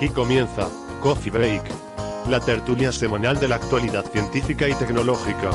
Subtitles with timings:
[0.00, 0.66] Aquí comienza
[1.02, 1.62] Coffee Break,
[2.30, 5.50] la tertulia semanal de la actualidad científica y tecnológica.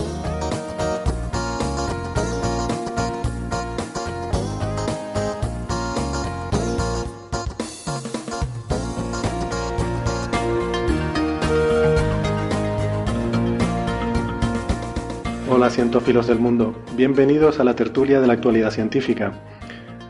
[15.50, 19.34] Hola cientófilos del mundo, bienvenidos a la tertulia de la actualidad científica.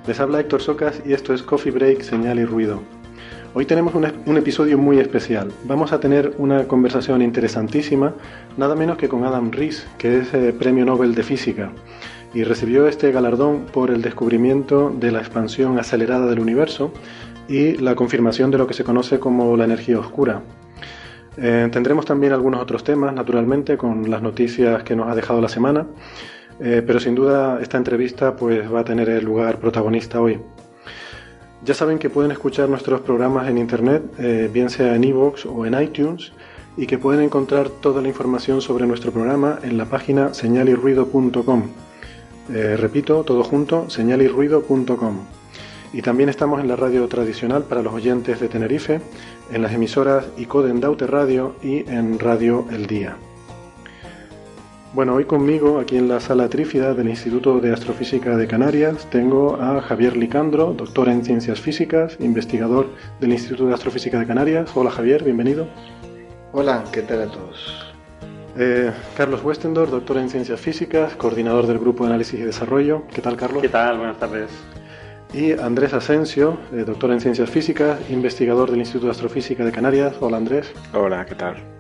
[0.05, 3.04] Les habla Héctor Socas y esto es Coffee Break, Señal y Ruido.
[3.57, 5.49] Hoy tenemos un, episodio muy especial.
[5.63, 8.13] Vamos a tener una conversación interesantísima,
[8.57, 11.71] nada menos que con Adam Rees, que es eh, Premio Nobel de Física,
[12.33, 16.91] y recibió este galardón por el descubrimiento de la expansión acelerada del universo
[17.47, 20.41] y la confirmación de lo que se conoce como la energía oscura.
[21.37, 25.47] Eh, tendremos también algunos otros temas, naturalmente, con las noticias que nos ha dejado la
[25.47, 25.87] semana,
[26.59, 30.41] eh, pero sin duda esta entrevista pues, va a tener el lugar protagonista hoy.
[31.66, 35.66] Ya saben que pueden escuchar nuestros programas en internet, eh, bien sea en iVoox o
[35.66, 36.31] en iTunes,
[36.77, 41.63] y que pueden encontrar toda la información sobre nuestro programa en la página señalirruido.com.
[42.53, 45.17] Eh, repito, todo junto, señalirruido.com.
[45.91, 49.02] Y también estamos en la radio tradicional para los oyentes de Tenerife,
[49.52, 53.17] en las emisoras ICODEN Daute Radio y en Radio El Día.
[54.95, 59.57] Bueno, hoy conmigo, aquí en la sala trífida del Instituto de Astrofísica de Canarias, tengo
[59.57, 62.88] a Javier Licandro, doctor en Ciencias Físicas, investigador
[63.19, 64.72] del Instituto de Astrofísica de Canarias.
[64.73, 65.67] Hola Javier, bienvenido.
[66.53, 67.94] Hola, ¿qué tal a todos?
[68.57, 73.03] Eh, Carlos Westendor, doctor en Ciencias Físicas, coordinador del Grupo de Análisis y Desarrollo.
[73.13, 73.62] ¿Qué tal, Carlos?
[73.62, 73.97] ¿Qué tal?
[73.97, 74.50] Buenas tardes.
[75.33, 80.16] Y Andrés Asensio, eh, doctor en Ciencias Físicas, investigador del Instituto de Astrofísica de Canarias.
[80.22, 80.72] Hola, Andrés.
[80.94, 81.75] Hola, ¿qué tal?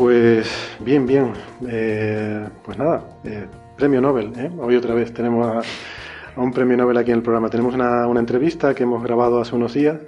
[0.00, 1.34] Pues bien, bien.
[1.68, 3.44] Eh, pues nada, eh,
[3.76, 4.32] premio Nobel.
[4.34, 4.50] ¿eh?
[4.58, 7.50] Hoy otra vez tenemos a, un premio Nobel aquí en el programa.
[7.50, 9.98] Tenemos una, una, entrevista que hemos grabado hace unos días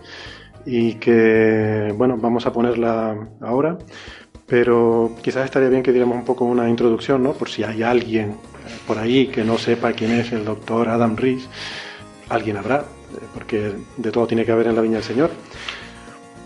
[0.64, 3.76] y que, bueno, vamos a ponerla ahora.
[4.47, 7.34] Pero quizás estaría bien que diéramos un poco una introducción, ¿no?
[7.34, 8.36] Por si hay alguien
[8.86, 11.47] por ahí que no sepa quién es el doctor Adam Rees.
[12.30, 12.86] Alguien habrá,
[13.34, 15.30] porque de todo tiene que haber en la viña del Señor.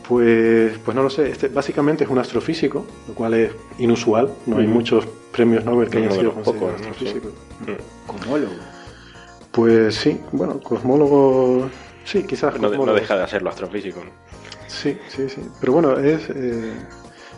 [0.09, 4.59] Pues, pues no lo sé, este básicamente es un astrofísico, lo cual es inusual, no
[4.59, 7.33] hay muchos premios Nobel que hayan sido poco, astrofísicos.
[7.65, 7.73] Sí.
[8.07, 8.53] ¿Cosmólogo?
[9.51, 11.69] Pues sí, bueno, cosmólogo,
[12.05, 12.87] sí, quizás no, cosmólogo.
[12.87, 14.05] no, deja de serlo astrofísico.
[14.05, 14.11] ¿no?
[14.69, 16.31] Sí, sí, sí, pero bueno, es...
[16.31, 16.73] Eh,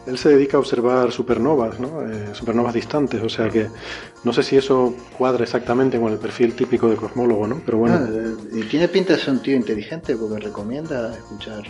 [0.06, 2.02] él se dedica a observar supernovas, ¿no?
[2.02, 3.68] Eh, supernovas distantes, o sea que
[4.24, 7.60] no sé si eso cuadra exactamente con el perfil típico de cosmólogo, ¿no?
[7.64, 7.96] Pero bueno.
[7.96, 8.08] Ah,
[8.52, 11.62] y tiene pinta de ser un tío inteligente porque recomienda escuchar.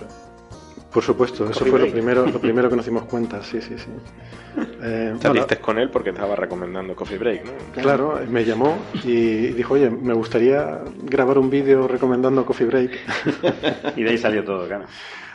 [0.93, 3.75] Por supuesto, eso Coffee fue lo primero, lo primero que nos dimos cuenta, sí, sí,
[3.76, 3.91] sí.
[4.82, 7.82] Eh, Saliste bueno, con él porque estaba recomendando Coffee Break, ¿no?
[7.82, 12.99] claro, me llamó y dijo, oye, me gustaría grabar un vídeo recomendando Coffee Break.
[13.97, 14.87] Y de ahí salió todo, claro.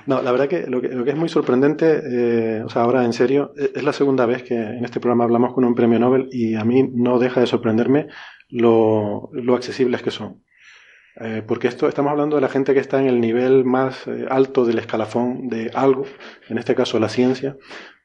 [0.06, 3.06] No, la verdad que lo que, lo que es muy sorprendente, eh, o sea, ahora
[3.06, 6.00] en serio, es, es la segunda vez que en este programa hablamos con un premio
[6.00, 8.08] Nobel y a mí no deja de sorprenderme
[8.50, 10.44] lo, lo accesibles que son.
[11.18, 14.26] Eh, porque esto estamos hablando de la gente que está en el nivel más eh,
[14.30, 16.06] alto del escalafón de algo,
[16.50, 17.56] en este caso la ciencia.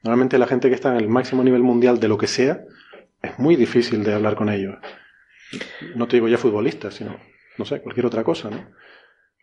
[0.03, 2.61] Normalmente la gente que está en el máximo nivel mundial de lo que sea,
[3.21, 4.75] es muy difícil de hablar con ellos.
[5.95, 7.19] No te digo ya futbolistas, sino,
[7.57, 8.71] no sé, cualquier otra cosa, ¿no?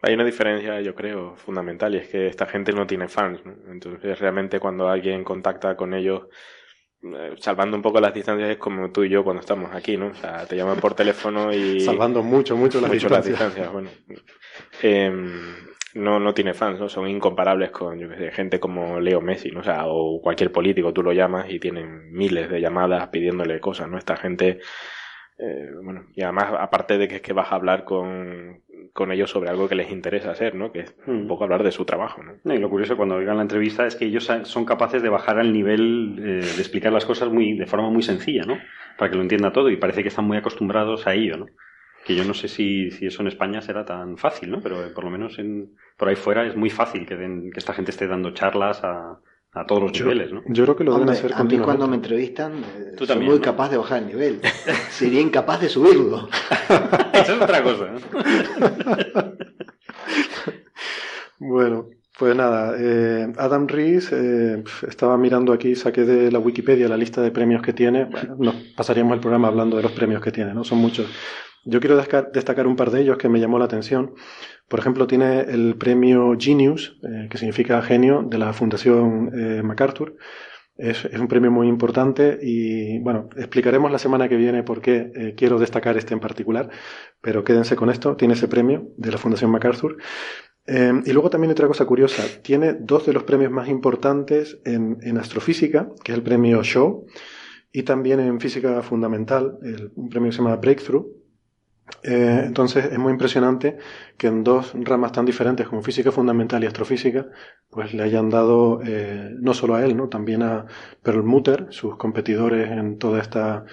[0.03, 3.41] Hay una diferencia, yo creo, fundamental, y es que esta gente no tiene fans.
[3.69, 6.29] Entonces, realmente cuando alguien contacta con ellos,
[7.39, 10.09] salvando un poco las distancias, es como tú y yo cuando estamos aquí, ¿no?
[10.09, 11.81] O sea, te llaman por teléfono y...
[11.83, 13.69] Salvando mucho, mucho las mucho las distancias.
[13.69, 13.91] distancias, bueno.
[14.83, 16.89] Em, no, no tiene fans, ¿no?
[16.89, 19.61] Son incomparables con, yo qué sé, gente como Leo Messi, ¿no?
[19.61, 23.89] O sea, o cualquier político, tú lo llamas y tienen miles de llamadas pidiéndole cosas,
[23.89, 23.97] ¿no?
[23.97, 24.61] Esta gente,
[25.39, 28.63] eh, bueno, y además, aparte de que es que vas a hablar con,
[28.97, 30.73] con ellos sobre algo que les interesa hacer, ¿no?
[30.73, 31.29] Que es un Mm.
[31.29, 32.33] poco hablar de su trabajo, ¿no?
[32.43, 35.39] No, y lo curioso cuando oigan la entrevista es que ellos son capaces de bajar
[35.39, 36.23] al nivel eh,
[36.57, 38.59] de explicar las cosas muy, de forma muy sencilla, ¿no?
[38.99, 41.47] Para que lo entienda todo y parece que están muy acostumbrados a ello, ¿no?
[42.05, 44.61] que yo no sé si, si eso en España será tan fácil, ¿no?
[44.63, 47.59] Pero eh, por lo menos en, por ahí fuera es muy fácil que, den, que
[47.59, 49.19] esta gente esté dando charlas a,
[49.57, 50.43] a todos los Yo, niveles, ¿no?
[50.47, 53.07] yo creo que lo deben Hombre, hacer a mí cuando me entrevistan, eh, Tú soy
[53.07, 53.45] también, muy ¿no?
[53.45, 54.41] capaz de bajar el nivel.
[54.91, 56.29] Sería incapaz de subirlo.
[57.15, 58.01] Esa es otra cosa, ¿no?
[61.39, 66.97] Bueno, pues nada, eh, Adam Rees, eh, estaba mirando aquí, saqué de la Wikipedia la
[66.97, 68.07] lista de premios que tiene.
[68.07, 70.65] Bueno, nos pasaríamos el programa hablando de los premios que tiene, ¿no?
[70.65, 71.07] Son muchos.
[71.67, 74.15] Yo quiero destacar un par de ellos que me llamó la atención.
[74.69, 80.17] Por ejemplo, tiene el premio Genius, eh, que significa genio, de la Fundación eh, MacArthur.
[80.79, 85.35] Es, un premio muy importante y, bueno, explicaremos la semana que viene por qué eh,
[85.37, 86.71] quiero destacar este en particular,
[87.21, 88.15] pero quédense con esto.
[88.15, 89.97] Tiene ese premio de la Fundación MacArthur.
[90.69, 95.19] Eh, y luego también otra cosa curiosa, tiene dos de los premios más importantes en,
[95.19, 97.07] astrofísica, que es el premio Shaw,
[97.73, 99.59] y también en física fundamental,
[99.95, 101.16] un premio que se llama Breakthrough.
[102.03, 103.79] Eh, entonces es muy impresionante
[104.17, 107.27] que en dos ramas tan diferentes como física fundamental y astrofísica,
[107.71, 110.09] pues le hayan dado eh, no solo a él, ¿no?
[110.09, 110.67] también a
[111.03, 113.65] Perlmutter, sus competidores en toda esta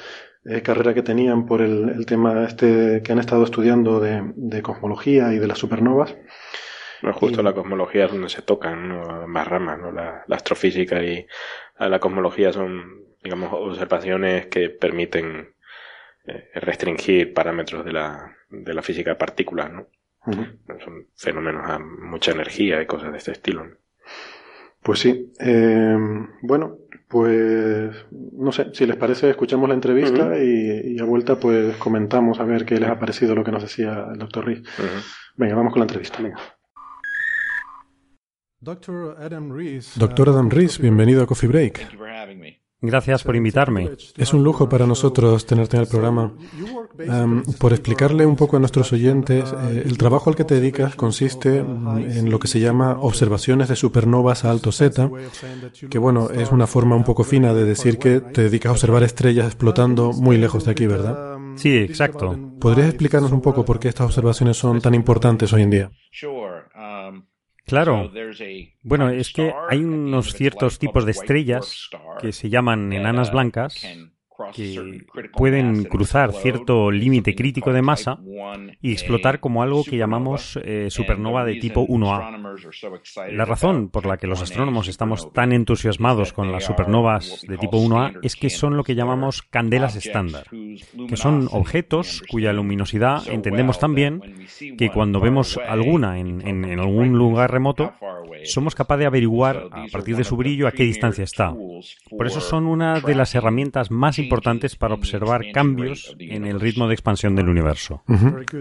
[0.45, 4.61] eh, carrera que tenían por el, el tema este que han estado estudiando de, de
[4.61, 6.15] cosmología y de las supernovas.
[7.01, 9.27] No, justo Y- la cosmología es donde se tocan ¿no?
[9.27, 9.91] más ramas, ¿no?
[9.91, 11.27] La, la astrofísica y
[11.79, 15.52] la, cosmología son, digamos, observaciones que permiten
[16.55, 19.87] restringir parámetros de la, de la física de partículas, ¿no?
[20.83, 23.65] Son fenómenos a mucha energía y cosas de este estilo.
[23.65, 23.75] ¿no?
[24.81, 25.31] Pues sí.
[25.39, 25.97] Eh,
[26.41, 26.77] bueno,
[27.07, 32.39] pues no sé, si les parece, escuchamos la entrevista y, y a vuelta pues comentamos
[32.39, 34.63] a ver qué les ha parecido lo que nos decía el doctor Rees.
[35.35, 36.19] Venga, vamos con la entrevista.
[39.97, 41.91] Doctor Adam Rees, bienvenido a Coffee Break.
[42.85, 43.91] Gracias por invitarme.
[44.17, 46.33] Es un lujo para nosotros tenerte en el programa.
[47.57, 51.59] Por explicarle un poco a nuestros oyentes, eh, el trabajo al que te dedicas consiste
[51.59, 55.09] en lo que se llama observaciones de supernovas a alto Z,
[55.89, 59.03] que bueno, es una forma un poco fina de decir que te dedicas a observar
[59.03, 61.37] estrellas explotando muy lejos de aquí, ¿verdad?
[61.55, 62.37] Sí, exacto.
[62.59, 65.91] ¿Podrías explicarnos un poco por qué estas observaciones son tan importantes hoy en día?
[67.65, 68.11] Claro.
[68.81, 71.89] Bueno, es que hay unos ciertos tipos de estrellas
[72.19, 73.85] que se llaman enanas blancas
[74.51, 78.17] que pueden cruzar cierto límite crítico de masa
[78.81, 82.19] y explotar como algo que llamamos eh, supernova de tipo 1A.
[83.31, 87.77] La razón por la que los astrónomos estamos tan entusiasmados con las supernovas de tipo
[87.77, 90.45] 1A es que son lo que llamamos candelas estándar,
[91.07, 94.21] que son objetos cuya luminosidad entendemos tan bien
[94.77, 97.93] que cuando vemos alguna en, en- en algún lugar remoto,
[98.45, 101.53] somos capaces de averiguar a partir de su brillo a qué distancia está.
[102.09, 104.32] Por eso son una de las herramientas más importantes
[104.79, 108.03] para observar cambios en el ritmo de expansión del universo.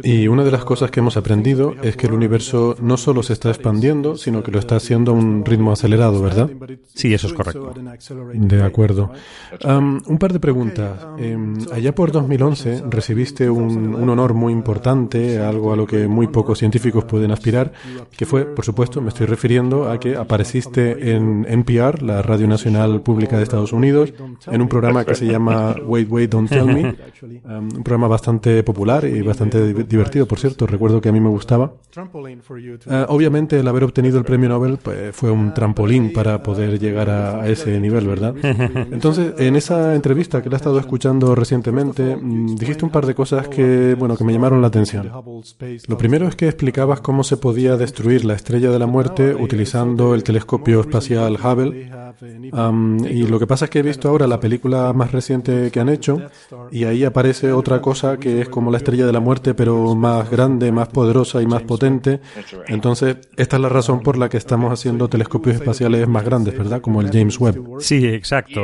[0.03, 3.33] Y una de las cosas que hemos aprendido es que el universo no solo se
[3.33, 6.51] está expandiendo, sino que lo está haciendo a un ritmo acelerado, ¿verdad?
[6.95, 7.75] Sí, eso es correcto.
[8.35, 9.11] De acuerdo.
[9.65, 11.07] Un par de preguntas.
[11.19, 16.27] Em, allá por 2011 recibiste un, un honor muy importante, algo a lo que muy
[16.27, 17.73] pocos científicos pueden aspirar,
[18.17, 23.01] que fue, por supuesto, me estoy refiriendo a que apareciste en NPR, la Radio Nacional
[23.03, 24.13] Pública de Estados Unidos,
[24.47, 25.52] en un programa que se llama
[25.87, 26.95] Wait, Wait, Don't Tell Me,
[27.47, 31.21] am, un programa bastante popular y bastante di- divertido, por cierto, recuerdo que a mí
[31.21, 31.73] me gustaba.
[32.89, 37.11] Ah, obviamente el haber obtenido el premio Nobel pues, fue un trampolín para poder llegar
[37.11, 38.35] a, a ese nivel, ¿verdad?
[38.93, 43.15] Entonces, en esa entrevista que la he estado escuchando recientemente, mm, dijiste un par de
[43.15, 45.11] cosas que, bueno, que me llamaron la atención.
[45.89, 50.15] Lo primero es que explicabas cómo se podía destruir la estrella de la muerte utilizando
[50.15, 51.91] el telescopio espacial Hubble.
[52.53, 55.81] Am, y lo que pasa es que he visto ahora la película más reciente que
[55.81, 56.21] han hecho
[56.71, 60.31] y ahí aparece otra cosa que es como la estrella de la muerte pero más
[60.31, 62.21] grande, más poderosa y más potente.
[62.69, 66.81] Entonces, esta es la razón por la que estamos haciendo telescopios espaciales más grandes, ¿verdad?
[66.81, 67.81] Como el James Webb.
[67.81, 68.63] Sí, exacto.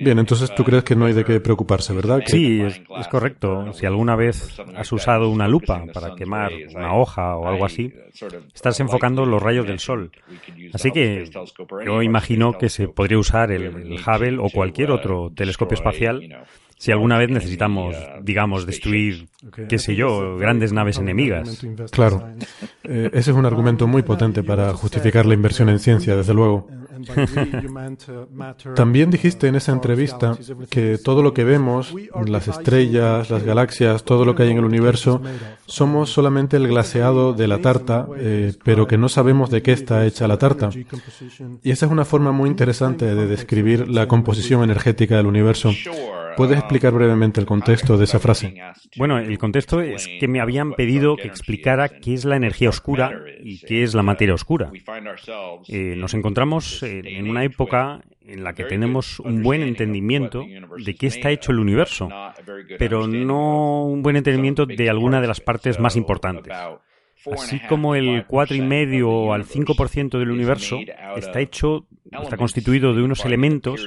[0.00, 2.20] Bien, entonces tú crees que no hay de qué preocuparse, ¿verdad?
[2.20, 3.72] Que- Sí, es, es correcto.
[3.72, 7.92] Si alguna vez has usado una lupa para quemar una hoja o algo así,
[8.54, 10.10] estás enfocando los rayos del sol.
[10.72, 11.28] Así que
[11.84, 16.22] yo imagino que se podría usar el, el Hubble o cualquier otro telescopio espacial
[16.76, 19.26] si alguna vez necesitamos, digamos, destruir,
[19.68, 21.64] qué sé yo, grandes naves enemigas.
[21.90, 22.28] Claro.
[22.84, 26.68] Eh, ese es un argumento muy potente para justificar la inversión en ciencia, desde luego.
[28.74, 30.36] También dijiste en esa entrevista
[30.70, 31.94] que todo lo que vemos,
[32.26, 35.20] las estrellas, las galaxias, todo lo que hay en el universo,
[35.66, 40.04] somos solamente el glaseado de la tarta, eh, pero que no sabemos de qué está
[40.06, 40.70] hecha la tarta.
[41.62, 45.70] Y esa es una forma muy interesante de describir la composición energética del universo.
[46.38, 48.54] ¿Puedes explicar brevemente el contexto de esa frase?
[48.96, 53.10] Bueno, el contexto es que me habían pedido que explicara qué es la energía oscura
[53.42, 54.70] y qué es la materia oscura.
[55.66, 60.44] Eh, nos encontramos en una época en la que tenemos un buen entendimiento
[60.76, 62.08] de qué está hecho el universo,
[62.78, 66.54] pero no un buen entendimiento de alguna de las partes más importantes.
[67.32, 70.78] Así como el 4,5 al 5% del universo
[71.16, 73.86] está hecho está constituido de unos elementos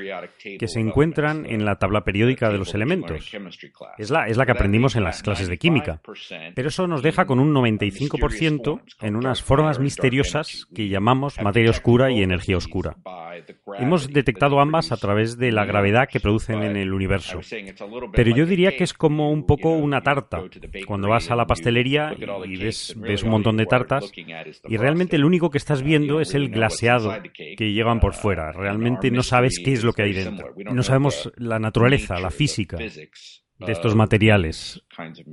[0.60, 3.32] que se encuentran en la tabla periódica de los elementos.
[3.98, 6.02] Es la, es la que aprendimos en las clases de química.
[6.56, 12.12] Pero eso nos deja con un 95% en unas formas misteriosas que llamamos materia oscura
[12.12, 12.96] y energía oscura.
[13.80, 17.40] Hemos detectado ambas a través de la gravedad que producen en el universo.
[18.14, 20.44] Pero yo diría que es como un poco una tarta.
[20.86, 24.12] Cuando vas a la pastelería y ves, ves un montón de tartas
[24.68, 28.52] y realmente lo único que estás viendo es el glaseado que llevan por fuera.
[28.52, 30.54] Realmente no sabes qué es lo que hay dentro.
[30.72, 34.82] No sabemos la naturaleza, la física de estos materiales,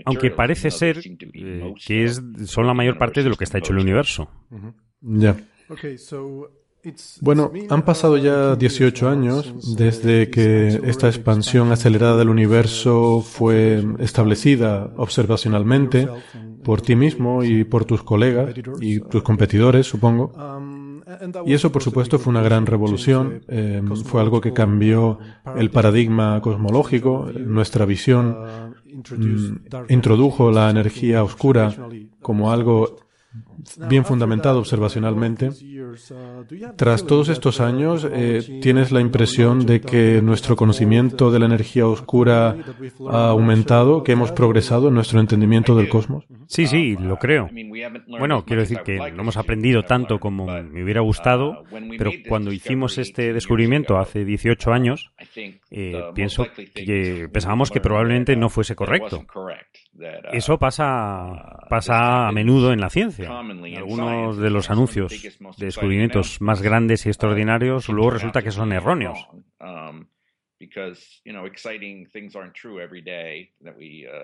[0.04, 3.72] aunque parece ser eh, que es, son la mayor parte de lo que está hecho
[3.72, 4.28] el universo.
[5.00, 5.36] Ya.
[7.20, 14.92] Bueno, han pasado ya 18 años desde que esta expansión acelerada del universo fue establecida
[14.96, 16.08] observacionalmente
[16.62, 20.32] por ti mismo y por tus colegas y tus competidores, supongo.
[21.46, 23.42] Y eso, por supuesto, fue una gran revolución.
[23.48, 25.18] Eh, fue algo que cambió
[25.56, 28.36] el paradigma cosmológico, nuestra visión.
[28.84, 31.74] Mm, introdujo la energía oscura
[32.20, 32.96] como algo
[33.88, 35.50] bien fundamentado observacionalmente.
[36.76, 41.86] Tras todos estos años, eh, ¿tienes la impresión de que nuestro conocimiento de la energía
[41.86, 42.56] oscura
[43.10, 46.24] ha aumentado, que hemos progresado en nuestro entendimiento del cosmos?
[46.46, 47.48] Sí, sí, lo creo.
[48.08, 51.64] Bueno, quiero decir que no hemos aprendido tanto como me hubiera gustado,
[51.98, 55.12] pero cuando hicimos este descubrimiento hace 18 años,
[55.70, 59.24] eh, pienso que pensábamos que probablemente no fuese correcto.
[60.32, 63.30] Eso pasa, pasa a menudo en la ciencia.
[63.76, 65.12] Algunos de los anuncios
[65.56, 69.18] de descubrimientos más grandes y extraordinarios luego resulta que son erróneos.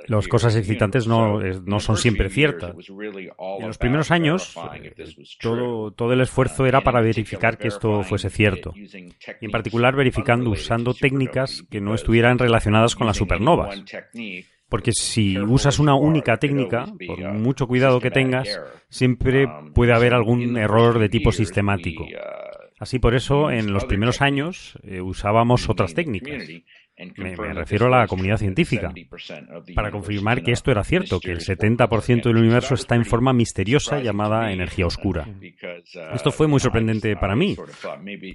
[0.09, 2.75] Las cosas excitantes no, no son siempre ciertas.
[2.89, 4.55] En los primeros años,
[5.41, 8.75] todo, todo el esfuerzo era para verificar que esto fuese cierto.
[8.77, 13.85] Y en particular verificando usando técnicas que no estuvieran relacionadas con las supernovas.
[14.75, 20.57] Porque si usas una única técnica, por mucho cuidado que tengas, siempre puede haber algún
[20.57, 22.05] error de tipo sistemático.
[22.81, 26.43] Así por eso, en los primeros años eh, usábamos otras técnicas.
[27.17, 28.93] Me, refiero a la comunidad científica,
[29.77, 34.01] para confirmar que esto era cierto, que el 70% del universo está en forma misteriosa
[34.01, 35.29] llamada energía oscura.
[36.13, 37.57] Esto fue muy sorprendente para mí,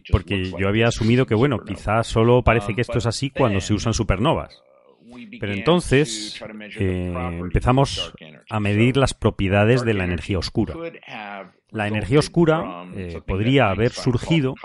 [0.10, 3.74] porque yo había asumido que, bueno, quizás solo parece que esto es así cuando se
[3.74, 4.64] usan supernovas.
[5.40, 6.42] Pero entonces
[6.78, 8.14] eh, empezamos
[8.50, 10.76] a medir las propiedades de la energía oscura.
[11.72, 14.56] La energía oscura eh, podría haber surgido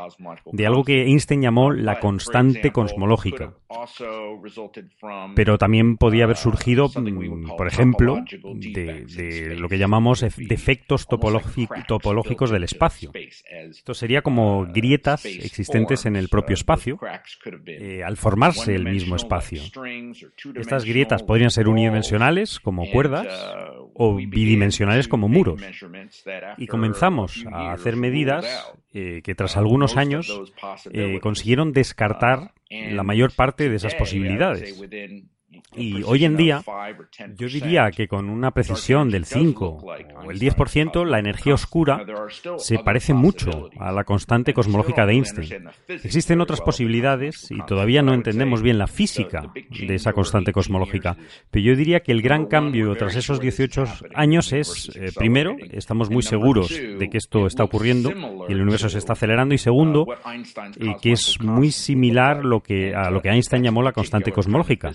[0.52, 3.54] de algo que Einstein llamó la constante cosmológica.
[5.34, 12.64] Pero también podía haber surgido, mm, por ejemplo, de, lo que llamamos defectos topológicos del
[12.64, 13.10] espacio.
[13.14, 16.98] Esto sería como grietas existentes en el propio espacio
[17.66, 19.62] eh, al formarse el mismo espacio.
[20.54, 23.26] Estas grietas podrían ser unidimensionales, como cuerdas,
[23.94, 25.60] o bidimensionales, como muros.
[26.58, 30.54] Y comenzamos a hacer medidas eh, que tras algunos años
[30.92, 34.80] eh, consiguieron descartar la mayor parte de esas posibilidades.
[35.76, 36.62] Y hoy en día,
[37.36, 42.04] yo diría que con una precisión del 5 o el 10%, la energía oscura
[42.58, 45.68] se parece mucho a la constante cosmológica de Einstein.
[45.88, 51.16] Existen otras posibilidades y todavía no entendemos bien la física de esa constante cosmológica.
[51.50, 53.84] Pero yo diría que el gran cambio tras esos 18
[54.14, 58.12] años es, eh, primero, estamos muy seguros de que esto está ocurriendo
[58.48, 59.54] y el universo se está acelerando.
[59.54, 60.06] Y segundo,
[60.78, 64.92] eh, que es muy similar lo que, a lo que Einstein llamó la constante cosmológica.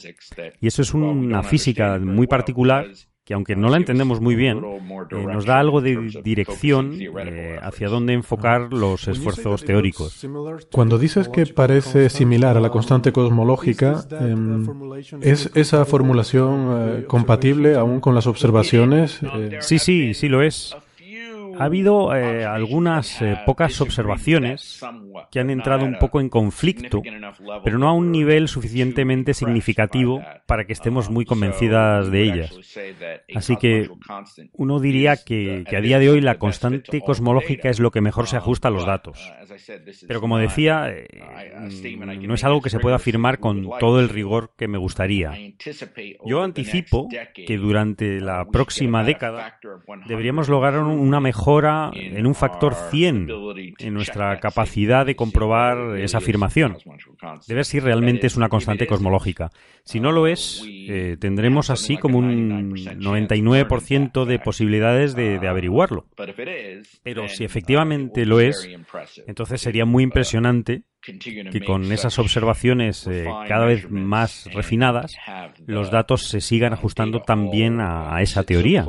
[0.59, 2.87] Y eso es una física muy particular
[3.29, 7.87] que aunque no la entendemos muy bien, eh, nos da algo de dirección eh, hacia
[7.87, 10.27] dónde enfocar los esfuerzos teóricos.
[10.71, 14.65] Cuando dices que parece similar a la constante cosmológica, em,
[15.21, 19.19] ¿es esa formulación eh, compatible aún con las observaciones?
[19.59, 20.75] Sí, sí, sí lo es.
[21.59, 24.81] Ha habido eh, algunas eh, pocas observaciones
[25.31, 27.01] que han entrado un poco en conflicto,
[27.63, 32.55] pero no a un nivel suficientemente significativo para que estemos muy convencidas de ellas.
[33.35, 33.89] Así que
[34.53, 38.37] uno diría que, a día de hoy la constante cosmológica es lo que mejor se
[38.37, 39.19] ajusta a los datos.
[40.07, 44.51] Pero como decía, mm, no es algo que se pueda afirmar con todo el rigor
[44.57, 45.33] que me gustaría.
[46.25, 49.59] Yo anticipo que durante la próxima década
[50.07, 53.27] deberíamos lograr una mejora en un factor 100
[53.79, 56.77] en nuestra capacidad de comprobar esa afirmación,
[57.47, 59.49] de ver si realmente es una constante cosmológica.
[59.83, 66.05] Si no lo es, eh, tendremos así como un 99% de posibilidades de, de averiguarlo.
[67.03, 68.69] Pero si efectivamente lo es,
[69.25, 75.15] entonces sería muy impresionante que con esas observaciones eh, cada vez más refinadas,
[75.65, 78.85] los datos se sigan ajustando también a, a esa teoría.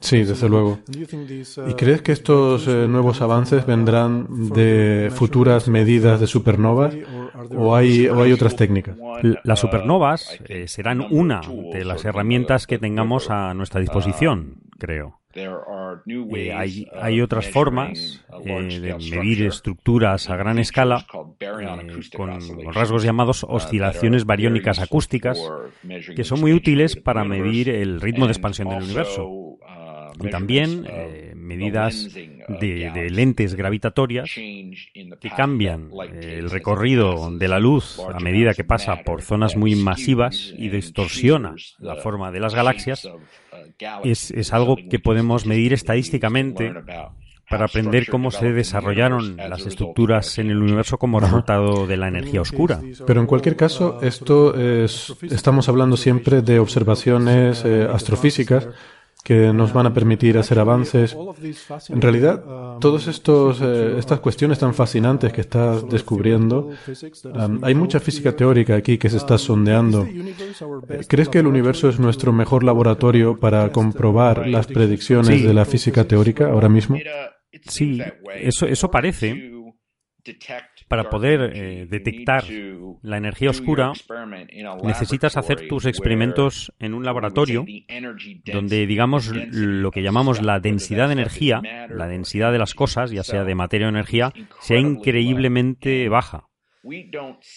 [0.00, 0.80] Sí, desde luego.
[1.66, 6.94] ¿Y crees que estos eh, nuevos avances vendrán de futuras medidas de supernovas
[7.56, 8.96] o hay, otras técnicas?
[9.44, 11.40] Las supernovas eh, serán una
[11.72, 15.20] de las herramientas que tengamos a nuestra disposición, creo.
[15.36, 16.52] Eh,
[16.94, 21.06] hay, otras formas eh, de medir estructuras a gran escala
[22.16, 25.38] con rasgos llamados oscilaciones bariónicas acústicas
[26.14, 29.58] que son muy útiles para medir el ritmo de expansión del universo.
[30.18, 30.86] Y también
[31.46, 39.02] medidas de, lentes gravitatorias que cambian el recorrido de la luz a medida que pasa
[39.04, 43.08] por zonas muy masivas y distorsiona la forma de las galaxias
[44.04, 46.72] es, es algo que podemos medir estadísticamente
[47.48, 52.40] para aprender cómo se desarrollaron las estructuras en el universo como resultado de la energía
[52.40, 52.80] oscura.
[53.06, 58.68] Pero en cualquier caso, esto es, estamos hablando siempre de observaciones eh, astrofísicas
[59.26, 61.16] que nos van a permitir hacer avances.
[61.88, 62.44] En realidad,
[62.78, 66.70] todas eh, estas cuestiones tan fascinantes que estás descubriendo,
[67.62, 70.06] hay mucha física teórica aquí que se está sondeando.
[71.08, 76.04] ¿Crees que el universo es nuestro mejor laboratorio para comprobar las predicciones de la física
[76.04, 76.96] teórica ahora mismo?
[77.68, 78.00] Sí,
[78.36, 79.50] eso, eso parece.
[80.88, 82.44] Para poder eh, detectar
[83.02, 83.92] la energía oscura,
[84.84, 87.64] necesitas hacer tus experimentos en un laboratorio
[88.44, 93.24] donde, digamos, lo que llamamos la densidad de energía, la densidad de las cosas, ya
[93.24, 96.46] sea de materia o energía, sea increíblemente baja.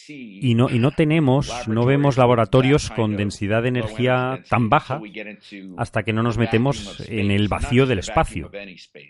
[0.08, 5.02] Y no, y no tenemos, no vemos laboratorios con densidad de energía tan baja
[5.78, 8.52] hasta que no nos metemos en el vacío del espacio.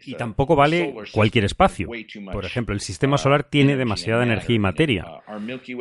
[0.05, 1.89] Y tampoco vale cualquier espacio.
[2.32, 5.05] Por ejemplo, el sistema solar tiene demasiada energía y materia.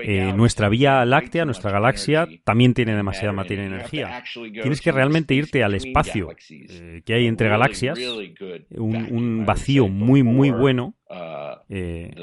[0.04, 4.22] Eh, nuestra Vía Láctea, nuestra galaxia, también tiene demasiada materia y energía.
[4.34, 7.98] Tienes que realmente irte al espacio eh, que hay entre galaxias,
[8.70, 10.94] un, vacío muy, muy bueno.
[11.68, 12.14] Eh,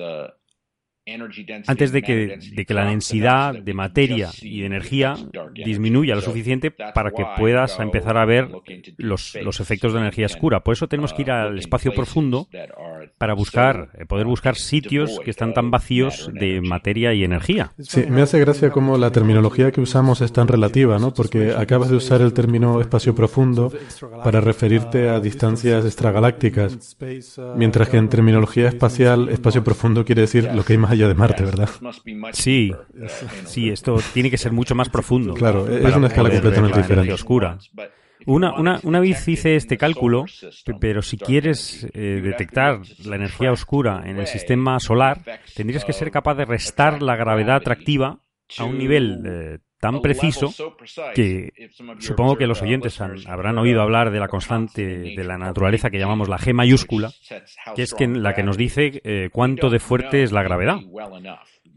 [1.68, 5.16] antes de que, de que la densidad de materia y de energía
[5.54, 8.50] disminuya lo suficiente para que puedas empezar a ver
[8.98, 10.62] los, los efectos de energía oscura.
[10.62, 12.48] Por eso tenemos que ir al espacio profundo
[13.20, 17.74] para buscar, eh, poder buscar sitios que están tan vacíos de materia y energía.
[17.80, 21.14] Sí, me hace gracia cómo la terminología que usamos es tan relativa, ¿no?
[21.14, 23.72] Porque acabas de usar el término espacio profundo
[24.24, 26.98] para referirte a distancias extragalácticas,
[27.56, 31.44] mientras que en terminología espacial, espacio profundo quiere decir lo que hay más de Marte,
[31.44, 31.70] ¿verdad?
[32.34, 32.72] Sí,
[33.46, 35.34] sí, esto tiene que ser mucho más profundo.
[35.34, 37.14] Claro, es una escala completamente diferente.
[37.14, 37.58] Oscura.
[38.28, 40.26] Una, una, una, vez hice este cálculo,
[40.80, 45.22] pero si quieres eh, detectar la energía oscura en el sistema solar,
[45.54, 48.20] tendrías que ser capaz de restar la gravedad atractiva
[48.58, 50.52] a un nivel eh, tan preciso
[51.14, 51.54] que
[52.00, 56.28] supongo que los oyentes habrán oído hablar de la constante de la naturaleza que llamamos
[56.28, 57.12] la G mayúscula,
[57.76, 60.78] que es la que nos dice eh, cuánto de fuerte es la gravedad.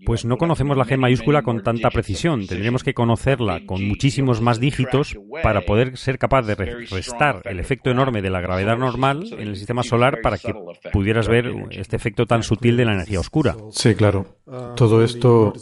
[0.04, 2.46] Pues no conocemos la G mayúscula con tanta precisión.
[2.46, 7.90] Tendríamos que conocerla con muchísimos más dígitos para poder ser capaz de restar el efecto
[7.90, 10.54] enorme de la gravedad normal en el sistema solar para que
[10.92, 13.56] pudieras ver este efecto tan sutil de la energía oscura.
[13.70, 14.38] Sí, claro.
[14.76, 15.52] Todo esto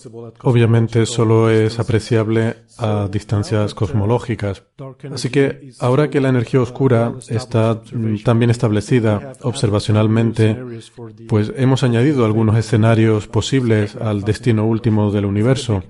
[0.42, 4.62] obviamente solo es apreciable a distancias cosmológicas.
[5.10, 7.80] Así que ahora que la energía oscura está
[8.24, 10.56] tan bien establecida observacionalmente,
[11.26, 15.82] pues hemos añadido algunos escenarios posibles al destino último del universo.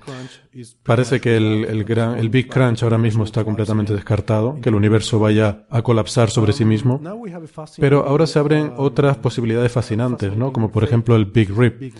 [0.83, 5.83] Parece que el, Big Crunch ahora mismo está completamente descartado, que el universo vaya a
[5.83, 7.01] colapsar sobre sí mismo.
[7.79, 10.53] Pero ahora se abren otras posibilidades fascinantes, ¿no?
[10.53, 11.93] Como por ejemplo el Big Rip.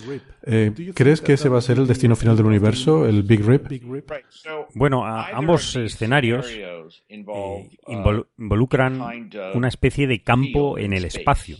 [0.49, 3.67] Eh, ¿Crees que ese va a ser el destino final del universo, el Big Rip?
[4.73, 7.69] Bueno, ambos escenarios eh,
[8.37, 9.01] involucran
[9.53, 11.57] una especie de campo en el espacio.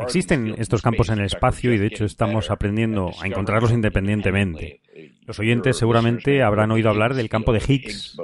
[0.00, 4.80] Existen estos campos en el espacio y de hecho estamos aprendiendo a encontrarlos independientemente.
[5.26, 8.16] Los oyentes seguramente habrán oído hablar del campo de Higgs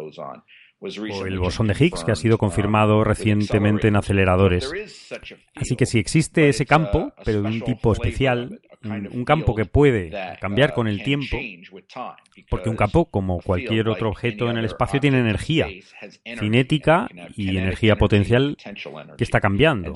[0.81, 4.71] o el bosón de Higgs, que ha sido confirmado recientemente en aceleradores.
[5.55, 10.11] Así que si existe ese campo, pero de un tipo especial, un campo que puede
[10.41, 11.39] cambiar con el tiempo,
[12.49, 15.69] porque un campo, como cualquier otro objeto en el espacio, tiene energía
[16.39, 18.57] cinética y energía potencial
[19.17, 19.95] que está cambiando.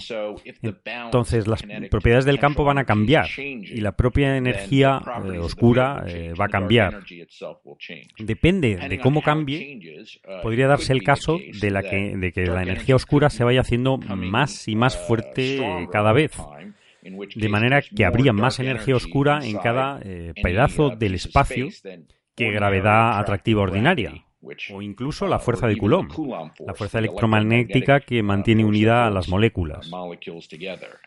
[0.62, 6.32] Entonces, las propiedades del campo van a cambiar y la propia energía eh, oscura eh,
[6.38, 7.02] va a cambiar.
[8.18, 9.80] Depende de cómo cambie,
[10.42, 13.98] podría darse el caso de, la que, de que la energía oscura se vaya haciendo
[13.98, 16.32] más y más fuerte cada vez
[17.34, 21.68] de manera que habría más energía oscura en cada eh, pedazo del espacio
[22.34, 24.24] que gravedad atractiva ordinaria,
[24.72, 26.10] o incluso la fuerza de Coulomb,
[26.64, 29.90] la fuerza electromagnética que mantiene unida a las moléculas.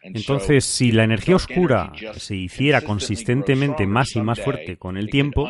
[0.04, 5.50] Entonces, si la energía oscura se hiciera consistentemente más y más fuerte con el tiempo,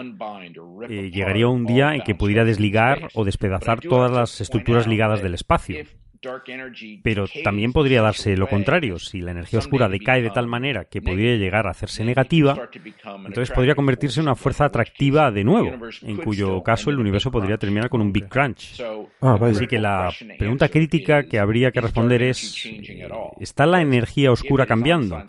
[0.88, 5.34] eh, llegaría un día en que pudiera desligar o despedazar todas las estructuras ligadas del
[5.34, 5.84] espacio.
[7.04, 9.00] Pero también podría darse lo contrario.
[9.00, 12.70] Si la energía oscura decae de tal manera que podría llegar a hacerse negativa,
[13.26, 15.72] entonces podría convertirse en una fuerza atractiva de nuevo,
[16.04, 18.82] en cuyo caso el universo podría terminar con un Big Crunch.
[19.22, 22.70] Ah, Así que la pregunta crítica que habría que responder es,
[23.40, 25.24] ¿está la energía oscura cambiando?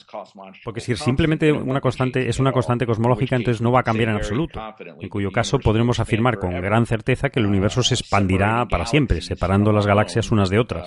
[0.63, 4.17] Porque si simplemente una constante es una constante cosmológica, entonces no va a cambiar en
[4.17, 4.61] absoluto,
[5.01, 9.23] en cuyo caso podremos afirmar con gran certeza que el universo se expandirá para siempre,
[9.23, 10.82] separando las galaxias unas de otras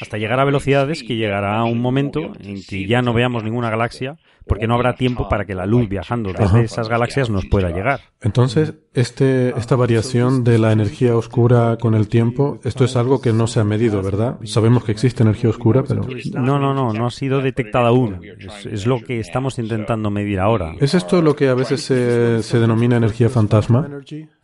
[0.00, 4.16] hasta llegar a velocidades que llegará un momento en que ya no veamos ninguna galaxia
[4.46, 8.00] porque no habrá tiempo para que la luz viajando desde esas galaxias nos pueda llegar.
[8.20, 13.32] Entonces, este, esta variación de la energía oscura con el tiempo, esto es algo que
[13.32, 14.38] no se ha medido, ¿verdad?
[14.44, 16.02] Sabemos que existe energía oscura, pero...
[16.34, 18.20] No, no, no, no ha sido detectada aún.
[18.64, 20.74] Es, lo que estamos intentando medir ahora.
[20.80, 23.88] ¿Es esto lo que a veces se, se denomina energía fantasma?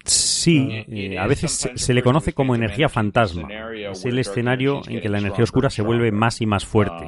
[0.07, 3.49] Sí, eh, a veces se, le conoce como energía fantasma.
[3.91, 7.05] Es el escenario en que la energía oscura se vuelve más y más fuerte.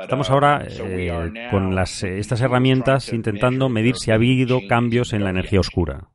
[0.00, 5.24] Estamos ahora eh, con las, eh, estas herramientas intentando medir si ha habido cambios en
[5.24, 6.08] la energía oscura.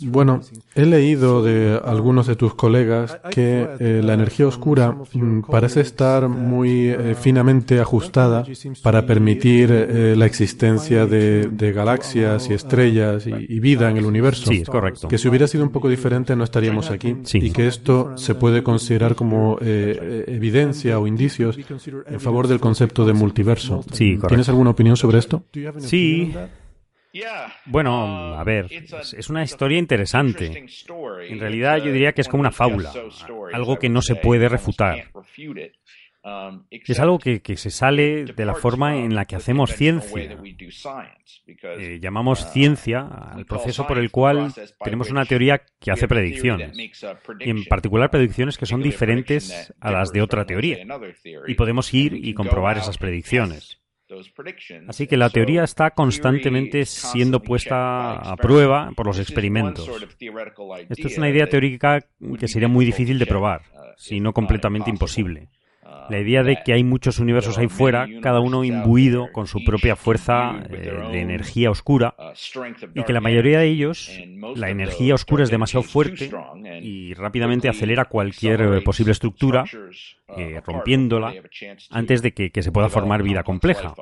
[0.00, 0.40] Bueno,
[0.74, 6.28] he leído de algunos de tus colegas que eh, la energía oscura mm, parece estar
[6.28, 8.44] muy eh, finamente ajustada
[8.82, 14.50] para permitir eh, la existencia de, galaxias y estrellas y, vida en el universo.
[14.50, 15.08] Sí, es correcto.
[15.08, 17.16] Que si hubiera sido un poco diferente no estaríamos aquí.
[17.34, 21.58] Y que esto se puede considerar como evidencia o indicios
[22.06, 23.84] en favor del concepto de multiverso.
[23.92, 25.44] Sí, ¿Tienes alguna opinión sobre esto?
[25.78, 26.32] Sí.
[27.66, 30.64] Bueno, a ver, es una historia interesante.
[31.28, 32.92] En realidad yo diría que es como una fábula,
[33.52, 35.10] algo que no se puede refutar.
[36.70, 40.36] Es algo que, se sale de la forma en la que hacemos ciencia.
[41.46, 44.52] Eh, llamamos ciencia al proceso por el cual
[44.84, 50.12] tenemos una teoría que hace predicciones, y en particular predicciones que son diferentes a las
[50.12, 50.84] de otra teoría,
[51.46, 53.80] y podemos ir y comprobar esas predicciones.
[54.88, 59.88] Así que la teoría está constantemente siendo puesta a prueba por los experimentos.
[60.88, 62.04] Esto es una idea teórica
[62.38, 63.62] que sería muy difícil de probar,
[63.96, 65.48] si no completamente imposible.
[66.10, 69.96] La idea de que hay muchos universos ahí fuera, cada uno imbuido con su propia
[69.96, 72.14] fuerza eh, de energía oscura,
[72.94, 74.10] y que la mayoría de ellos,
[74.56, 76.30] la energía oscura es demasiado fuerte
[76.82, 79.64] y rápidamente acelera cualquier eh, posible estructura,
[80.36, 81.32] eh, rompiéndola,
[81.90, 83.94] antes de que se pueda formar vida compleja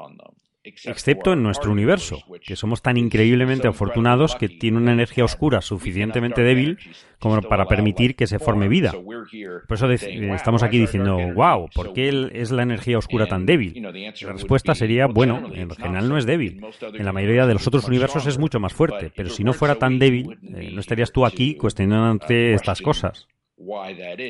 [0.85, 6.43] excepto en nuestro universo, que somos tan increíblemente afortunados que tiene una energía oscura suficientemente
[6.43, 6.79] débil
[7.19, 8.93] como para permitir que se forme vida.
[8.93, 13.83] Por eso estamos aquí diciendo, wow, ¿por qué es la energía oscura tan débil?
[13.83, 16.61] La respuesta sería, bueno, en general no es débil.
[16.95, 19.77] En la mayoría de los otros universos es mucho más fuerte, pero si no fuera
[19.77, 23.27] tan débil, eh, no estarías tú aquí cuestionándote estas cosas.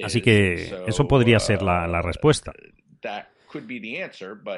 [0.03, 2.53] Así que eso podría ser la respuesta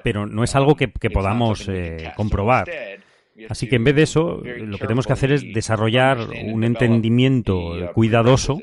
[0.03, 2.69] pero no es algo que, podamos eh, comprobar.
[3.49, 7.71] Así que en vez de eso, lo que tenemos que hacer es desarrollar un entendimiento
[7.71, 8.61] uh, cuidadoso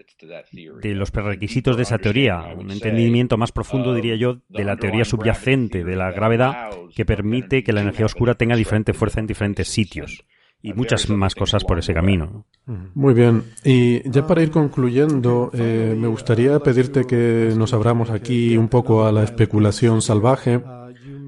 [0.82, 5.06] de los prerequisitos de esa teoría, un entendimiento más profundo, diría yo, de la teoría
[5.06, 9.68] subyacente de la gravedad que permite que la energía oscura tenga diferente fuerza en diferentes
[9.68, 10.24] sitios
[10.67, 12.45] y muchas más cosas por ese camino.
[12.93, 13.43] Muy bien.
[13.63, 19.06] Y ya para ir concluyendo, eh, me gustaría pedirte que nos abramos aquí un poco
[19.06, 20.62] a la especulación salvaje.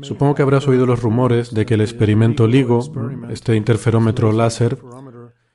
[0.02, 2.92] Supongo que habrás oído los rumores de que el experimento LIGO,
[3.30, 4.78] este interferómetro láser,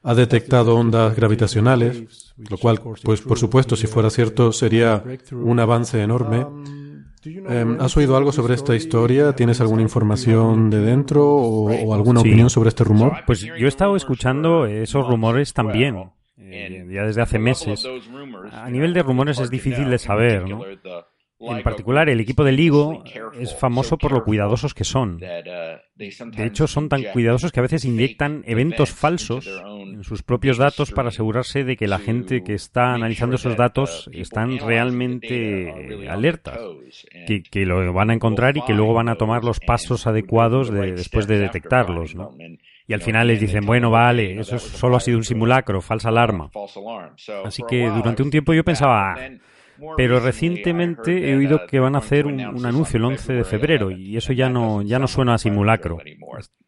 [0.03, 6.03] ha detectado ondas gravitacionales, lo cual, pues por supuesto, si fuera cierto, sería un avance
[6.03, 6.47] enorme.
[7.27, 9.35] Em, ¿Has oído algo sobre esta historia?
[9.35, 13.19] ¿Tienes alguna información de dentro o, alguna opinión sobre este rumor?
[13.27, 17.87] Pues yo he estado escuchando esos rumores también, eh, ya desde hace meses.
[18.53, 20.63] A nivel de rumores es difícil de saber, ¿no?
[21.41, 23.05] En particular, el equipo de Ligo
[23.39, 25.19] es famoso por lo cuidadosos que son.
[25.19, 25.81] De
[26.39, 29.49] hecho, son tan cuidadosos que a veces inyectan eventos falsos
[30.05, 34.59] sus propios datos para asegurarse de que la gente que está analizando esos datos están
[34.59, 36.59] realmente alertas,
[37.27, 41.27] que, lo van a encontrar y que luego van a tomar los pasos adecuados después
[41.27, 42.15] de detectarlos.
[42.87, 46.51] Y al final les dicen, bueno, vale, eso solo ha sido un simulacro, falsa alarma.
[47.45, 49.17] Así que durante un tiempo yo pensaba,
[49.97, 54.17] pero recientemente he oído que van a hacer un, anuncio el 11 de febrero y
[54.17, 55.99] eso ya no, ya no suena a simulacro.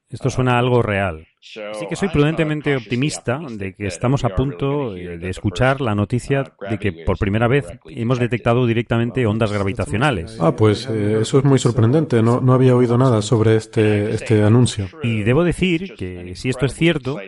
[0.09, 1.27] Esto suena a algo real.
[1.71, 6.79] Así que soy prudentemente optimista de que estamos a punto de escuchar la noticia de
[6.79, 10.39] que por primera vez hemos detectado directamente ondas gravitacionales.
[10.41, 12.23] Ah, pues eh, eso es muy sorprendente.
[12.23, 14.89] No, no había oído nada sobre este, este anuncio.
[15.03, 17.19] Y debo decir que si esto es cierto,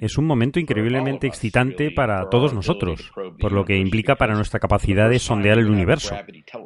[0.00, 5.08] es un momento increíblemente excitante para todos nosotros, por lo que implica para nuestra capacidad
[5.08, 6.16] de sondear el universo.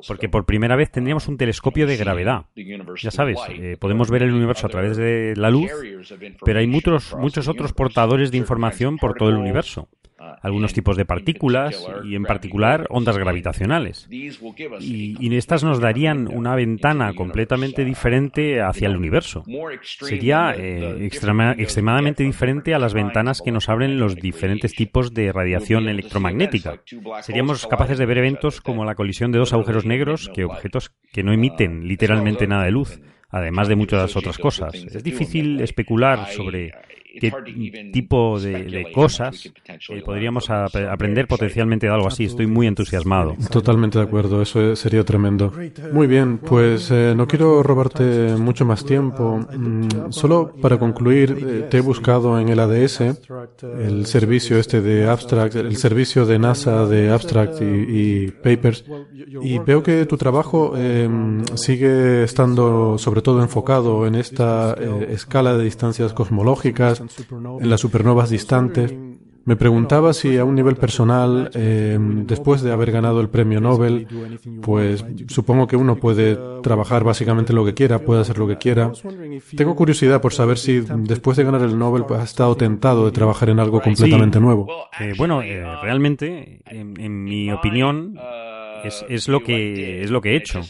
[0.06, 2.46] Porque por primera vez tendríamos un telescopio de gravedad.
[3.00, 5.59] Ya sabes, eh, podemos ver el universo a través de la luz,
[6.44, 7.14] pero hay muchos,
[7.48, 9.88] otros portadores de información por todo el universo
[10.42, 14.06] algunos tipos de partículas y en particular ondas gravitacionales.
[14.10, 19.42] Y, estas nos darían una ventana completamente diferente hacia el universo.
[19.82, 25.88] Sería eh, extremadamente diferente a las ventanas que nos abren los diferentes tipos de radiación
[25.88, 26.82] electromagnética.
[27.22, 31.22] Seríamos capaces de ver eventos como la colisión de dos agujeros negros que objetos que
[31.22, 34.74] no emiten literalmente nada de luz además de muchas otras cosas.
[34.74, 36.72] Es difícil especular sobre
[37.18, 37.32] qué
[37.92, 39.52] tipo de, cosas
[40.04, 42.24] podríamos aprender potencialmente de algo así.
[42.24, 43.36] Estoy muy entusiasmado.
[43.50, 45.52] Totalmente de acuerdo, eso sería tremendo.
[45.92, 49.38] Muy bien, pues eh, no quiero robarte mucho más tiempo.
[49.38, 53.00] Mm, solo para concluir, eh, te he buscado en el ADS,
[53.62, 58.84] el servicio este de Abstract, el servicio de NASA de Abstract y, Papers,
[59.42, 65.56] y veo que tu trabajo em, sigue estando sobre todo enfocado en esta eh, escala
[65.56, 66.99] de distancias cosmológicas
[67.60, 68.94] en las supernovas distantes.
[69.44, 74.06] Me preguntaba si a un nivel personal, eh, después de haber ganado el premio Nobel,
[74.60, 78.92] pues supongo que uno puede trabajar básicamente lo que quiera, puede hacer lo que quiera.
[79.56, 83.12] Tengo curiosidad por saber si después de ganar el Nobel pues, ha estado tentado de
[83.12, 84.68] trabajar en algo completamente nuevo.
[85.00, 88.16] Eh, bueno, eh, realmente, en, mi opinión,
[88.84, 90.60] es, lo que, es lo que he hecho.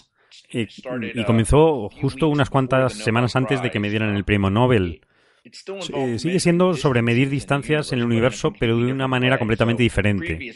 [0.53, 5.01] y comenzó justo unas cuantas semanas antes de que me dieran el premio Nobel
[6.19, 10.55] sigue siendo sobre medir distancias en el universo, pero de una manera completamente diferente.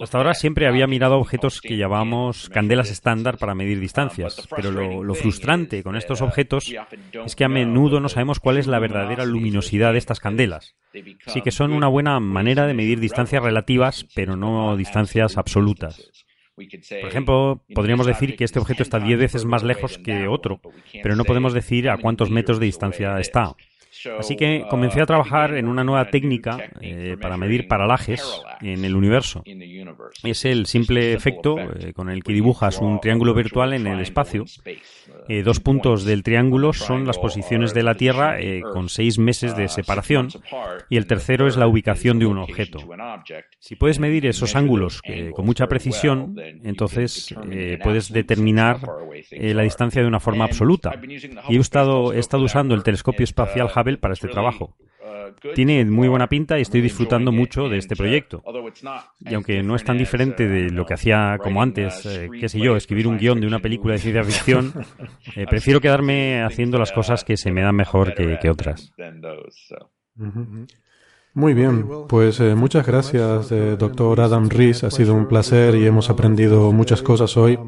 [0.00, 5.14] Hasta ahora siempre había mirado objetos que llamamos candelas estándar para medir distancias, pero lo,
[5.14, 6.72] frustrante con estos objetos
[7.24, 10.74] es que a menudo no sabemos cuál es la verdadera luminosidad de estas candelas.
[11.26, 16.12] Así que son una buena manera de medir distancias relativas, pero no distancias absolutas.
[16.54, 20.60] Por ejemplo, podríamos decir que este objeto está 10 veces más lejos que otro,
[21.02, 23.54] pero no podemos decir a cuántos metros de distancia está.
[24.18, 28.96] Así que comencé a trabajar en una nueva técnica eh, para medir paralajes en el
[28.96, 29.42] universo.
[30.22, 34.44] Es el simple efecto eh, con el que dibujas un triángulo virtual en el espacio.
[35.28, 38.38] Eh, dos puntos del triángulo son las posiciones de la Tierra
[38.72, 40.28] con seis meses de separación
[40.88, 42.78] y el tercero es la ubicación de un objeto.
[43.58, 45.02] Si puedes medir esos ángulos
[45.34, 47.34] con mucha precisión, entonces
[47.82, 48.80] puedes determinar
[49.30, 50.92] la distancia de una forma absoluta.
[51.48, 54.76] Y he estado, he estado usando el telescopio espacial Hubble para este trabajo.
[55.54, 58.42] Tiene muy buena pinta y estoy disfrutando mucho de este proyecto.
[59.20, 62.60] Y aunque no es tan diferente de lo que hacía como antes, eh, qué sé
[62.60, 64.72] yo, escribir un guion de una película de ciencia ficción,
[65.36, 68.92] eh, prefiero quedarme haciendo las cosas que se me dan mejor que, otras.
[71.34, 74.84] Muy bien, pues eh, muchas gracias, doctor Adam Rees.
[74.84, 77.58] Ha sido un placer y hemos aprendido muchas cosas hoy.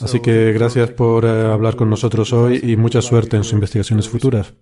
[0.00, 4.54] Así que gracias por hablar con nosotros hoy y mucha suerte en sus investigaciones futuras.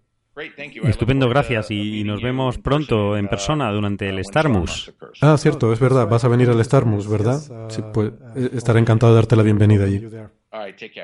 [0.84, 1.70] Estupendo, gracias.
[1.70, 4.94] Y nos vemos pronto en persona durante el Starmus.
[5.20, 6.08] Ah, cierto, es verdad.
[6.08, 7.68] Vas a venir al Starmus, ¿verdad?
[7.68, 10.08] Sí, pues eh, estaré encantado de darte la bienvenida allí.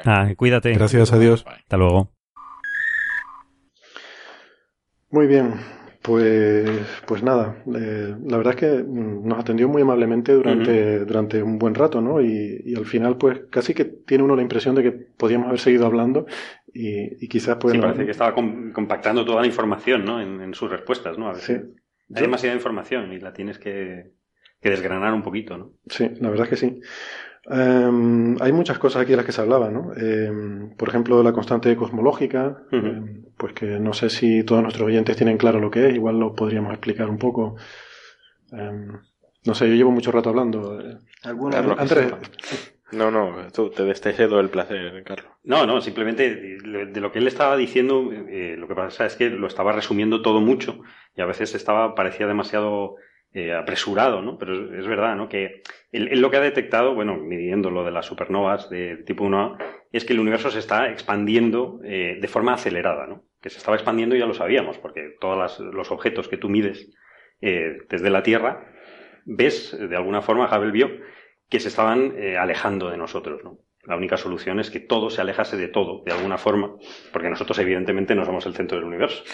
[0.04, 0.72] Ah, cuídate.
[0.72, 1.44] Gracias, adiós.
[1.46, 2.10] Hasta luego.
[5.10, 5.54] Muy bien.
[6.00, 6.70] Pues,
[7.06, 11.74] pues nada, eh, la verdad es que nos atendió muy amablemente durante, durante un buen
[11.74, 12.22] rato, ¿no?
[12.22, 15.84] Y, al final, pues casi que tiene uno la impresión de que podíamos haber seguido
[15.84, 16.24] hablando
[16.72, 17.74] y, quizás pues...
[17.74, 20.20] Sí, parece que estaba compactando toda la información, ¿no?
[20.20, 21.28] En, sus respuestas, ¿no?
[21.28, 21.74] A veces sí.
[22.14, 24.12] Hay demasiada información y la tienes que,
[24.60, 25.72] que desgranar un poquito, ¿no?
[25.88, 26.80] Sí, la verdad es que sí.
[27.50, 29.92] Em, hay muchas cosas aquí de las que se hablaba, ¿no?
[29.94, 35.16] Em, por ejemplo, la constante cosmológica, em, pues que no sé si todos nuestros oyentes
[35.16, 37.56] tienen claro lo que es, igual lo podríamos explicar un poco.
[38.50, 40.78] no sé, yo llevo mucho rato hablando.
[41.22, 42.12] Andrés.
[42.90, 45.30] No, no, tú te descedo el placer, Carlos.
[45.44, 49.28] No, no, simplemente de lo que él estaba diciendo, eh, lo que pasa es que
[49.28, 50.80] lo estaba resumiendo todo mucho
[51.14, 52.96] y a veces estaba parecía demasiado
[53.34, 54.38] eh, apresurado, ¿no?
[54.38, 55.28] Pero es, verdad, ¿no?
[55.28, 59.58] Que él, lo que ha detectado, bueno, midiendo lo de las supernovas de tipo 1A,
[59.92, 63.24] es que el universo se está expandiendo eh, de forma acelerada, ¿no?
[63.42, 66.90] Que se estaba expandiendo ya lo sabíamos, porque todos los objetos que tú mides
[67.40, 68.66] desde la Tierra,
[69.24, 70.90] ves, de alguna forma, Hubble vio,
[71.48, 73.58] que se estaban alejando de nosotros, ¿no?
[73.88, 76.76] La única solución es que todo se alejase de todo, de alguna forma,
[77.10, 79.24] porque nosotros evidentemente no somos el centro del universo,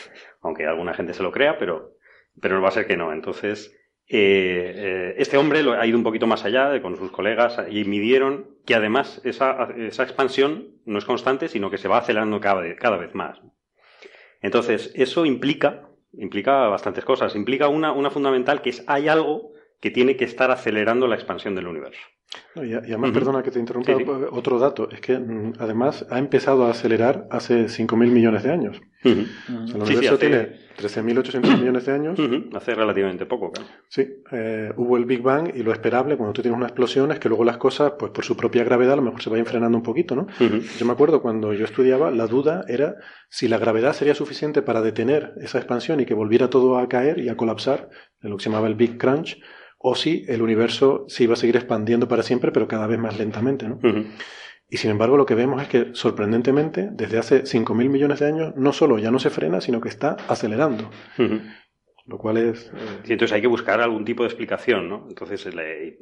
[0.42, 1.96] aunque alguna gente se lo crea, pero,
[2.40, 3.12] pero va a ser que no.
[3.12, 7.85] Entonces, eh, eh, este hombre ha ido un poquito más allá con sus colegas y
[7.85, 12.77] midieron que además esa, esa expansión no es constante, sino que se va acelerando cada
[12.77, 13.40] cada vez más.
[14.40, 17.35] Entonces, eso implica, implica bastantes cosas.
[17.35, 19.53] Implica una, una fundamental que es hay algo
[19.84, 22.00] que tiene que estar acelerando la expansión del universo.
[22.56, 23.92] y, además, perdona que te interrumpa,
[24.30, 28.80] otro dato, es que mm, además ha empezado a acelerar hace 5.000 millones de años.
[29.02, 29.28] El
[29.74, 32.18] universo tiene 13.800 millones de años.
[32.54, 33.68] Hace relativamente poco, claro.
[33.90, 37.18] Sí, eh, hubo el Big Bang y lo esperable cuando tú tienes una explosión es
[37.18, 39.76] que luego las cosas, pues por su propia gravedad, a lo mejor se vayan frenando
[39.76, 40.28] un poquito, ¿no?
[40.78, 42.94] Yo me acuerdo cuando yo estudiaba, la duda era
[43.28, 47.18] si la gravedad sería suficiente para detener esa expansión y que volviera todo a caer
[47.18, 47.90] y a colapsar,
[48.22, 49.38] lo que se llamaba el Big Crunch,
[49.86, 53.18] o si el universo se iba a seguir expandiendo para siempre, pero cada vez más
[53.18, 53.78] lentamente, ¿no?
[54.70, 58.54] Y sin embargo, lo que vemos es que, sorprendentemente, desde hace 5.000 millones de años,
[58.56, 60.90] no solo ya no se frena, sino que está acelerando.
[62.06, 62.72] Lo cual es.
[62.74, 65.06] Eh, entonces hay que buscar algún tipo de explicación, ¿no?
[65.06, 65.46] Entonces,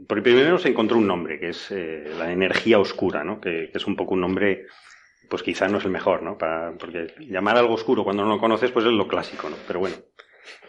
[0.07, 3.41] por primero se encontró un nombre, que es eh, la energía oscura, ¿no?
[3.41, 4.67] Que, que, es un poco un nombre,
[5.29, 6.39] pues quizá no es el mejor, ¿no?
[6.39, 9.57] Para, porque llamar algo oscuro cuando no lo conoces, pues es lo clásico, ¿no?
[9.67, 9.97] Pero bueno.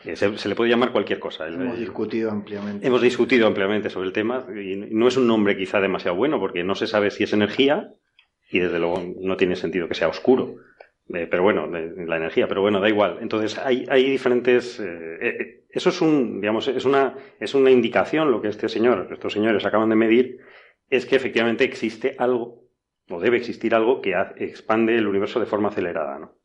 [0.05, 1.47] Eh, se, le puede llamar cualquier cosa.
[1.47, 2.85] Hemos discutido ampliamente.
[2.85, 6.63] Hemos discutido ampliamente sobre el tema y no es un nombre quizá demasiado bueno porque
[6.63, 7.93] no se sabe si es energía
[8.49, 10.55] y desde luego no tiene sentido que sea oscuro.
[11.13, 13.17] Eh, pero bueno, la energía, pero bueno, da igual.
[13.21, 14.79] Entonces hay, hay diferentes.
[14.79, 19.33] Eh, eso es un, digamos, es una, es una indicación lo que este señor, estos
[19.33, 20.39] señores acaban de medir,
[20.89, 22.67] es que efectivamente existe algo,
[23.09, 26.35] o debe existir algo que expande el universo de forma acelerada, ¿no?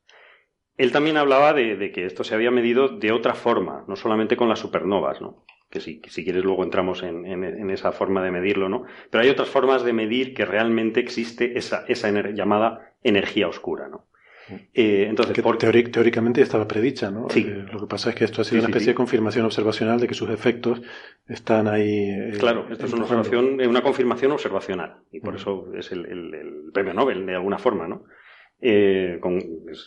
[0.78, 4.48] Él también hablaba de, que esto se había medido de otra forma, no solamente con
[4.48, 5.44] las supernovas, ¿no?
[5.68, 8.84] Que si, si quieres luego entramos en, esa forma de medirlo, ¿no?
[9.10, 14.06] Pero hay otras formas de medir que realmente existe esa, esa llamada energía oscura, ¿no?
[14.72, 17.28] Eh, entonces, que teóricamente estaba predicha, ¿no?
[17.28, 17.46] Sí.
[17.46, 20.08] Eh, lo que pasa es que esto ha sido una especie de confirmación observacional de
[20.08, 20.80] que sus efectos
[21.26, 22.08] están ahí.
[22.08, 26.70] Eh, claro, esto es una, observación, una confirmación observacional y por eso es el, el,
[26.72, 28.04] premio Nobel de alguna forma, ¿no?
[28.60, 29.20] Eh,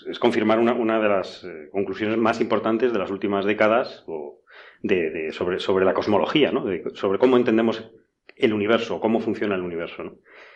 [0.10, 4.42] es, confirmar una, una de las eh, conclusiones más importantes de las últimas décadas o
[4.82, 6.66] de, sobre, sobre, la cosmología, ¿no?
[6.94, 7.92] sobre cómo entendemos
[8.36, 10.04] el universo, cómo funciona el universo.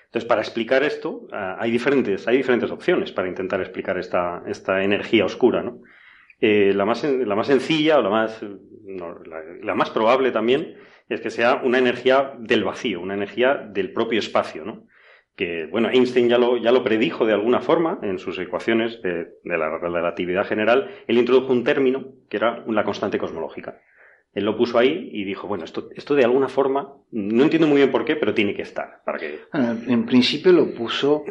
[0.05, 4.83] Entonces, para explicar esto, ah, hay, diferentes, hay diferentes opciones para intentar explicar esta, esta
[4.83, 5.61] energía oscura.
[5.61, 5.81] ¿no?
[6.39, 8.41] Eh, la, más, la más sencilla o la más,
[9.61, 10.77] la más probable también
[11.09, 14.63] es que sea una energía del vacío, una energía del propio espacio.
[14.63, 14.87] ¿no?
[15.35, 19.27] Que, bueno, Einstein ya lo, ya lo predijo de alguna forma en sus ecuaciones de,
[19.43, 20.89] la relatividad general.
[21.07, 23.81] Él introdujo un término que era la constante cosmológica.
[24.33, 27.77] Él lo puso ahí y dijo, bueno, esto, esto de alguna forma, no entiendo muy
[27.77, 29.01] bien por qué, pero tiene que estar.
[29.05, 29.39] Para que...
[29.53, 31.23] en principio lo puso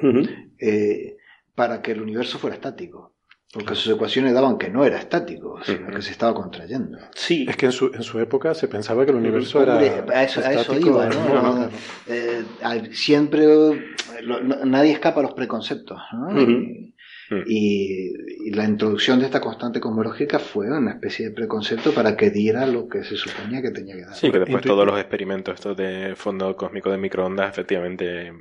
[0.59, 1.17] eh,
[1.55, 3.15] para que el universo fuera estático.
[3.55, 6.99] Porque sus ecuaciones daban que no era estático, sino que se estaba contrayendo.
[7.15, 7.47] Sí.
[7.49, 9.79] Es que en su, en su época se pensaba que el universo era.
[9.79, 11.69] A eso, a eso iba, ¿no?
[12.09, 12.43] Eh,
[12.91, 13.47] siempre.
[14.65, 16.37] nadie escapa a los preconceptos, ¿no?
[17.47, 18.13] Y,
[18.51, 22.89] la introducción de esta constante cosmológica fue una especie de preconcepto para que diera lo
[22.89, 24.15] que se suponía que tenía que dar.
[24.15, 28.33] Sí, que después todos los experimentos estos de fondo cósmico de microondas efectivamente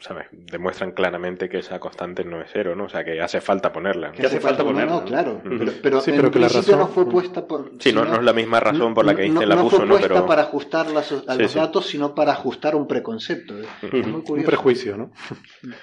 [0.00, 0.26] ¿sabes?
[0.30, 2.84] demuestran claramente que esa constante no es cero, ¿no?
[2.84, 4.12] O sea, que hace falta ponerla.
[4.12, 4.94] Que hace falta ponerla.
[4.94, 5.42] No, claro.
[5.82, 7.72] Pero, sí, pero que la razón no fue puesta por...
[7.78, 9.96] Sí, no, es la misma razón por la que Einstein la puso, ¿no?
[9.96, 13.54] fue puesta para ajustar a los datos, sino para ajustar un preconcepto.
[13.82, 15.12] Un prejuicio, ¿no?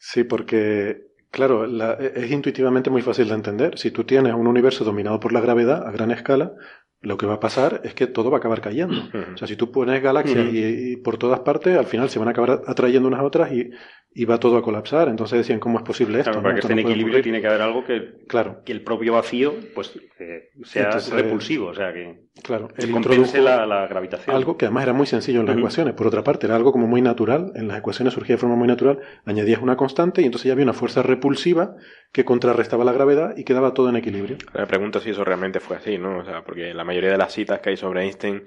[0.00, 1.66] Sí, porque Claro,
[1.98, 3.78] es intuitivamente muy fácil de entender.
[3.78, 6.52] Si tú tienes un universo dominado por la gravedad a gran escala,
[7.00, 9.02] lo que va a pasar es que todo va a acabar cayendo.
[9.34, 12.30] O sea, si tú pones galaxias y, por todas partes, al final se van a
[12.32, 13.70] acabar atrayendo unas a otras y,
[14.12, 15.08] y va todo a colapsar.
[15.08, 16.32] Entonces decían, ¿cómo es posible esto?
[16.32, 18.62] Claro, para que esté en equilibrio tiene que haber algo que, claro.
[18.64, 23.64] que el propio vacío pues eh, sea repulsivo, o sea, que, claro, que compense la,
[23.64, 24.34] la, gravitación.
[24.34, 25.94] Algo que además era muy sencillo en las ecuaciones.
[25.94, 27.52] Por otra parte, era algo como muy natural.
[27.54, 28.98] En las ecuaciones surgía de forma muy natural.
[29.24, 31.76] Añadías una constante y entonces ya había una fuerza repulsiva
[32.12, 34.38] que contrarrestaba la gravedad y quedaba todo en equilibrio.
[34.54, 36.18] Me pregunto si eso realmente fue así, ¿no?
[36.18, 38.44] O sea, porque la mayoría de las citas que hay sobre Einstein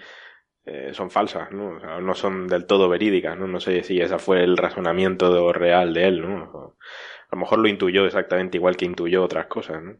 [0.65, 1.77] eh, son falsas, ¿no?
[1.77, 3.47] O sea, no son del todo verídicas, ¿no?
[3.47, 6.75] No sé si ese fue el razonamiento real de él, ¿no?
[7.31, 9.95] a lo mejor lo intuyó exactamente igual que intuyó otras cosas, ¿no?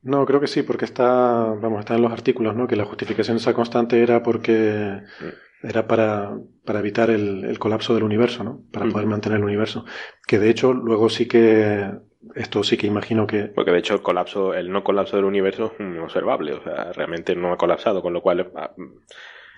[0.00, 2.68] No, creo que sí, porque está, vamos, está en los artículos, ¿no?
[2.68, 5.66] Que la justificación de esa constante era porque mm.
[5.66, 8.62] era para, para evitar el, el, colapso del universo, ¿no?
[8.70, 8.92] Para mm.
[8.92, 9.86] poder mantener el universo.
[10.26, 11.90] Que de hecho luego sí que
[12.34, 13.44] esto sí que imagino que.
[13.44, 17.36] Porque de hecho el colapso, el no colapso del universo es observable, o sea, realmente
[17.36, 18.72] no ha colapsado, con lo cual ah,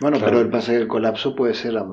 [0.00, 1.84] bueno, pero el colapso puede ser a,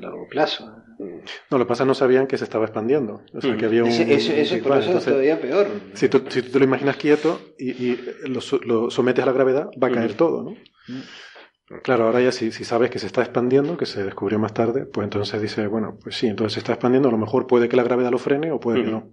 [0.00, 0.72] largo plazo.
[0.98, 3.22] No, lo que pasa es que no sabían que se estaba expandiendo.
[3.34, 3.90] O sea, que había un.
[3.90, 5.66] Ese, ese, es todavía peor.
[5.94, 9.32] Si tú, si tú te lo imaginas quieto y, y lo, lo, sometes a la
[9.32, 10.56] gravedad, va a caer todo, ¿no?
[11.82, 14.86] Claro, ahora ya si, si, sabes que se está expandiendo, que se descubrió más tarde,
[14.86, 17.76] pues entonces dice, bueno, pues sí, entonces se está expandiendo, a lo mejor puede que
[17.76, 19.10] la gravedad lo frene o puede que no.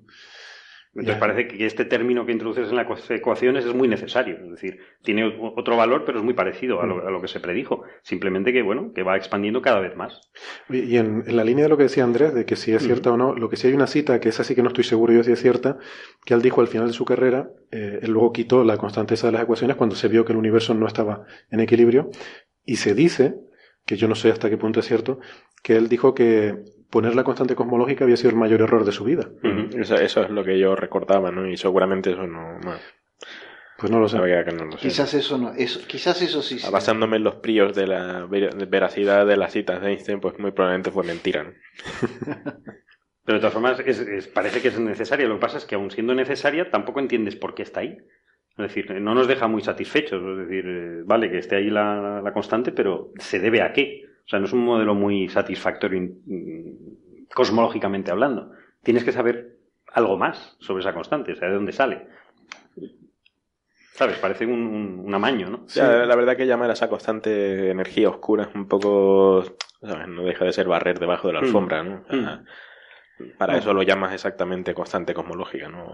[0.95, 4.37] Entonces parece que este término que introduces en las ecuaciones es muy necesario.
[4.43, 5.25] Es decir, tiene
[5.55, 7.83] otro valor, pero es muy parecido a lo, que se predijo.
[8.03, 10.21] Simplemente que, bueno, que va expandiendo cada vez más.
[10.69, 13.17] Y en, la línea de lo que decía Andrés, de que si es cierta o
[13.17, 15.23] no, lo que sí hay una cita, que es así que no estoy seguro yo
[15.23, 15.79] si es cierta,
[16.25, 19.27] que él dijo al final de su carrera, eh, él luego quitó la constante esa
[19.27, 22.11] de las ecuaciones cuando se vio que el universo no estaba en equilibrio.
[22.65, 23.33] Y se dice,
[23.85, 25.19] que yo no sé hasta qué punto es cierto,
[25.61, 26.63] que él dijo que
[26.93, 29.27] poner la constante cosmológica había sido el mayor error de su vida.
[29.75, 31.49] eso, es lo que yo recordaba, ¿no?
[31.49, 32.59] Y seguramente eso no...
[33.79, 34.19] Pues no lo sé.
[34.77, 36.59] Quizás eso no, eso, quizás eso sí.
[36.71, 40.91] Basándome en los prios de la veracidad de las citas de Einstein, pues muy probablemente
[40.91, 41.43] fue mentira.
[41.43, 41.51] ¿no?
[43.25, 43.83] Pero de todas formas,
[44.31, 45.27] parece que es necesaria.
[45.27, 47.97] Lo que pasa es que, aun siendo necesaria, tampoco entiendes por qué está ahí.
[48.51, 50.21] Es decir, no nos deja muy satisfechos.
[50.21, 54.03] Es decir, eh, vale que esté ahí la, la constante, pero ¿se debe a qué?
[54.25, 55.99] O sea, no es un modelo muy satisfactorio
[57.33, 58.51] cosmológicamente hablando.
[58.83, 59.57] Tienes que saber
[59.93, 62.07] algo más sobre esa constante, o sea, de dónde sale.
[63.93, 64.17] ¿Sabes?
[64.17, 65.65] Parece un, un, amaño, ¿no?
[65.75, 69.43] La verdad que llamar a esa constante energía oscura es un poco...
[69.81, 71.43] No deja de ser barrer debajo de la mm.
[71.43, 72.03] alfombra, ¿no?
[72.09, 72.45] Mm.
[73.37, 75.91] Para eso lo llamas exactamente constante cosmológica, ¿no?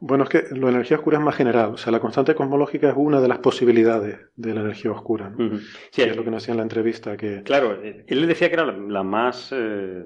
[0.00, 1.70] Bueno, es que la energía oscura es más general.
[1.74, 5.30] O sea, la constante cosmológica es una de las posibilidades de la energía oscura.
[5.30, 5.58] ¿no?
[5.90, 7.16] Sí, es lo que nos decía en la entrevista.
[7.16, 9.50] que Claro, él le decía que era la más.
[9.52, 10.04] Eh,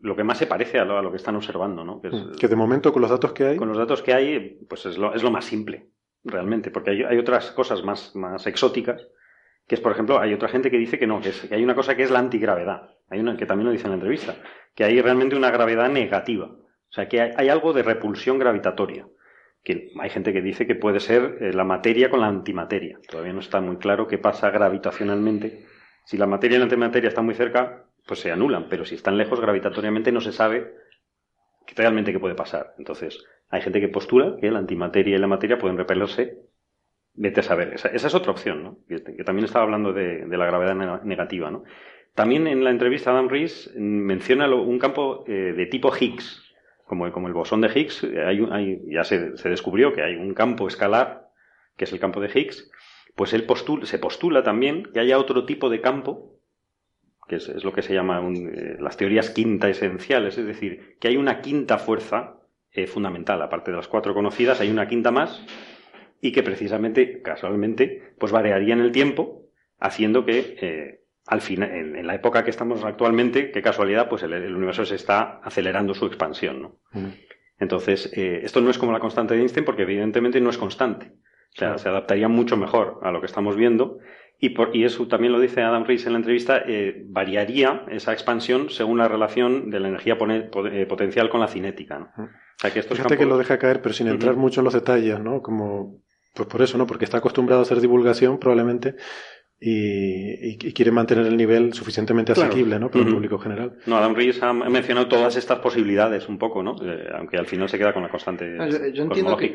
[0.00, 2.00] lo, que más se parece a lo, que están observando, ¿no?
[2.00, 3.56] Que, de momento, con los datos que hay.
[3.56, 5.90] Con los datos que hay, pues es lo, es lo más simple,
[6.22, 6.70] realmente.
[6.70, 9.08] Porque hay, hay otras cosas más, más exóticas
[9.68, 11.62] que es, por ejemplo, hay otra gente que dice que no, que, es, que hay
[11.62, 12.94] una cosa que es la antigravedad.
[13.10, 14.36] Hay una que también lo dice en la entrevista,
[14.74, 16.46] que hay realmente una gravedad negativa.
[16.46, 19.06] O sea, que hay, algo de repulsión gravitatoria.
[19.62, 22.98] Que hay gente que dice que puede ser eh, la materia con la antimateria.
[23.10, 25.66] Todavía no está muy claro qué pasa gravitacionalmente.
[26.06, 29.18] Si la materia y la antimateria están muy cerca, pues se anulan, pero si están
[29.18, 30.72] lejos gravitatoriamente no se sabe
[31.76, 32.74] realmente qué puede pasar.
[32.78, 36.47] Entonces, hay gente que postula que la antimateria y la materia pueden repelerse
[37.20, 37.74] Vete a saber.
[37.74, 38.78] Esa, es otra opción, ¿no?
[38.86, 41.64] Que, también estaba hablando de, la gravedad negativa, ¿no?
[42.14, 46.44] También en la entrevista Adam Rees menciona un campo eh, de tipo Higgs.
[46.84, 51.28] Como, el bosón de Higgs, hay, ya se, descubrió que hay un campo escalar,
[51.76, 52.70] que es el campo de Higgs,
[53.16, 53.46] pues él
[53.82, 56.38] se postula también que haya otro tipo de campo,
[57.28, 61.16] que es, lo que se llama eh, las teorías quinta esenciales, es decir, que hay
[61.16, 62.38] una quinta fuerza
[62.70, 65.44] eh, fundamental, aparte de las cuatro conocidas, hay una quinta más,
[66.20, 69.44] y que precisamente, casualmente, pues variaría en el tiempo,
[69.78, 74.54] haciendo que eh, al final, en, la época que estamos actualmente, qué casualidad, pues el,
[74.54, 76.78] universo se está acelerando su expansión, ¿no?
[77.60, 81.12] Entonces, eh, esto no es como la constante de Einstein porque evidentemente no es constante.
[81.54, 83.98] O sea, se adaptaría mucho mejor a lo que estamos viendo
[84.40, 88.12] y, por, y eso también lo dice Adam Rees en la entrevista, eh, variaría esa
[88.12, 91.98] expansión según la relación de la energía potencial con la cinética.
[91.98, 92.24] ¿no?
[92.24, 95.18] O sea, que Fíjate que lo deja caer, pero sin entrar mucho en los detalles,
[95.20, 95.42] ¿no?
[95.42, 96.02] Como
[96.38, 96.86] pues por eso, ¿no?
[96.86, 98.94] Porque está acostumbrado a hacer divulgación probablemente
[99.60, 102.90] y, quiere mantener el nivel suficientemente asequible, ¿no?
[102.90, 103.76] Para el público general.
[103.86, 106.76] No, Adam Rees ha mencionado todas estas posibilidades un poco, ¿no?
[106.80, 109.52] Eh, aunque al final se queda con la constante ah, yo, entiendo que,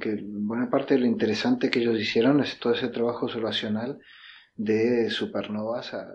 [0.00, 4.00] que, buena parte de lo interesante que ellos hicieron es todo ese trabajo observacional
[4.56, 6.08] de supernovas a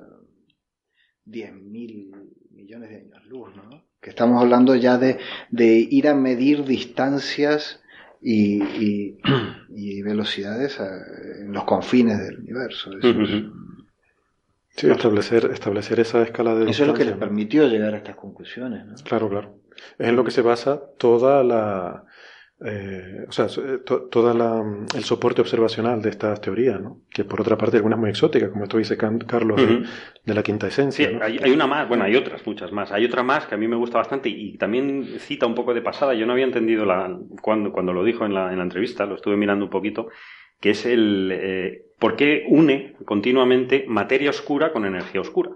[1.26, 2.12] 10.000
[2.52, 3.86] millones de años luz, ¿no?
[4.02, 5.18] Que estamos hablando ya de,
[5.50, 7.82] de ir a medir distancias
[8.30, 9.18] y,
[9.70, 12.92] y, velocidades en los confines del universo.
[14.70, 18.16] Sí, establecer, establecer esa escala de Eso es lo que le permitió llegar a estas
[18.16, 18.86] conclusiones.
[18.86, 18.96] ¿no?
[19.04, 19.56] Claro, claro.
[19.98, 22.04] Es en lo que se basa toda la,
[22.66, 24.32] eh, o sea, eh, todo
[24.96, 27.02] el soporte observacional de estas teorías, ¿no?
[27.12, 29.62] que por otra parte algunas muy exóticas, como esto dice Carlos,
[30.26, 31.10] de, la quinta esencia.
[31.10, 32.92] Sí, hay, una más, bueno, hay otras, muchas más.
[32.92, 35.84] Hay otra más que a mí me gusta bastante y también cita un poco de
[35.84, 36.16] pasada.
[36.16, 39.16] Yo no había entendido la, cuando, cuando lo dijo en la, en la entrevista, lo
[39.16, 40.08] estuve mirando un poquito,
[40.60, 45.52] que es el eh, por qué une continuamente materia oscura con energía oscura.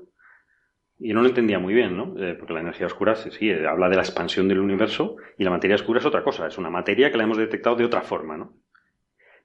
[1.03, 2.13] Y no lo entendía muy bien, ¿no?
[2.23, 5.49] Eh, porque la energía oscura, sí, eh, habla de la expansión del universo y la
[5.49, 8.37] materia oscura es otra cosa, es una materia que la hemos detectado de otra forma,
[8.37, 8.53] ¿no?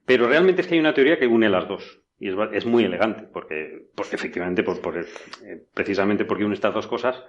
[0.05, 2.03] Pero realmente es que hay una teoría que une las dos.
[2.19, 7.23] Y es, muy elegante, porque, porque efectivamente, por, eh, precisamente porque une estas dos cosas,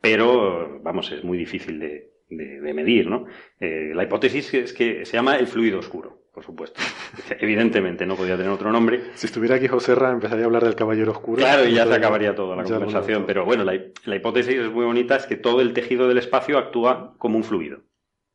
[0.00, 3.26] pero, vamos, es muy difícil de, medir, ¿no?
[3.60, 6.78] la hipótesis es que se llama el fluido oscuro por supuesto.
[7.40, 9.04] Evidentemente no podía tener otro nombre.
[9.14, 11.38] Si estuviera aquí José Ra, empezaría a hablar del caballero oscuro.
[11.38, 13.24] Claro, y ya se acabaría toda la conversación.
[13.26, 17.14] Pero bueno, la, hipótesis es muy bonita, es que todo el tejido del espacio actúa
[17.16, 17.84] como un fluido.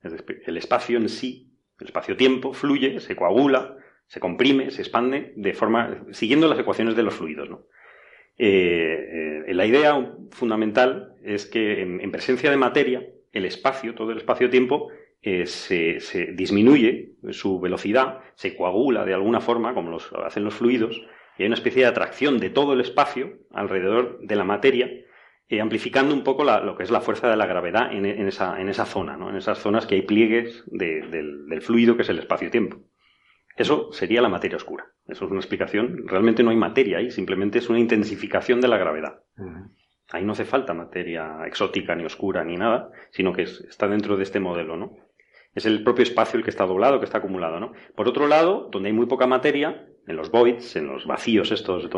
[0.01, 3.77] el espacio en sí, el espacio-tiempo, fluye, se coagula,
[4.07, 7.51] se comprime, se expande, de forma, siguiendo las ecuaciones de los fluidos.
[7.51, 7.67] ¿no?
[8.39, 14.17] Eh, eh, la idea fundamental es que en presencia de materia, el espacio, todo el
[14.17, 14.89] espacio-tiempo,
[15.23, 15.99] eh, se,
[16.33, 20.97] disminuye su velocidad, se coagula de alguna forma, como los hacen los fluidos,
[21.37, 24.89] y hay una especie de atracción de todo el espacio alrededor de la materia,
[25.47, 28.69] eh, amplificando un poco lo que es la fuerza de la gravedad en, esa, en
[28.69, 29.29] esa, zona, ¿no?
[29.29, 32.77] en esas zonas que hay pliegues del, fluido que es el espacio-tiempo.
[33.57, 34.85] Eso sería la materia oscura.
[35.05, 36.07] Eso es una explicación.
[36.07, 39.19] Realmente no hay materia ahí, simplemente es una intensificación de la gravedad.
[40.09, 44.23] Ahí no hace falta materia exótica ni oscura ni nada, sino que está dentro de
[44.23, 44.97] este modelo, ¿no?
[45.53, 47.73] Es el propio espacio el que está doblado, que está acumulado, ¿no?
[47.95, 51.89] Por otro lado, donde hay muy poca materia, en los voids, en los vacíos estos,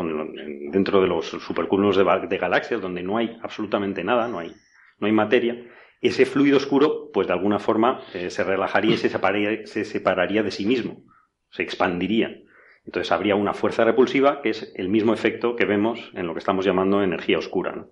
[0.70, 4.52] dentro de los supercúmulos de, galaxias, donde no hay absolutamente nada, no hay,
[4.98, 5.66] no hay materia,
[6.00, 10.42] ese fluido oscuro, pues de alguna forma eh, se relajaría y se separaría, se separaría
[10.42, 11.02] de sí mismo,
[11.50, 12.42] se expandiría.
[12.84, 16.40] Entonces habría una fuerza repulsiva que es el mismo efecto que vemos en lo que
[16.40, 17.72] estamos llamando energía oscura.
[17.74, 17.88] ¿no?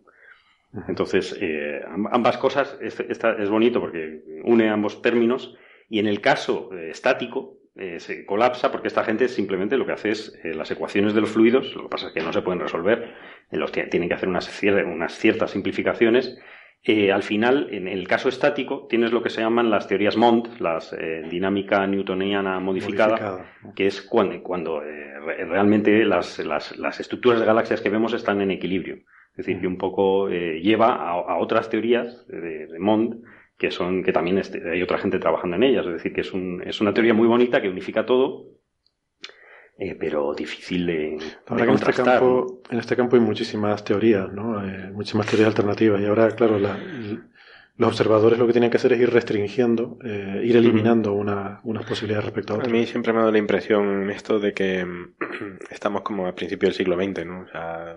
[0.89, 5.55] Entonces, eh, ambas cosas, es, es bonito porque une ambos términos
[5.89, 9.93] y en el caso eh, estático eh, se colapsa porque esta gente simplemente lo que
[9.93, 12.61] hace es las ecuaciones de los fluidos, lo que pasa es que no se pueden
[12.61, 13.15] resolver,
[13.51, 16.39] los tienen que hacer unas, unas ciertas simplificaciones.
[17.13, 20.79] al final, en el caso estático, tienes lo que se llaman las teorías MOND, la
[21.31, 23.45] dinámica newtoniana modificada,
[23.75, 28.51] que es cuando, cuando realmente las, las, las estructuras de galaxias que vemos están en
[28.51, 28.99] equilibrio.
[29.33, 33.23] Es decir, que un poco eh, lleva a, otras teorías de, de, Mond
[33.57, 35.87] que son que también este, hay otra gente trabajando en ellas.
[35.87, 38.49] Es decir, que es, un, es una teoría muy bonita que unifica todo,
[39.79, 44.67] eh, pero difícil de, de En este, campo, en este campo hay muchísimas teorías, ¿no?
[44.67, 46.01] Eh, muchísimas teorías alternativas.
[46.03, 51.15] Y ahora, claro, los observadores lo que tienen que hacer es ir restringiendo, ir eliminando
[51.15, 52.69] una, unas posibilidades respecto a otras.
[52.69, 54.87] A mí siempre me ha dado la impresión esto de que
[55.71, 57.41] estamos como a principios del siglo XX, ¿no?
[57.41, 57.97] O sea,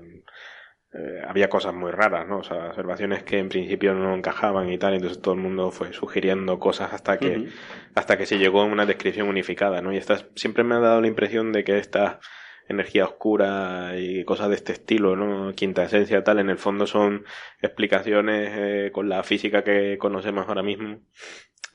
[0.97, 2.37] eh, había cosas muy raras, ¿no?
[2.37, 5.91] O sea, observaciones que en principio no encajaban y tal, entonces todo el mundo fue
[5.91, 7.49] sugiriendo cosas hasta que,
[7.95, 9.91] hasta que se llegó a una descripción unificada, ¿no?
[9.91, 12.21] Y estas, siempre me ha dado la impresión de que esta
[12.69, 15.53] energía oscura y cosas de este estilo, ¿no?
[15.53, 17.25] Quinta esencia tal, en el fondo son
[17.61, 21.01] explicaciones eh, con la física que conocemos ahora mismo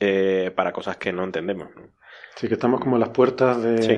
[0.01, 1.93] eh, para cosas que no entendemos, ¿no?
[2.37, 3.83] Sí, que estamos como a las puertas de...
[3.83, 3.97] Sí,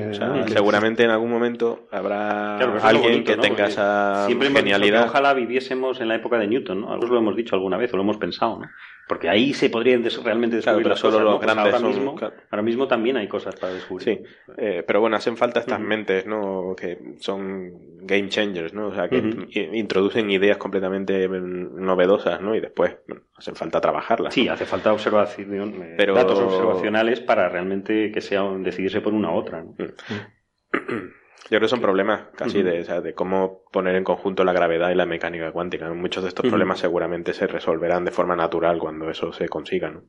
[0.53, 5.05] seguramente en algún momento habrá alguien que tenga esa genialidad.
[5.05, 6.93] ojalá viviésemos en la época de Newton, ¿no?
[6.93, 8.69] Algunos lo hemos dicho alguna vez o lo hemos pensado, ¿no?
[9.09, 12.17] Porque ahí se podrían realmente descubrir las solo los pues grandes ahora, mismo,
[12.51, 14.05] ahora mismo también hay cosas para descubrir.
[14.05, 14.23] Sí,
[14.57, 16.75] eh, pero bueno, hacen falta estas mentes, ¿no?
[16.77, 18.89] Que son game changers, ¿no?
[18.89, 19.19] O sea, que
[19.75, 22.55] introducen ideas completamente mm, novedosas, ¿no?
[22.55, 24.35] Y después, bueno, hacen falta trabajarlas.
[24.35, 26.15] Sí, hace falta observación, eh, pero...
[26.15, 29.75] datos observacionales para realmente que sea decidirse por una u otra, ¿no?
[29.79, 31.22] Mm.
[31.45, 34.95] Yo creo que son problemas casi de, de cómo poner en conjunto la gravedad y
[34.95, 35.93] la mecánica cuántica.
[35.93, 39.91] Muchos de estos problemas seguramente se resolverán de forma natural cuando eso se consiga.
[39.91, 40.03] ¿no?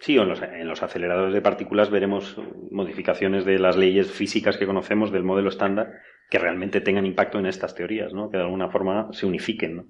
[0.00, 2.36] Sí, en los, en los aceleradores de partículas veremos
[2.70, 5.92] modificaciones de las leyes físicas que conocemos del modelo estándar
[6.28, 8.30] que realmente tengan impacto en estas teorías, ¿no?
[8.30, 9.76] que de alguna forma se unifiquen.
[9.76, 9.84] ¿no?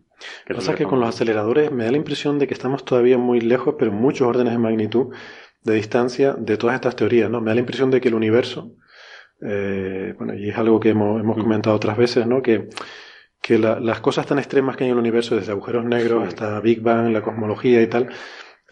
[0.45, 3.41] Que pasa que con los aceleradores me da la impresión de que estamos todavía muy
[3.41, 5.15] lejos, pero muchos órdenes de magnitud
[5.63, 7.31] de distancia de todas estas teorías.
[7.31, 7.41] ¿no?
[7.41, 8.77] Me da la impresión de que el universo
[9.41, 12.43] eh, bueno, y es algo que hemos, hemos, comentado otras veces, ¿no?
[12.43, 12.69] Que,
[13.41, 16.81] que las cosas tan extremas que hay en el universo, desde agujeros negros hasta Big
[16.81, 18.09] Bang, la cosmología y tal,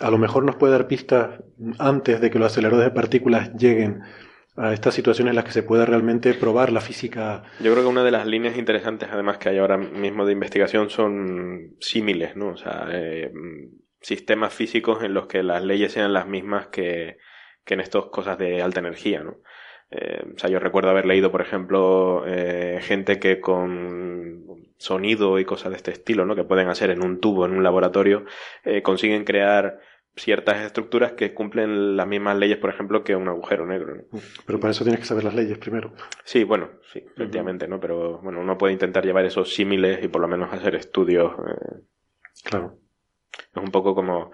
[0.01, 1.41] a lo mejor nos puede dar pistas
[1.79, 4.03] antes de que los aceleradores de partículas lleguen
[4.57, 7.43] a estas situaciones en las que se pueda realmente probar la física.
[7.61, 10.91] Yo creo que una de las líneas interesantes, además, que hay ahora mismo de investigación
[10.91, 12.49] son símiles, ¿no?
[12.49, 13.31] O sea, eh,
[14.01, 17.19] sistemas físicos en los que las leyes sean las mismas que,
[17.65, 19.39] que en estas cosas de alta energía, ¿no?
[19.93, 24.45] Eh, o sea, yo recuerdo haber leído, por ejemplo, eh, gente que con
[24.79, 26.35] sonido y cosas de este estilo, ¿no?
[26.35, 28.25] Que pueden hacer en un tubo, en un laboratorio,
[28.83, 29.79] consiguen crear
[30.17, 34.05] ciertas estructuras que cumplen las mismas leyes, por ejemplo, que un agujero negro.
[34.47, 35.93] Pero para eso tienes que saber las leyes primero.
[36.25, 37.81] Sí, bueno, sí, efectivamente, ¿no?
[37.81, 41.33] Pero bueno, uno puede intentar llevar esos símiles y por lo menos hacer estudios.
[41.33, 41.81] Eh,
[42.45, 42.79] claro.
[43.33, 44.31] Es un poco como,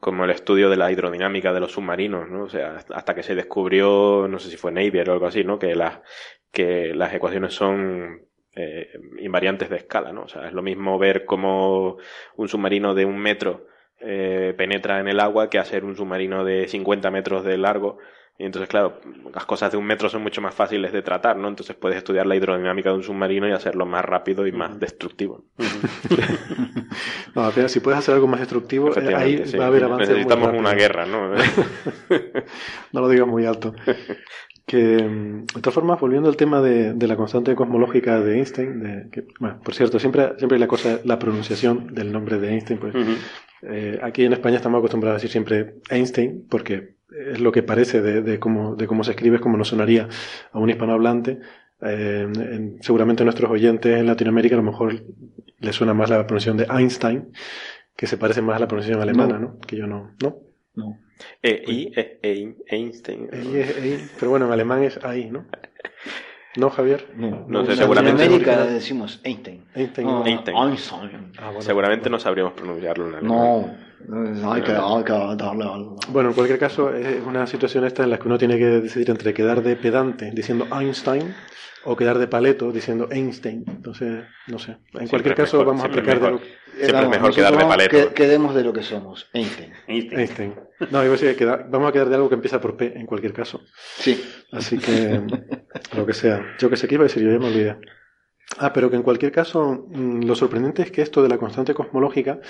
[0.00, 2.44] como el estudio de la hidrodinámica de los submarinos, ¿no?
[2.44, 5.58] O sea, hasta que se descubrió, no sé si fue Navier o algo así, ¿no?
[5.58, 6.00] Que las,
[6.50, 8.26] que las ecuaciones son
[8.56, 10.22] eh, invariantes de escala, ¿no?
[10.22, 11.98] O sea, es lo mismo ver cómo
[12.36, 13.66] un submarino de un metro
[14.00, 17.98] eh, penetra en el agua que hacer un submarino de 50 metros de largo.
[18.40, 18.98] Y entonces, claro,
[19.34, 21.46] las cosas de un metro son mucho más fáciles de tratar, ¿no?
[21.46, 25.44] Entonces puedes estudiar la hidrodinámica de un submarino y hacerlo más rápido y más destructivo.
[27.34, 30.08] no, si puedes hacer algo más destructivo, eh, ahí va a haber avances.
[30.08, 31.34] Necesitamos una guerra, ¿no?
[32.92, 33.74] no lo digas muy alto.
[34.64, 39.24] Que, de todas formas, volviendo al tema de, la constante cosmológica de Einstein, de, que,
[39.38, 42.94] bueno, por cierto, siempre, siempre la cosa, la pronunciación del nombre de Einstein, pues,
[43.64, 48.00] eh, aquí en España estamos acostumbrados a decir siempre Einstein, porque es lo que parece
[48.00, 50.08] de, cómo, de cómo se escribe, es como nos sonaría
[50.52, 51.40] a un hispanohablante.
[51.82, 55.02] Eh, seguramente a nuestros oyentes en Latinoamérica a lo mejor
[55.60, 57.32] les suena más la pronunciación de Einstein,
[57.96, 59.58] que se parece más a la pronunciación alemana, ¿no?
[59.60, 60.14] Que yo no.
[60.22, 60.36] ¿No?
[60.74, 60.98] No.
[61.42, 63.28] E, I, e, e, Einstein.
[64.18, 65.46] pero bueno, en alemán es ahí, ¿no?
[66.56, 67.06] ¿No, Javier?
[67.16, 68.24] No, no sé, seguramente.
[68.24, 69.64] En América decimos Einstein.
[69.74, 70.08] Einstein.
[70.26, 70.56] Einstein.
[71.38, 73.18] Ah, seguramente no sabríamos pronunciarlo.
[73.18, 73.70] En no,
[74.44, 75.96] hay que, hay que darle algo.
[76.08, 79.10] Bueno, en cualquier caso, es una situación esta en la que uno tiene que decidir
[79.10, 81.34] entre quedar de pedante diciendo Einstein
[81.84, 83.64] o quedar de paleto diciendo Einstein.
[83.66, 84.76] Entonces, no sé.
[84.94, 86.40] En cualquier caso, vamos a aplicar de lo
[86.80, 88.14] Siempre es mejor quedar de paleto.
[88.14, 89.28] quedemos de lo que somos.
[89.32, 89.72] Einstein.
[89.86, 90.54] Einstein.
[90.90, 93.06] No, iba a decir que vamos a quedar de algo que empieza por P en
[93.06, 93.60] cualquier caso.
[93.96, 94.22] Sí.
[94.52, 95.20] Así que,
[95.96, 96.56] lo que sea.
[96.58, 97.76] Yo que sé qué iba a decir, yo ya me olvidé.
[98.58, 101.72] Ah, pero que en cualquier caso, mm, lo sorprendente es que esto de la constante
[101.72, 102.40] cosmológica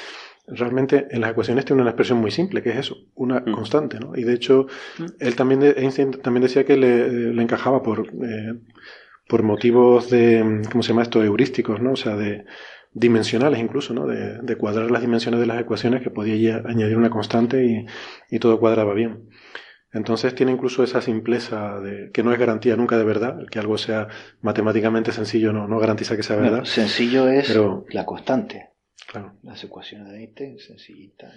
[0.47, 3.53] realmente en las ecuaciones tiene una expresión muy simple, que es eso, una mm.
[3.53, 4.17] constante, ¿no?
[4.17, 4.67] Y de hecho,
[4.99, 5.05] mm.
[5.21, 8.55] él también, Einstein también decía que le, le encajaba por, eh,
[9.29, 11.93] por motivos de, ¿cómo se llama esto?, heurísticos, ¿no?
[11.93, 12.45] O sea, de
[12.93, 14.07] dimensionales incluso, ¿no?
[14.07, 17.87] De, de cuadrar las dimensiones de las ecuaciones que podía añadir una constante y,
[18.31, 19.29] y, todo cuadraba bien.
[19.93, 23.77] Entonces tiene incluso esa simpleza de que no es garantía nunca de verdad, que algo
[23.77, 24.09] sea
[24.41, 26.65] matemáticamente sencillo no, no garantiza que sea verdad.
[26.65, 28.71] sencillo es pero, la constante.
[29.11, 29.33] Claro.
[29.43, 31.35] Las ecuaciones de Einstein, sencillitas.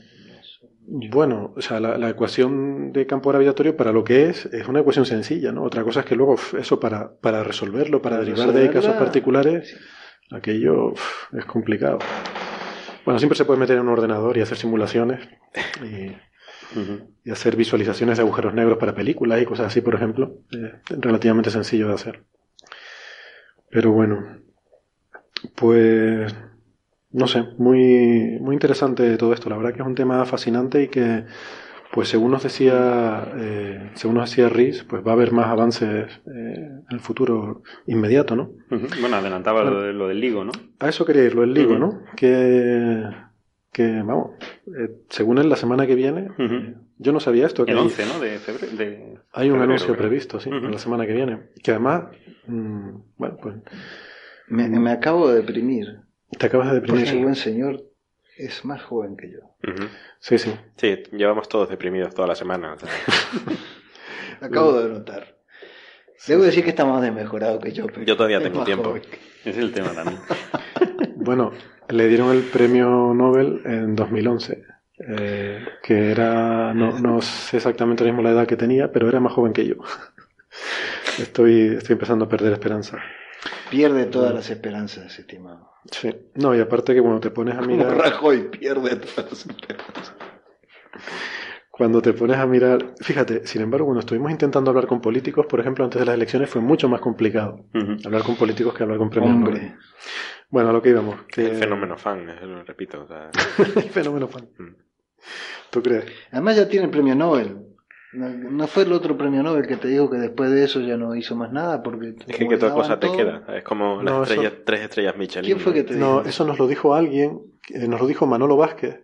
[0.86, 5.08] Bueno, o sea, la, ecuación de campo gravitatorio para lo que es, es una ecuación
[5.08, 5.64] sencilla, ¿no?
[5.64, 9.76] Otra cosa es que luego eso para, para resolverlo, para, derivar de casos particulares,
[10.30, 10.94] aquello
[11.36, 11.98] es complicado.
[13.06, 15.28] Bueno, siempre se puede meter en un ordenador y hacer simulaciones
[15.82, 16.16] y,
[17.24, 20.40] y hacer visualizaciones de agujeros negros para películas y cosas así, por ejemplo.
[20.52, 22.24] Es relativamente sencillo de hacer.
[23.70, 24.40] Pero bueno,
[25.56, 26.34] pues
[27.14, 29.50] no sé, muy, muy interesante todo esto.
[29.50, 31.26] La verdad que es un tema fascinante y que,
[31.92, 36.22] pues según nos decía, eh, según nos decía Riz, pues va a haber más avances
[36.26, 38.52] eh, en el futuro inmediato, ¿no?
[39.00, 40.52] Bueno, adelantaba lo, del LIGO, ¿no?
[40.80, 42.02] A eso quería ir, lo del LIGO, ¿no?
[42.16, 43.04] Que,
[43.74, 44.32] que vamos,
[44.68, 46.30] eh, según él, la semana que viene,
[46.98, 47.66] yo no sabía esto.
[47.66, 48.20] Que el 11, ¿no?
[48.20, 49.22] De febrero.
[49.34, 51.50] hay un anuncio previsto, sí, la semana que viene.
[51.62, 52.04] Que además,
[52.48, 53.56] mm, bueno, pues...
[54.48, 56.02] Me, me acabo de deprimir.
[56.38, 57.02] Te acabas de deprimir.
[57.02, 57.84] Porque ese buen señor
[58.38, 59.40] es más joven que yo.
[60.20, 60.54] Sí, sí.
[60.78, 62.76] Sí, llevamos todos deprimidos toda la semana.
[64.42, 65.38] Acabo de notar.
[66.28, 67.88] Debo decir que está más desmejorado que yo.
[68.06, 68.96] yo todavía tengo tiempo.
[69.44, 70.20] Es el tema también.
[71.16, 71.52] bueno,
[71.90, 74.64] le dieron el premio Nobel en 2011.
[75.00, 79.34] Eh, que era, no, no sé exactamente mismo la edad que tenía, pero era más
[79.34, 79.76] joven que yo.
[81.20, 83.00] estoy, estoy empezando a perder esperanza.
[83.70, 85.72] Pierde todas las esperanzas, estimado.
[85.92, 86.16] Sí.
[86.36, 87.88] No, y aparte que cuando te pones a mirar.
[87.88, 90.14] Como Rajoy pierde todas las esperanzas.
[91.76, 92.94] Cuando te pones a mirar.
[93.02, 96.48] Fíjate, sin embargo, cuando estuvimos intentando hablar con políticos, por ejemplo, antes de las elecciones,
[96.48, 97.66] fue mucho más complicado
[98.06, 99.76] hablar con políticos que hablar con premios Hombre.
[100.52, 101.24] Bueno, a lo que íbamos.
[101.24, 101.48] Que...
[101.48, 103.08] El fenómeno fan, lo repito.
[103.58, 104.50] el fenómeno fan.
[104.56, 104.76] Mm.
[105.72, 106.06] ¿Tú crees?
[106.32, 107.58] Además, ya tiene el premio Nobel.
[108.12, 111.16] No, fue el otro premio Nobel que te dijo que después de eso ya no
[111.16, 114.54] hizo más nada porque es que qué otra cosa te queda es como las estrellas,
[114.64, 116.22] tres estrellas Michelin ¿quién fue que te dijo?
[116.22, 117.42] no eso nos lo dijo alguien
[117.88, 119.00] nos lo dijo Manolo Vázquez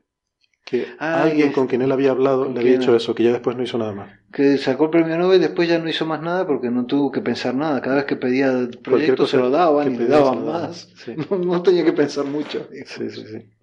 [0.70, 3.58] que ah, alguien con quien él había hablado le había dicho eso, que ya después
[3.58, 4.12] no hizo nada más.
[4.32, 7.22] Que sacó el premio Nobel, después ya no hizo más nada porque no tuvo que
[7.22, 7.82] pensar nada.
[7.82, 10.94] Cada vez que pedía el proyecto se lo daban y le daban más.
[11.30, 12.68] No, tenía que pensar mucho.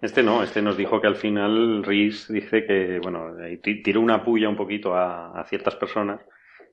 [0.01, 4.49] este no, este nos dijo que al final Rees dice que, bueno, tiró una puya
[4.49, 6.19] un poquito a, a ciertas personas,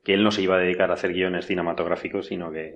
[0.02, 2.74] que él no se iba a dedicar a hacer guiones cinematográficos, sino que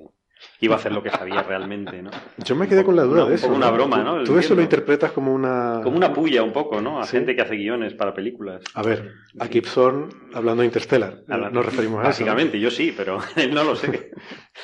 [0.61, 2.11] iba a hacer lo que sabía realmente, ¿no?
[2.39, 3.49] Yo me quedé con la duda de eso.
[3.49, 4.25] Una broma, ¿no?
[4.25, 5.81] Tú eso lo interpretas como una...
[5.83, 7.01] Como una puya un poco, ¿no?
[7.01, 8.63] A gente que hace guiones para películas.
[8.75, 12.09] A ver, a Kip Thorne hablando de Interstellar, nos referimos a eso.
[12.09, 14.11] Básicamente, yo sí, pero él no lo sé.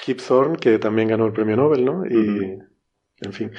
[0.04, 2.04] Kip Thorne, que también ganó el premio Nobel, ¿no?
[2.06, 2.58] Y,
[3.20, 3.52] en fin...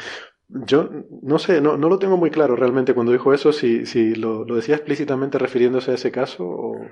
[0.47, 0.87] Yo
[1.23, 4.45] no sé, no, no lo tengo muy claro realmente cuando dijo eso, si, si lo,
[4.45, 6.85] lo decía explícitamente refiriéndose a ese caso o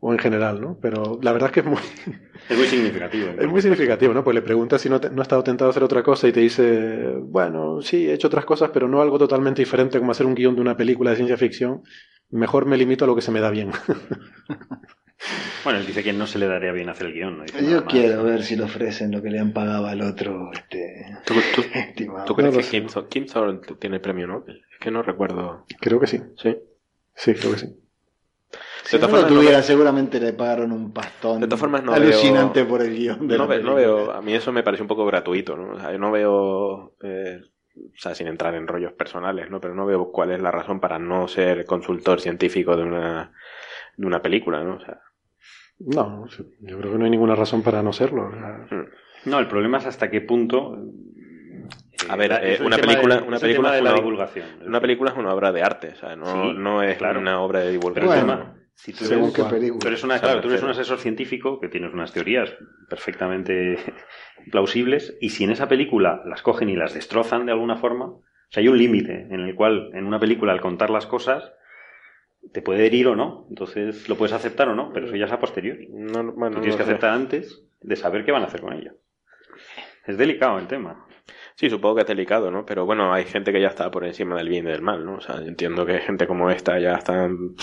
[0.00, 0.78] o en general, ¿no?
[0.80, 1.78] Pero la verdad es que es muy...
[2.48, 3.28] Es muy significativo.
[3.38, 4.24] Es muy significativo, ¿no?
[4.24, 6.40] Pues le preguntas si no, no ha estado tentado a hacer otra cosa y te
[6.40, 10.34] dice, bueno, sí, he hecho otras cosas, pero no algo totalmente diferente como hacer un
[10.34, 11.82] guion de una película de ciencia ficción.
[12.30, 13.70] Mejor me limito a lo que se me da bien.
[15.64, 17.44] Bueno, él dice que no se le daría bien hacer el guion.
[17.68, 20.50] Yo quiero ver si le ofrecen lo que le han pagado al otro.
[20.50, 21.34] Este, ¿Tú,
[22.26, 24.62] tú, crees que Kim, Kim Thorne tiene el premio Nobel?
[24.72, 25.66] Es que no recuerdo.
[25.78, 26.22] Creo que sí.
[26.36, 26.56] Sí.
[27.14, 27.79] Sí, creo que sí.
[28.84, 32.82] Si no lo tuviera, seguramente le pagaron un pastón de todas formas, no alucinante por
[32.82, 33.28] el guion.
[33.28, 35.74] De no, veo, a mí eso me parece un poco gratuito, ¿no?
[35.74, 37.40] O sea, yo no veo, eh,
[37.76, 39.60] o sea, sin entrar en rollos personales, ¿no?
[39.60, 43.32] Pero no veo cuál es la razón para no ser consultor científico de una,
[43.96, 44.76] de una película, ¿no?
[44.76, 45.00] O sea,
[45.78, 46.26] no,
[46.60, 48.28] yo creo que no hay ninguna razón para no serlo.
[48.28, 48.86] Hmm.
[49.26, 50.76] No, el problema es hasta qué punto
[52.08, 54.46] a ver, eh, una, película, una película, es una, divulgación.
[54.66, 57.72] Una película es una obra de arte, o sea, no, no es una obra de
[57.72, 58.59] divulgación.
[58.82, 59.78] Si tú Según qué película.
[59.78, 62.50] Tú eres, una, claro, tú eres un asesor científico que tienes unas teorías
[62.88, 63.76] perfectamente
[64.50, 68.22] plausibles y si en esa película las cogen y las destrozan de alguna forma, o
[68.48, 71.52] sea, hay un límite en el cual en una película al contar las cosas
[72.54, 75.32] te puede herir o no, entonces lo puedes aceptar o no, pero eso ya es
[75.32, 75.86] a posteriori.
[75.90, 78.94] No, bueno, tú tienes que aceptar antes de saber qué van a hacer con ella.
[80.06, 81.04] Es delicado el tema.
[81.54, 82.64] Sí, supongo que es delicado, ¿no?
[82.64, 85.16] Pero bueno, hay gente que ya está por encima del bien y del mal, ¿no?
[85.16, 87.28] O sea, yo entiendo que gente como esta ya está...
[87.28, 87.56] Mm.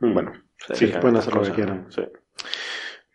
[0.00, 0.32] Bueno,
[0.72, 1.86] sí, pueden hacer lo que quieran.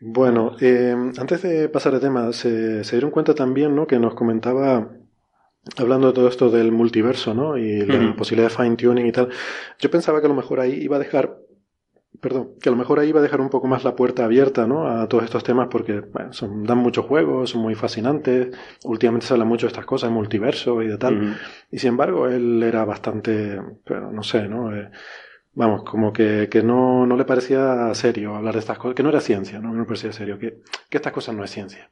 [0.02, 3.88] Bueno, eh, antes de pasar de tema, se, dieron cuenta también, ¿no?
[3.88, 4.90] Que nos comentaba,
[5.78, 7.58] hablando de todo esto del multiverso, ¿no?
[7.58, 9.30] Y la posibilidad de fine tuning y tal.
[9.80, 11.38] Yo pensaba que a lo mejor ahí iba a dejar
[12.22, 14.68] perdón, que a lo mejor ahí va a dejar un poco más la puerta abierta
[14.68, 14.88] ¿no?
[14.88, 19.34] a todos estos temas porque bueno, son, dan muchos juegos, son muy fascinantes, últimamente se
[19.34, 21.38] habla mucho de estas cosas, multiverso y de tal,
[21.72, 24.76] y sin embargo él era bastante, pero no sé, ¿no?
[24.76, 24.90] Eh,
[25.56, 29.10] vamos, como que, que no, no, le parecía serio hablar de estas cosas, que no
[29.10, 31.90] era ciencia, no, no le parecía serio, que, que estas cosas no es ciencia.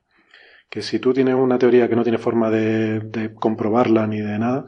[0.69, 4.39] Que si tú tienes una teoría que no tiene forma de, de comprobarla ni de
[4.39, 4.65] nada,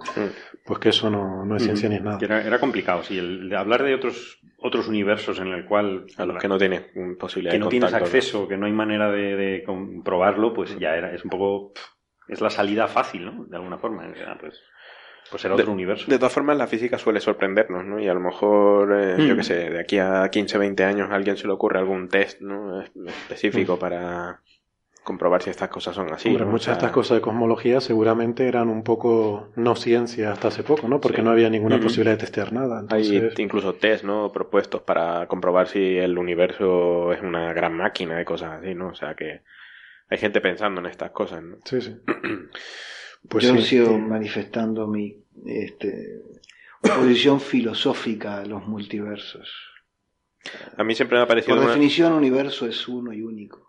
[0.63, 2.19] pues que eso no, no es ciencia ni es nada.
[2.21, 3.17] Era, era, complicado, sí.
[3.17, 6.05] El de hablar de otros, otros universos en el cual...
[6.17, 6.83] A los que no tienes
[7.19, 11.13] posibilidad Que no tienes acceso, que no hay manera de, de, comprobarlo, pues ya era,
[11.13, 11.73] es un poco...
[12.27, 13.45] Es la salida fácil, ¿no?
[13.45, 14.03] De alguna forma.
[14.39, 14.59] Pues,
[15.29, 16.09] pues era otro universo.
[16.09, 17.99] De todas formas, la física suele sorprendernos, ¿no?
[17.99, 19.37] Y a lo mejor, eh, yo hmm.
[19.37, 22.41] qué sé, de aquí a 15, 20 años a alguien se le ocurre algún test,
[22.41, 22.81] ¿no?
[22.81, 23.79] Específico hmm.
[23.79, 24.41] para
[25.05, 26.29] comprobar si estas cosas son así.
[26.29, 30.89] muchas de estas cosas de cosmología seguramente eran un poco no ciencia hasta hace poco,
[30.89, 30.99] ¿no?
[30.99, 32.83] Porque no había ninguna posibilidad de testear nada.
[32.89, 34.31] Hay incluso test, ¿no?
[34.31, 38.87] Propuestos para comprobar si el universo es una gran máquina de cosas así, ¿no?
[38.87, 39.43] O sea que
[40.09, 41.57] hay gente pensando en estas cosas, ¿no?
[41.63, 41.95] Sí, sí.
[43.29, 46.21] pues Yo he sido manifestando mi este,
[46.81, 49.49] oposición filosófica a los multiversos.
[50.77, 51.57] A mí siempre me ha parecido...
[51.57, 53.65] Por definición, universo es uno y único.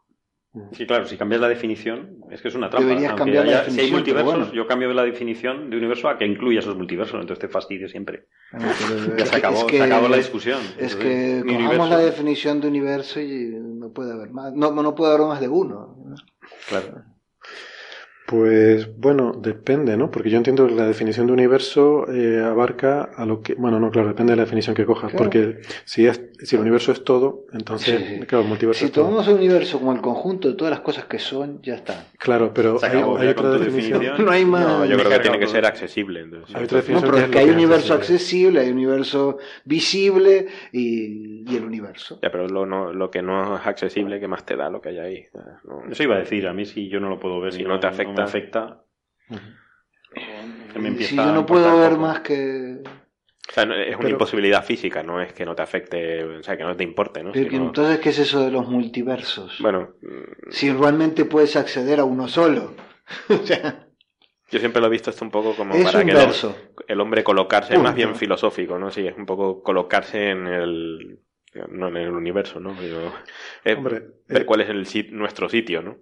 [0.73, 2.89] Sí, claro, si cambias la definición, es que es una trampa.
[2.89, 3.75] Deberías cambiar la definición.
[3.75, 7.41] Si hay multiversos, yo cambio la definición de universo a que incluya esos multiversos, entonces
[7.41, 8.29] te fastidio siempre.
[9.19, 10.61] ya se acabó, se acabó la discusión.
[10.79, 15.13] Es que cojamos la definición de universo y no puede haber más, no, no puede
[15.13, 15.95] haber más de uno.
[16.69, 17.05] Claro.
[18.27, 20.11] Pues bueno, depende, ¿no?
[20.11, 23.93] Porque yo entiendo que la definición de universo eh, abarca a lo que, bueno, no,
[23.93, 27.47] claro, depende de la definición que cojas, porque si es, si el universo es todo,
[27.53, 31.05] entonces, claro, el multiverso si tomamos el universo como el conjunto de todas las cosas
[31.05, 32.09] que son, ya está.
[32.18, 34.03] Claro, pero hay, otra definición.
[34.18, 34.66] No hay más.
[34.66, 36.22] No, yo creo que tiene que ser accesible.
[36.22, 36.57] Entonces.
[36.57, 37.09] Hay otra definición.
[37.09, 42.18] No, pero es que hay universo accesible, hay universo visible y, y el universo.
[42.22, 44.89] Ya, pero lo, no, lo que no es accesible, ¿qué más te da lo que
[44.89, 45.27] hay ahí?
[45.89, 47.53] Eso iba a decir, a mí si yo no lo puedo ver.
[47.53, 48.85] Si no te afecta afecta.
[50.99, 55.33] si yo no puedo ver más que O sea, es una imposibilidad física, no es
[55.33, 57.33] que no te afecte, o sea, que no te importe, ¿no?
[57.35, 59.59] Entonces, ¿qué es eso de los multiversos?
[59.61, 59.95] Bueno...
[60.51, 62.75] Si realmente puedes acceder a uno solo.
[64.51, 66.12] Yo siempre lo he visto esto un poco como para que
[66.89, 68.91] el, hombre colocarse, es más bien filosófico, ¿no?
[68.91, 71.21] Sí, es un poco colocarse en el...
[71.71, 72.75] no en el universo, ¿no?
[73.64, 74.87] ver eh, cuál es el,
[75.17, 75.99] nuestro sitio, ¿no?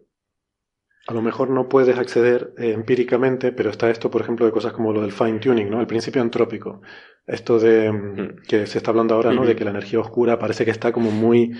[1.06, 4.72] A lo mejor no puedes acceder eh, empíricamente, pero está esto, por ejemplo, de cosas
[4.72, 5.80] como lo del fine tuning, ¿no?
[5.80, 6.80] El principio antrópico.
[7.26, 8.36] Esto de mm, mm.
[8.48, 9.44] que se está hablando ahora, ¿no?
[9.44, 11.52] De que la energía oscura parece que está como muy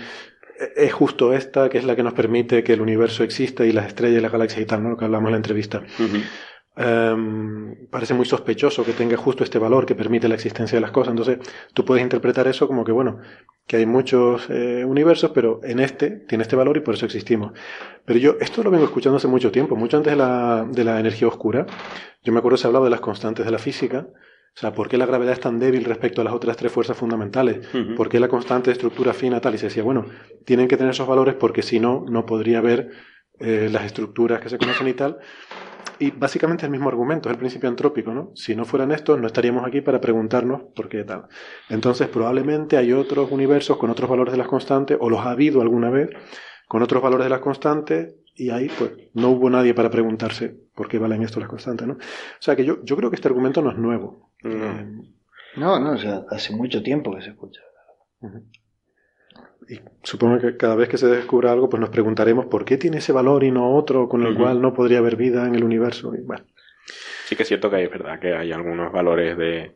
[0.59, 3.71] e-, es justo esta que es la que nos permite que el universo exista y
[3.71, 4.89] las estrellas y las galaxias y tal, ¿no?
[4.91, 5.83] Lo que hablamos en la entrevista.
[6.77, 10.91] Em, parece muy sospechoso que tenga justo este valor que permite la existencia de las
[10.91, 11.11] cosas.
[11.11, 11.39] Entonces,
[11.73, 13.19] tú puedes interpretar eso como que, bueno,
[13.65, 17.53] que hay muchos eh, universos, pero en este tiene este valor y por eso existimos.
[18.03, 20.99] Pero yo esto lo vengo escuchando hace mucho tiempo, mucho antes de la, de la
[20.99, 21.65] energía oscura.
[22.23, 24.07] Yo me acuerdo que se hablaba de las constantes de la física.
[24.09, 26.95] O sea, ¿por qué la gravedad es tan débil respecto a las otras tres fuerzas
[26.95, 27.67] fundamentales?
[27.97, 29.55] ¿Por qué la constante de estructura fina tal?
[29.55, 30.05] Y se decía, bueno,
[30.45, 32.91] tienen que tener esos valores porque si no, no podría haber
[33.37, 35.17] eh, las estructuras que se conocen y tal.
[35.99, 38.31] Y básicamente es el mismo argumento, es el principio antrópico, ¿no?
[38.35, 41.27] Si no fueran estos, no estaríamos aquí para preguntarnos por qué tal.
[41.69, 45.61] Entonces, probablemente hay otros universos con otros valores de las constantes, o los ha habido
[45.61, 46.09] alguna vez,
[46.67, 50.89] con otros valores de las constantes, y ahí, pues, no hubo nadie para preguntarse por
[50.89, 51.93] qué valen esto las constantes, ¿no?
[51.93, 54.31] O sea que yo, yo creo que este argumento no es nuevo.
[54.43, 54.85] Eh,
[55.55, 57.61] no, no, o sea, hace mucho tiempo que se escucha.
[59.67, 62.97] Y supongo que cada vez que se descubra algo, pues nos preguntaremos por qué tiene
[62.97, 66.13] ese valor y no otro con el cual no podría haber vida en el universo.
[66.15, 66.45] Y bueno.
[67.25, 69.73] Sí que es cierto que hay, verdad, que hay algunos valores de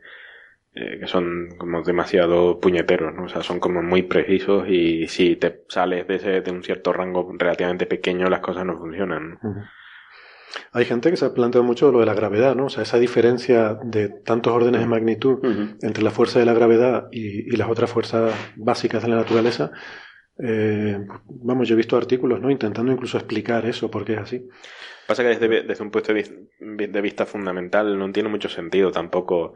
[0.75, 3.23] eh, que son como demasiado puñeteros, ¿no?
[3.23, 6.93] O sea, son como muy precisos y si te sales de, ese, de un cierto
[6.93, 9.39] rango relativamente pequeño, las cosas no funcionan.
[10.71, 12.65] Hay gente que se ha planteado mucho lo de la gravedad, ¿no?
[12.65, 15.39] O sea, esa diferencia de tantos órdenes de magnitud
[15.81, 19.71] entre la fuerza de la gravedad y, las otras fuerzas básicas de la naturaleza.
[20.41, 22.49] Eh, vamos, yo he visto artículos, ¿no?
[22.49, 24.47] Intentando incluso explicar eso, por qué es así.
[25.07, 29.55] Pasa que desde, desde un punto de vista fundamental no tiene mucho sentido tampoco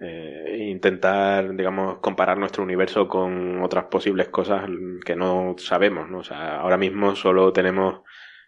[0.00, 4.68] eh, intentar, digamos, comparar nuestro universo con otras posibles cosas
[5.04, 6.18] que no sabemos, ¿no?
[6.18, 8.02] O sea, ahora mismo solo tenemos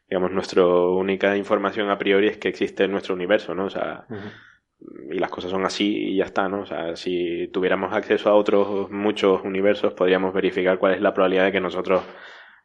[0.08, 3.66] digamos, nuestra única información a priori es que existe en nuestro universo, ¿no?
[3.66, 4.06] O sea,
[5.10, 6.62] y las cosas son así y ya está, ¿no?
[6.62, 11.46] O sea, si tuviéramos acceso a otros muchos universos, podríamos verificar cuál es la probabilidad
[11.46, 12.02] de que nosotros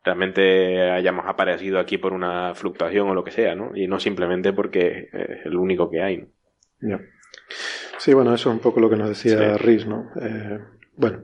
[0.04, 3.76] realmente hayamos aparecido aquí por una fluctuación o lo que sea, ¿no?
[3.76, 6.18] Y no simplemente porque es el único que hay.
[6.80, 7.00] ¿no?
[7.98, 10.10] Sí, bueno, eso es un poco lo que nos decía Riz, ¿no?
[10.20, 10.60] Eh,
[10.96, 11.22] bueno,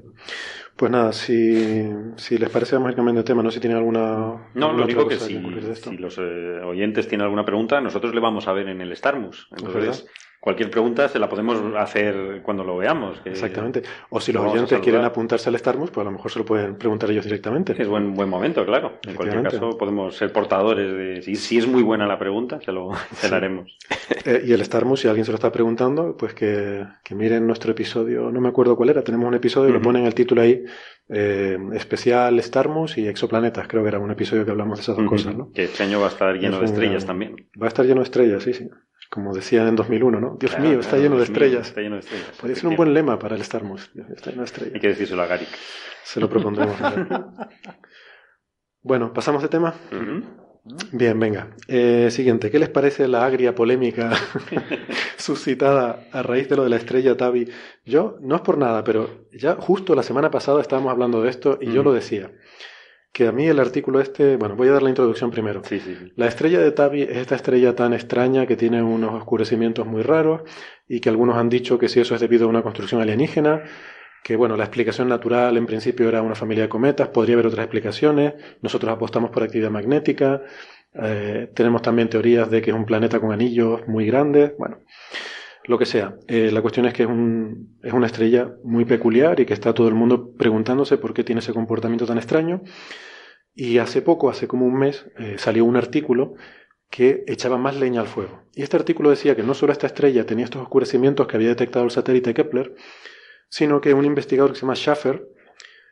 [0.77, 3.41] pues nada, si, si les parece, vamos a ir cambiando de tema.
[3.41, 4.49] No sé si tienen alguna.
[4.53, 5.41] No, lo único que si,
[5.73, 9.47] si los eh, oyentes tienen alguna pregunta, nosotros le vamos a ver en el Starmus.
[9.57, 10.07] Entonces,
[10.47, 13.19] cualquier pregunta se la podemos hacer cuando lo veamos.
[13.25, 13.81] Exactamente.
[14.09, 16.77] O si los oyentes quieren apuntarse al Starmus, pues a lo mejor se lo pueden
[16.77, 17.75] preguntar ellos directamente.
[17.77, 18.93] Es buen buen momento, claro.
[19.05, 21.21] En cualquier caso, podemos ser portadores de.
[21.21, 22.91] Si, si es muy buena la pregunta, se lo
[23.29, 23.77] haremos.
[24.23, 27.73] Eh, y el Starmus, si alguien se lo está preguntando, pues que, que, miren nuestro
[27.73, 28.31] episodio.
[28.31, 29.03] No me acuerdo cuál era.
[29.03, 30.63] Tenemos un episodio y lo ponen el título ahí.
[31.09, 33.67] Eh, especial Starmus y exoplanetas.
[33.67, 35.51] Creo que era un episodio que hablamos de esas dos cosas, ¿no?
[35.51, 37.35] Que este año va a estar lleno de estrellas también.
[37.61, 38.69] Va a estar lleno de estrellas, sí, sí
[39.09, 40.37] como decían en 2001, ¿no?
[40.39, 41.67] Dios mío, está lleno de estrellas.
[41.67, 42.31] Está lleno de estrellas.
[42.39, 43.91] Podría ser un buen lema para el Starmus.
[44.15, 44.75] Está lleno de estrellas.
[44.75, 45.49] Hay que decírselo a Garik.
[46.03, 46.75] Se lo propondremos.
[48.81, 49.73] bueno, pasamos de tema.
[50.91, 51.55] Bien, venga.
[51.67, 54.11] Eh, siguiente, ¿qué les parece la agria polémica
[55.17, 57.49] suscitada a raíz de lo de la estrella Tabi?
[57.85, 61.57] Yo, no es por nada, pero ya justo la semana pasada estábamos hablando de esto
[61.61, 62.31] y yo lo decía
[63.17, 65.63] que a mí el artículo este, bueno, voy a dar la introducción primero.
[65.63, 69.87] Sí, sí, La estrella de Tabi es esta estrella tan extraña que tiene unos oscurecimientos
[69.87, 70.41] muy raros
[70.87, 73.63] y que algunos han dicho que si eso es debido a una construcción alienígena,
[74.23, 77.63] que bueno, la explicación natural en principio era una familia de cometas, podría haber otras
[77.63, 80.43] explicaciones, nosotros apostamos por actividad magnética,
[80.93, 84.77] eh, tenemos también teorías de que es un planeta con anillos muy grandes, bueno,
[85.67, 86.17] lo que sea.
[86.27, 89.73] Eh, la cuestión es que es, un, es una estrella muy peculiar y que está
[89.73, 92.61] todo el mundo preguntándose por qué tiene ese comportamiento tan extraño.
[93.53, 96.35] Y hace poco, hace como un mes, eh, salió un artículo
[96.89, 98.43] que echaba más leña al fuego.
[98.55, 101.83] Y este artículo decía que no solo esta estrella tenía estos oscurecimientos que había detectado
[101.83, 102.75] el satélite Kepler,
[103.49, 105.27] sino que un investigador que se llama Schaffer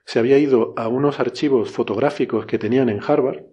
[0.06, 3.44] se había ido a unos archivos fotográficos que tenían en Harvard,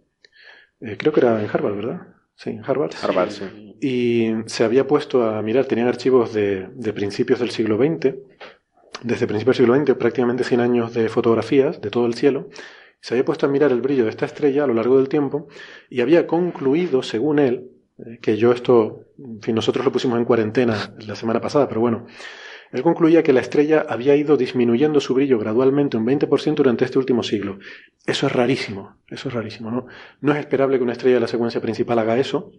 [0.81, 2.01] eh, creo que era en Harvard, ¿verdad?
[2.43, 2.93] Sí, Harvard.
[3.03, 3.77] Harvard, sí.
[3.81, 8.17] Y se había puesto a mirar, tenían archivos de, de principios del siglo XX,
[9.03, 12.49] desde principios del siglo XX, prácticamente 100 años de fotografías de todo el cielo,
[13.01, 15.49] se había puesto a mirar el brillo de esta estrella a lo largo del tiempo
[15.91, 20.25] y había concluido, según él, eh, que yo esto, en fin, nosotros lo pusimos en
[20.25, 22.07] cuarentena la semana pasada, pero bueno,
[22.73, 26.99] Él concluía que la estrella había ido disminuyendo su brillo gradualmente un 20% durante este
[26.99, 27.59] último siglo.
[28.07, 29.87] Eso es rarísimo, eso es rarísimo, ¿no?
[30.21, 32.51] No es esperable que una estrella de la secuencia principal haga eso,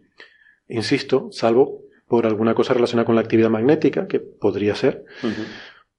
[0.67, 5.03] insisto, salvo por alguna cosa relacionada con la actividad magnética, que podría ser,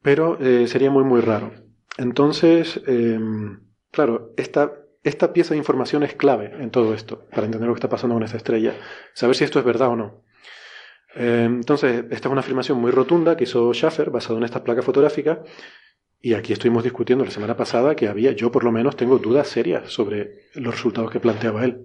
[0.01, 1.53] pero eh, sería muy, muy raro.
[1.99, 3.61] Entonces, em,
[3.91, 7.79] claro, esta, esta pieza de información es clave en todo esto, para entender lo que
[7.79, 8.75] está pasando con esta estrella,
[9.13, 10.23] saber si esto es verdad o no.
[11.15, 14.83] Em, entonces, esta es una afirmación muy rotunda que hizo Schaffer, basado en esta placa
[14.83, 15.43] fotográfica,
[16.21, 19.47] y aquí estuvimos discutiendo la semana pasada que había, yo por lo menos tengo dudas
[19.49, 21.85] serias sobre los resultados que planteaba él.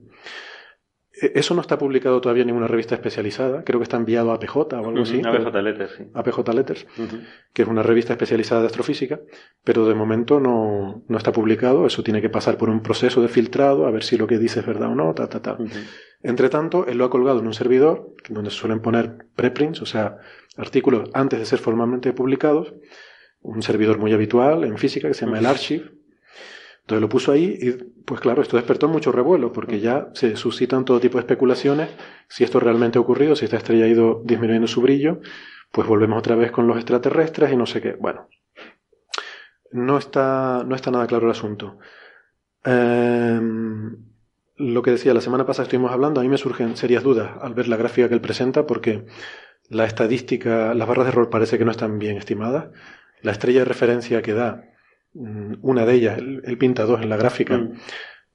[1.22, 3.63] E, eso no está publicado todavía en ninguna revista especializada.
[3.63, 5.22] Creo que está enviado a APJ o algo así.
[5.24, 6.03] APJ Letters, sí.
[6.13, 6.88] APJ Letters,
[7.53, 9.20] que es una revista especializada de astrofísica,
[9.63, 11.86] pero de momento no, no, está publicado.
[11.86, 14.61] Eso tiene que pasar por un proceso de filtrado, a ver si lo que dice
[14.61, 15.57] es verdad o no, ta, ta, ta.
[16.22, 19.86] Entre tanto, él lo ha colgado en un servidor, donde se suelen poner preprints, o
[19.86, 20.17] sea,
[20.57, 22.74] artículos antes de ser formalmente publicados.
[23.41, 25.99] Un servidor muy habitual en física que se llama el Archive
[26.90, 27.72] entonces lo puso ahí y,
[28.04, 31.88] pues claro, esto despertó mucho revuelo porque ya se suscitan todo tipo de especulaciones.
[32.28, 35.20] Si esto realmente ha ocurrido, si esta estrella ha ido disminuyendo su brillo,
[35.72, 37.94] pues volvemos otra vez con los extraterrestres y no sé qué.
[37.94, 38.28] Bueno,
[39.72, 41.78] no está, no está nada claro el asunto.
[42.64, 43.96] Em,
[44.56, 47.54] lo que decía, la semana pasada estuvimos hablando, a mí me surgen serias dudas al
[47.54, 49.06] ver la gráfica que él presenta porque
[49.70, 52.70] la estadística, las barras de error parece que no están bien estimadas.
[53.22, 54.64] La estrella de referencia que da
[55.14, 57.74] una de ellas, el, pinta dos en la gráfica, mm.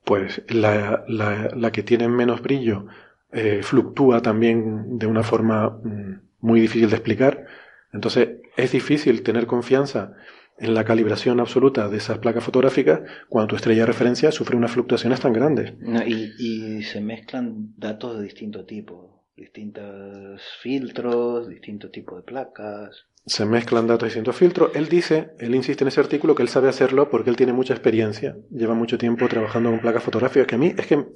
[0.05, 2.87] pues la, la, que tiene menos brillo
[3.33, 7.47] eh, fluctúa también de una forma mm, muy difícil de explicar.
[7.93, 10.15] Entonces es difícil tener confianza
[10.59, 14.71] en la calibración absoluta de esas placas fotográficas cuando tu estrella de referencia sufre unas
[14.71, 15.75] fluctuaciones tan grandes.
[16.07, 23.47] y, y se mezclan datos de distinto tipo, distintos filtros, distintos tipos de placas se
[23.47, 24.71] mezclan datos y distintos filtros.
[24.75, 27.73] Él dice, él insiste en ese artículo que él sabe hacerlo porque él tiene mucha
[27.73, 31.07] experiencia, lleva mucho tiempo trabajando con placas fotográficas, que a mí es que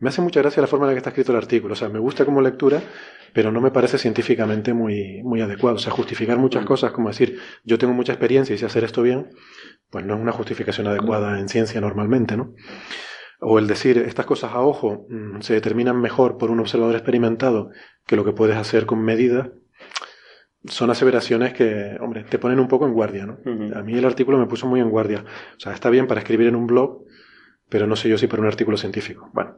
[0.00, 1.74] me hace mucha gracia la forma en la que está escrito el artículo.
[1.74, 2.82] O sea, me gusta como lectura,
[3.34, 5.76] pero no me parece científicamente muy, muy adecuado.
[5.76, 9.02] O sea, justificar muchas cosas, como decir, yo tengo mucha experiencia y sé hacer esto
[9.02, 9.28] bien,
[9.90, 12.54] pues no es una justificación adecuada en ciencia normalmente, ¿no?
[13.40, 17.70] O el decir, estas cosas a ojo mm, se determinan mejor por un observador experimentado
[18.06, 19.50] que lo que puedes hacer con medidas,
[20.64, 23.38] son aseveraciones que, hombre, te ponen un poco en guardia, ¿no?
[23.74, 25.24] A mí el artículo me puso muy en guardia.
[25.56, 27.04] O sea, está bien para escribir en un blog,
[27.68, 29.30] pero no sé yo si para un artículo científico.
[29.32, 29.56] Bueno.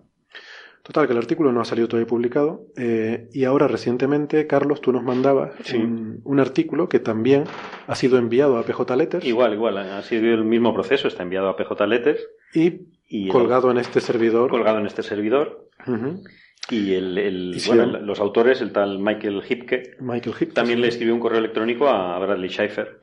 [0.82, 2.66] Total, que el artículo no ha salido todavía publicado.
[2.76, 7.44] Eh, y ahora, recientemente, Carlos, tú nos mandabas un, artículo que también
[7.86, 9.24] ha sido enviado a PJ Letters.
[9.24, 9.78] Igual, igual.
[9.78, 11.06] Ha sido el mismo proceso.
[11.06, 12.20] Está enviado a PJ Letters.
[12.52, 14.50] Y, colgado en este servidor.
[14.50, 15.68] Colgado en este servidor.
[16.70, 21.38] Y, el, bueno, los autores, el tal Michael Hipke, Michael también le escribió un correo
[21.38, 23.00] electrónico a Bradley Schaeffer,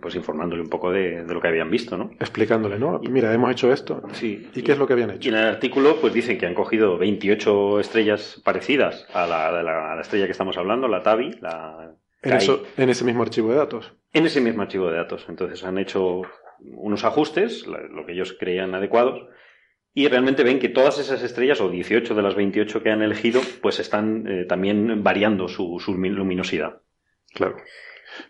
[0.00, 2.10] pues informándole un poco de, lo que habían visto, ¿no?
[2.18, 3.00] Explicándole, ¿no?
[3.00, 4.02] Mira, hemos hecho esto.
[4.12, 4.48] Sí.
[4.54, 5.28] ¿Y qué es lo que habían hecho?
[5.28, 10.24] Y en el artículo, pues dicen que han cogido 28 estrellas parecidas a la, estrella
[10.24, 11.94] que estamos hablando, la Tabi, la...
[12.22, 12.38] En,
[12.78, 13.92] en ese mismo archivo de datos.
[14.14, 15.26] En ese mismo archivo de datos.
[15.28, 16.22] Entonces han hecho
[16.58, 19.28] unos ajustes, lo que ellos creían adecuados,
[19.96, 23.40] y realmente ven que todas esas estrellas, o 18 de las 28 que han elegido,
[23.62, 26.82] pues están eh, también variando su, luminosidad.
[27.32, 27.56] Claro.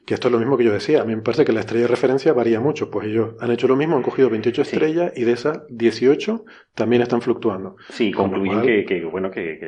[0.07, 1.01] Que esto es lo mismo que yo decía.
[1.01, 2.91] A mí me parece que la estrella de referencia varía mucho.
[2.91, 6.45] Pues ellos han hecho lo mismo, han cogido 28 estrellas y de esas 18
[6.75, 7.77] también están fluctuando.
[7.89, 9.59] Sí, concluyen que, bueno, que,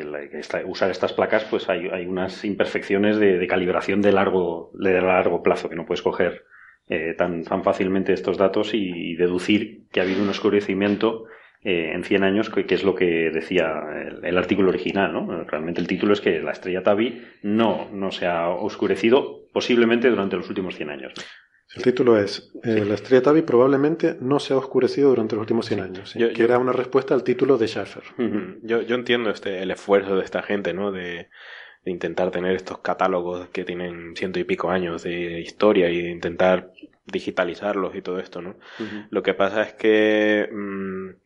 [0.66, 5.76] usar estas placas, pues hay, unas imperfecciones de, calibración de largo, de largo plazo, que
[5.76, 6.44] no puedes coger
[6.88, 11.24] eh, tan, tan fácilmente estos datos y deducir que ha habido un oscurecimiento
[11.68, 13.82] eh, en 100 años, que, es lo que decía
[14.22, 15.12] el, artículo original.
[15.12, 15.42] ¿no?
[15.42, 20.36] Realmente el título es que la estrella Tabi no, no se ha oscurecido posiblemente durante
[20.36, 21.12] los últimos 100 años.
[21.74, 25.66] El título es eh, La estrella Tabi probablemente no se ha oscurecido durante los últimos
[25.66, 28.04] 100 años, que era una respuesta al título de Schaffer.
[28.62, 30.92] yo, yo, entiendo este, el esfuerzo de esta gente, ¿no?
[30.92, 31.30] De,
[31.84, 36.72] intentar tener estos catálogos que tienen ciento y pico años de historia y de intentar
[37.04, 38.56] digitalizarlos y todo esto, ¿no?
[39.10, 41.25] Lo que pasa es que mm,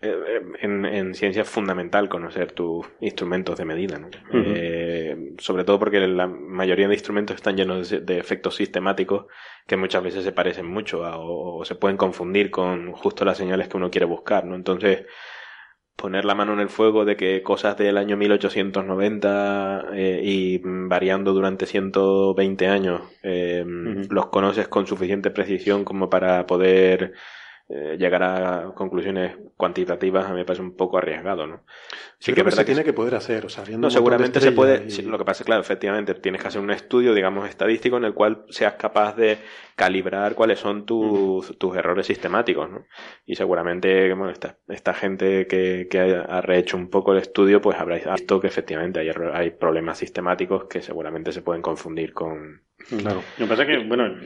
[0.00, 4.08] en, en, ciencia es fundamental conocer tus instrumentos de medida, ¿no?
[4.32, 9.26] eh, sobre todo porque la mayoría de instrumentos están llenos de, efectos sistemáticos
[9.66, 13.76] que muchas veces se parecen mucho o, se pueden confundir con justo las señales que
[13.76, 14.54] uno quiere buscar, ¿no?
[14.54, 15.04] Entonces,
[15.96, 21.32] poner la mano en el fuego de que cosas del año 1890 eh, y variando
[21.32, 27.14] durante 120 años eh, los conoces con suficiente precisión como para poder
[27.70, 31.64] eh, llegar a conclusiones cuantitativas a mí me parece un poco arriesgado, ¿no?
[32.18, 35.24] Sí, que, se tiene se puede hacer, o sea, No, seguramente se puede, lo que
[35.24, 38.74] pasa es claro, efectivamente, tienes que hacer un estudio, digamos, estadístico en el cual seas
[38.74, 39.38] capaz de
[39.76, 42.86] calibrar cuáles son tus, tus errores sistemáticos, ¿no?
[43.26, 47.78] Y seguramente, bueno, esta, esta gente que, que ha rehecho un poco el estudio, pues
[47.78, 52.62] habréis visto que efectivamente hay, hay problemas sistemáticos que seguramente se pueden confundir con...
[52.88, 53.22] Claro.
[53.36, 54.16] Lo que pasa es que, bueno,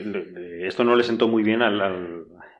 [0.61, 1.81] esto no le sentó muy bien al,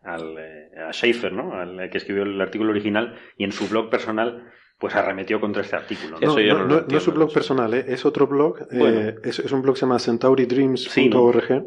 [0.04, 1.54] al, eh, a Schaefer, ¿no?
[1.54, 4.52] Al que escribió el artículo original y en su blog personal
[4.84, 6.20] pues arremetió contra este artículo.
[6.20, 6.68] ¿no?
[6.68, 7.86] No, es su blog personal, ¿eh?
[7.88, 11.66] es otro blog, eh, es, un blog que se llama centauridreams.org,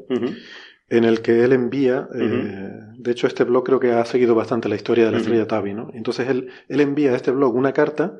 [0.88, 4.76] en el que él envía, de hecho este blog creo que ha seguido bastante la
[4.76, 5.88] historia de la estrella Tabi, ¿no?
[5.94, 8.18] Entonces él, él envía a este blog una carta,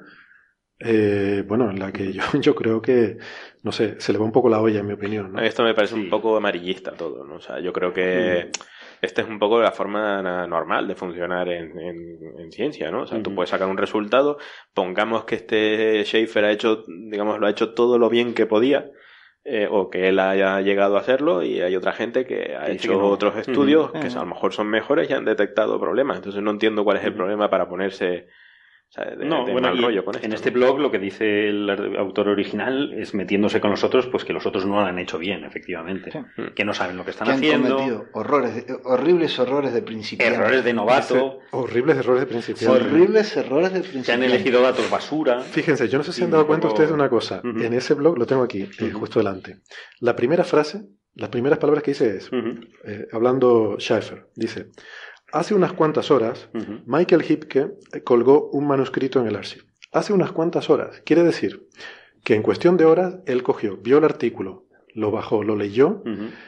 [0.81, 3.19] bueno, en la que yo, yo creo que,
[3.63, 5.31] no sé, se le va un poco la olla en mi opinión.
[5.31, 5.43] ¿no?
[5.43, 7.35] Esto me parece un poco amarillista todo, ¿no?
[7.35, 8.51] O sea, yo creo que
[9.03, 13.03] esta es un poco la forma normal de funcionar en, ciencia, ¿no?
[13.03, 14.39] O sea, tú puedes sacar un resultado,
[14.73, 18.91] pongamos que este Schaefer ha hecho, digamos, lo ha hecho todo lo bien que podía,
[19.49, 22.99] eh, o que él haya llegado a hacerlo y hay otra gente que ha hecho
[22.99, 26.17] otros estudios que a lo mejor son mejores y han detectado problemas.
[26.17, 28.27] Entonces no entiendo cuál es el problema para ponerse
[29.19, 29.73] no, bueno,
[30.23, 31.69] en este blog lo que dice el
[31.99, 35.19] autor original es metiéndose con los otros, pues que los otros no lo han hecho
[35.19, 36.11] bien, efectivamente.
[36.55, 37.77] Que no saben lo que están haciendo.
[37.77, 40.35] cometido horrores, horribles errores de principiante.
[40.35, 41.41] Errores de novato.
[41.51, 42.85] horribles errores de principiante.
[42.85, 44.07] Horribles errores de principiante.
[44.07, 45.41] Se han elegido datos basura.
[45.41, 47.43] Fíjense, yo no sé si han dado cuenta ustedes de una cosa.
[47.45, 49.59] En ese blog, lo tengo aquí, eh, justo delante.
[50.01, 52.31] La primera frase, las primeras palabras que dice es,
[52.85, 54.69] eh, hablando Schaeffer, dice...
[55.33, 56.49] Hace unas cuantas horas,
[56.87, 57.75] Michael Hipke
[58.05, 59.67] colgó un manuscrito en el archivo.
[59.93, 61.03] Hace unas cuantas horas.
[61.05, 61.69] Quiere decir
[62.23, 66.03] que en cuestión de horas él cogió, vio el artículo, lo bajó, lo leyó,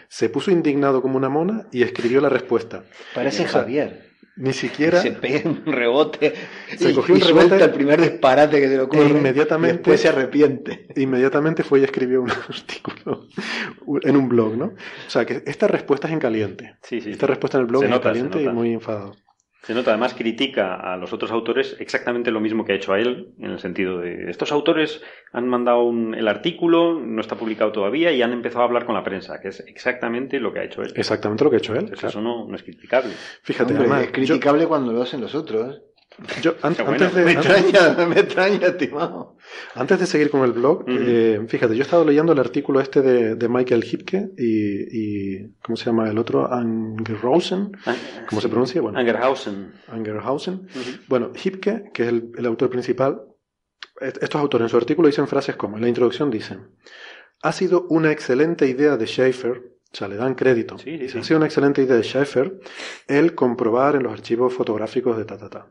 [0.09, 2.85] se puso indignado como una mona y escribió la respuesta.
[3.15, 4.08] Parece Javier.
[4.39, 5.03] Ni siquiera.
[5.03, 6.33] Se pega un rebote.
[6.77, 7.63] Se cogió un rebote.
[7.63, 9.07] el primer disparate que se le ocurre.
[9.07, 9.77] E inmediatamente.
[9.77, 10.87] después se arrepiente.
[10.97, 13.27] Inmediatamente fue y escribió un artículo
[14.03, 14.67] en un blog, ¿no?
[14.67, 16.77] O sea, que esta respuesta es en caliente.
[16.83, 17.11] Sí, sí.
[17.11, 19.17] Esta respuesta en el blog es en caliente y muy enfadado.
[19.69, 23.01] Se nota, además critica a los otros autores exactamente lo mismo que ha hecho a
[23.01, 28.11] él, en el sentido de estos autores han mandado el artículo, no está publicado todavía
[28.11, 30.81] y han empezado a hablar con la prensa, que es exactamente lo que ha hecho
[30.81, 30.95] él.
[30.97, 31.93] Exactamente lo que ha hecho él.
[31.93, 33.13] Eso no, es criticable.
[33.43, 35.83] Fíjate, es criticable cuando lo hacen los otros.
[36.43, 39.37] Yo, antes de, me, extraña, me extraña, estimado.
[39.75, 43.03] Antes de seguir con el blog, eh, fíjate, yo he estado leyendo el artículo este
[43.03, 46.53] de, Michael Hipke y, y, ¿cómo se llama el otro?
[46.53, 47.71] Angerhausen.
[47.87, 47.95] Ah,
[48.29, 48.81] ¿Cómo se pronuncia?
[48.81, 49.73] Bueno, Angerhausen.
[49.87, 50.69] Angerhausen.
[51.07, 53.23] Bueno, Hipke, que es el, el, autor principal,
[54.01, 56.71] estos autores en su artículo dicen frases como, en la introducción dicen,
[57.43, 60.77] ha sido una excelente idea de Schaefer o sea, le dan crédito.
[60.79, 62.61] Sí, Ha sido una excelente idea de Schaeffer
[63.07, 65.67] el comprobar en los archivos fotográficos de ta, ta, ta.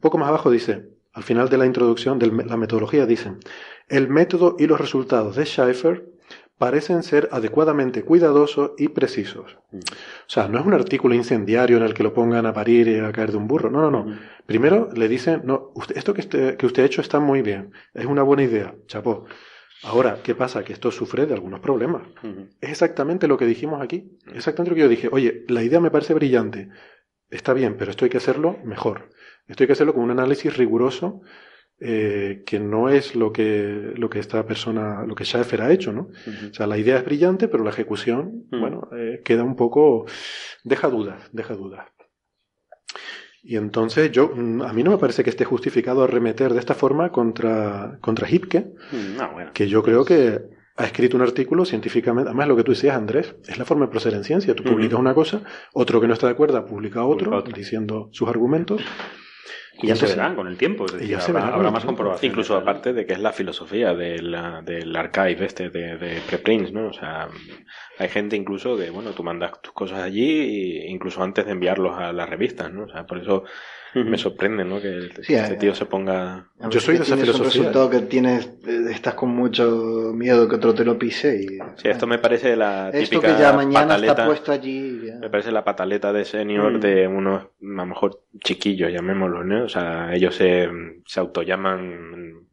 [0.00, 3.38] Poco más abajo dice, al final de la introducción de la metodología dicen,
[3.88, 6.14] el método y los resultados de Schaeffer
[6.58, 9.56] parecen ser adecuadamente cuidadosos y precisos.
[9.72, 9.78] O
[10.26, 13.12] sea, no es un artículo incendiario en el que lo pongan a parir y a
[13.12, 13.70] caer de un burro.
[13.70, 14.18] No, no, no.
[14.46, 17.72] Primero le dicen, no, usted, esto que, usted, que usted ha hecho está muy bien.
[17.92, 18.74] Es una buena idea.
[18.86, 19.24] Chapó.
[19.84, 20.64] Ahora, ¿qué pasa?
[20.64, 22.02] Que esto sufre de algunos problemas.
[22.60, 24.18] Es exactamente lo que dijimos aquí.
[24.32, 25.08] Exactamente lo que yo dije.
[25.12, 26.68] Oye, la idea me parece brillante.
[27.30, 29.10] Está bien, pero esto hay que hacerlo mejor.
[29.46, 31.20] Esto hay que hacerlo con un análisis riguroso
[31.80, 35.92] eh, que no es lo que, lo que esta persona, lo que Schaeffer ha hecho,
[35.92, 36.08] ¿no?
[36.50, 40.06] O sea, la idea es brillante, pero la ejecución, bueno, eh, queda un poco,
[40.62, 41.86] deja dudas, deja dudas.
[43.46, 46.74] Y entonces yo, mm, a mí no me parece que esté justificado arremeter de esta
[46.74, 50.40] forma contra, contra Hipke, mm, que yo creo que
[50.76, 53.92] ha escrito un artículo científicamente, además lo que tú decías Andrés, es la forma de
[53.92, 55.42] proceder en ciencia, tú publicas una cosa,
[55.72, 58.82] otro que no está de acuerdo publica otro, diciendo sus argumentos,
[59.82, 62.30] y ya se verán con el tiempo, habrá, más comprobación.
[62.30, 66.88] Incluso aparte de que es la filosofía del, del archive este de, de preprints, ¿no?
[66.88, 67.28] O sea,
[67.98, 72.12] hay gente incluso que, bueno, tú mandas tus cosas allí incluso antes de enviarlos a
[72.12, 72.84] las revistas, ¿no?
[72.84, 73.44] O sea, por eso
[73.94, 74.80] me sorprende, ¿no?
[74.80, 76.48] Que este tío se ponga...
[76.70, 77.44] Yo soy de esa filosofía.
[77.44, 81.46] un resultado que tienes, eh, estás con mucho miedo que otro te lo pise y...
[81.76, 85.00] Sí, esto me parece la típica Esto que ya mañana está puesto allí...
[85.20, 86.80] Me parece la pataleta de senior mm.
[86.80, 89.64] de unos, a lo mejor, chiquillos, llamémoslos, ¿no?
[89.64, 90.68] O sea, ellos se,
[91.06, 92.44] se autollaman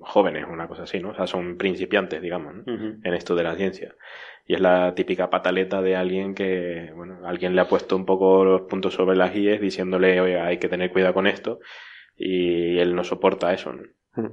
[0.00, 1.10] jóvenes, una cosa así, ¿no?
[1.10, 2.62] O sea, son principiantes, digamos, ¿no?
[2.66, 3.94] en esto de la ciencia.
[4.46, 8.44] Y es la típica pataleta de alguien que, bueno, alguien le ha puesto un poco
[8.44, 11.60] los puntos sobre las IES diciéndole, oye, hay que tener cuidado con esto,
[12.16, 13.82] y él no soporta eso, ¿no?
[14.16, 14.26] Mm.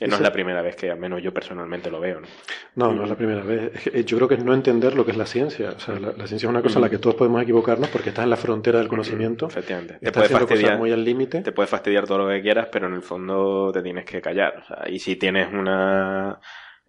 [0.00, 2.20] Eh, no es la primera vez que al menos yo personalmente lo veo.
[2.20, 2.26] ¿no?
[2.74, 3.86] No, no es la primera vez.
[3.88, 5.70] Eh, yo creo que es no entender lo que es la ciencia.
[5.76, 8.24] O sea, la, ciencia es una cosa en la que todos podemos equivocarnos porque estás
[8.24, 9.46] en la frontera del conocimiento.
[9.46, 9.98] Efectivamente.
[10.00, 11.42] Te puede fastidiar muy al límite.
[11.42, 14.58] Te puede fastidiar todo lo que quieras, pero en el fondo te tienes que callar.
[14.58, 16.40] O sea, y si tienes una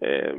[0.02, 0.34] eh,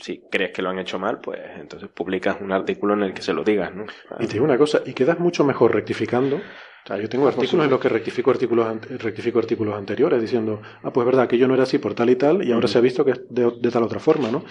[0.00, 3.22] si crees que lo han hecho mal, pues entonces publicas un artículo en el que
[3.22, 3.84] se lo digas, ¿no?
[4.18, 6.36] Y te digo una cosa, y quedas mucho mejor rectificando.
[6.36, 8.66] O sea, yo tengo artículos en los que rectifico artículos,
[9.02, 12.10] rectifico artículos anteriores diciendo, ah, pues es verdad que yo no era así por tal
[12.10, 14.44] y tal, y ahora se ha visto que es de, de tal otra forma, ¿no?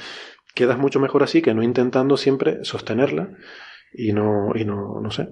[0.53, 3.29] Quedas mucho mejor así que no intentando siempre sostenerla
[3.93, 5.29] y no, y no, no sé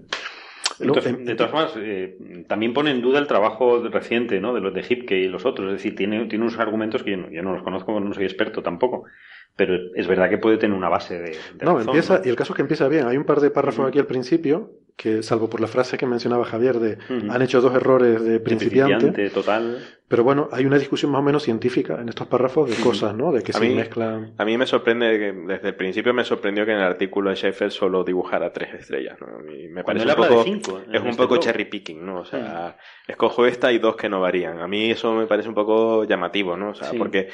[0.79, 2.17] de todas formas, eh,
[2.47, 4.53] también pone en duda el trabajo reciente ¿no?
[4.53, 5.67] de los de Hipke y los otros.
[5.67, 8.25] Es decir, tiene, tiene unos argumentos que yo no, yo no los conozco, no soy
[8.25, 9.05] experto tampoco.
[9.55, 11.37] Pero es verdad que puede tener una base de.
[11.61, 13.07] no, empieza, y el caso es que empieza bien.
[13.07, 16.45] Hay un par de párrafos aquí al principio que salvo por la frase que mencionaba
[16.45, 16.97] Javier de
[17.29, 19.83] han hecho dos errores de principiante, total.
[20.07, 23.31] Pero bueno, hay una discusión más o menos científica en estos párrafos de cosas, ¿no?
[23.31, 24.33] De que se mezclan.
[24.37, 27.35] A mí me sorprende, que desde el principio me sorprendió que en el artículo de
[27.35, 29.27] Schaeffer solo dibujara tres estrellas, ¿no?
[29.39, 32.19] me parece un poco, es un poco cherry picking, ¿no?
[32.19, 34.59] O sea, escojo esta y dos que no varían.
[34.59, 36.69] A mí eso me parece un poco llamativo, ¿no?
[36.69, 37.29] O sea, porque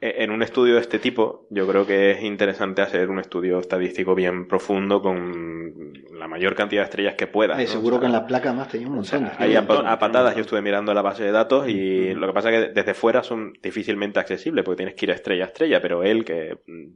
[0.00, 4.14] en un estudio de este tipo, yo creo que es interesante hacer un estudio estadístico
[4.14, 7.58] bien profundo con la mayor cantidad de estrellas que pueda.
[7.66, 9.28] seguro que en la placa más tenía un montón.
[9.38, 12.66] ahí a, patadas yo estuve mirando la base de datos y lo que pasa es
[12.66, 16.04] que desde fuera son difícilmente accesibles porque tienes que ir a estrella a estrella, pero
[16.04, 16.92] él que mm,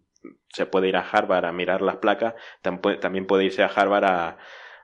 [0.49, 4.39] se puede ir a Harvard a mirar las placas, también puede irse a Harvard a,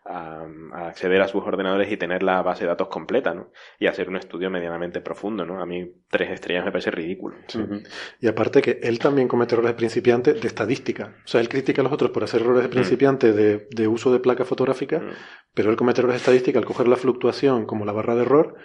[0.09, 0.47] a,
[0.89, 3.51] acceder a sus ordenadores y tener la base de datos completa, ¿no?
[3.79, 5.61] Y hacer un estudio medianamente profundo, ¿no?
[5.61, 7.37] A mí tres estrellas me parece ridículo.
[8.21, 11.17] Y aparte que él también comete errores de principiante de estadística.
[11.25, 12.73] O sea, él critica a los otros por hacer errores de mm.
[12.73, 15.13] principiante de, uso de placa fotográfica, mm.
[15.55, 18.57] pero él comete errores de estadística al coger la fluctuación como la barra de error,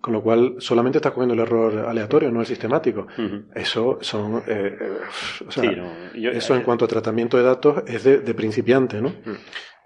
[0.00, 3.06] con lo cual solamente está cogiendo el error aleatorio, no el sistemático.
[3.54, 9.00] Eso son, eh, eh, eso en eh, cuanto a tratamiento de datos es de, principiante,
[9.00, 9.10] ¿no?
[9.10, 9.36] Mm.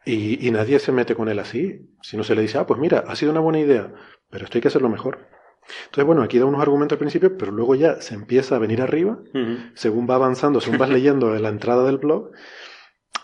[0.09, 1.91] Y, nadie se mete con él así.
[2.01, 3.93] Si no se le dice, ah, pues mira, ha sido una buena idea,
[4.31, 5.27] pero esto hay que hacerlo mejor.
[5.87, 8.81] Entonces, bueno, aquí da unos argumentos al principio, pero luego ya se empieza a venir
[8.81, 9.19] arriba,
[9.75, 12.31] según va avanzando, según vas leyendo en la entrada del blog,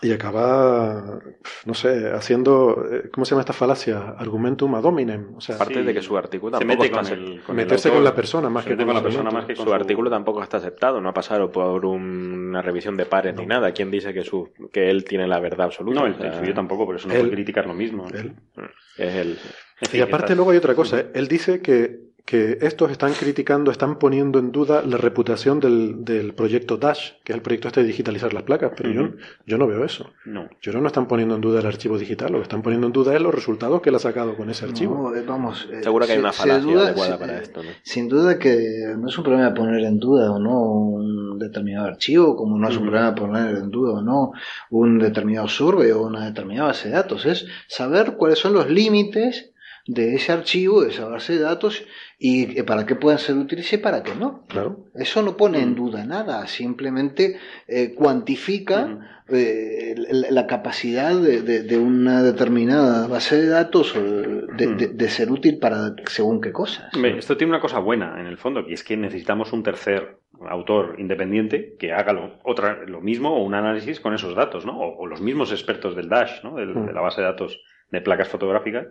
[0.03, 1.19] y acaba,
[1.65, 4.15] no sé, haciendo, eh, ¿cómo se llama esta falacia?
[4.17, 5.35] Argumentum ad hominem.
[5.35, 8.49] O sea, Aparte de que su artículo se mete con, el, meterse con la persona
[8.49, 11.13] más que con, la persona más que con su, artículo tampoco está aceptado, no ha
[11.13, 13.71] pasado por una revisión de pares ni nada.
[13.71, 16.01] ¿Quién dice que su que él tiene la verdad absoluta?
[16.01, 18.05] No, el, suyo tampoco, pero eso no puede criticar lo mismo.
[18.97, 19.37] Es él.
[19.91, 20.99] y aparte luego hay otra cosa.
[20.99, 21.11] ¿eh?
[21.13, 26.33] Él dice que que estos están criticando, están poniendo en duda la reputación del, del,
[26.33, 29.09] proyecto Dash, que es el proyecto este de digitalizar las placas, pero yo,
[29.45, 30.09] yo, no veo eso.
[30.23, 30.47] No.
[30.61, 32.93] Yo no, no están poniendo en duda el archivo digital, lo que están poniendo en
[32.93, 35.11] duda es los resultados que él ha sacado con ese archivo.
[35.11, 37.61] No, eh, vamos, eh, Seguro que hay una falacia adecuada para esto.
[37.61, 37.69] ¿no?
[37.83, 42.37] Sin duda que no es un problema poner en duda o no un determinado archivo,
[42.37, 44.31] como no es un problema poner en duda o no
[44.69, 49.52] un determinado survey o una determinada base de datos, es saber cuáles son los límites
[49.85, 51.85] de ese archivo, de esa base de datos
[52.17, 54.45] y para qué puedan ser útiles y para qué no.
[54.47, 54.85] Claro.
[54.95, 57.37] Eso no pone en duda nada, simplemente
[57.67, 65.95] eh, cuantifica eh, la, capacidad de, una determinada base de datos de, ser útil para
[66.05, 66.89] según qué cosas.
[66.95, 70.95] Esto tiene una cosa buena en el fondo, que es que necesitamos un tercer autor
[70.97, 74.79] independiente que haga lo, otra, lo mismo o un análisis con esos datos, ¿no?
[74.79, 76.55] O, los mismos expertos del Dash, ¿no?
[76.55, 77.61] de la base de datos
[77.91, 78.87] de placas fotográficas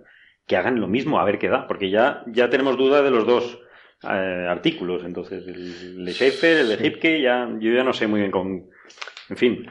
[0.47, 3.27] que hagan lo mismo, a ver qué da, porque ya, ya tenemos duda de los
[3.27, 3.60] dos
[4.05, 8.20] eh, artículos, entonces el de Schaefer, el de Hipke, ya, yo ya no sé muy
[8.20, 8.70] bien con...
[9.28, 9.66] En fin,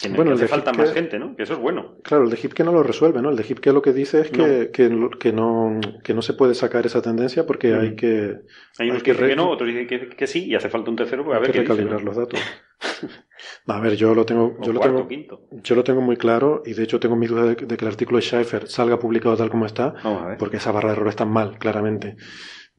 [0.00, 1.36] que, bueno, hace falta más gente, ¿no?
[1.36, 1.96] Que eso es bueno.
[2.02, 3.30] Claro, el de Hipke no lo resuelve, ¿no?
[3.30, 4.90] El de Hipke lo que dice es que, que,
[5.20, 8.38] que, no, que no se puede sacar esa tendencia porque hay que...
[8.78, 10.96] Hay unos que dicen que no, otros dicen que, que, sí, y hace falta un
[10.96, 12.40] tercero, pues a ver que recalibrar los datos.
[13.68, 15.08] A ver, yo lo tengo, yo lo tengo,
[15.50, 18.18] yo lo tengo muy claro y de hecho tengo mis dudas de, que el artículo
[18.18, 19.94] de Schaeffer salga publicado tal como está,
[20.38, 22.16] porque esa barra de error está mal, claramente.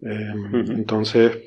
[0.02, 0.34] Eh,
[0.70, 1.40] entonces,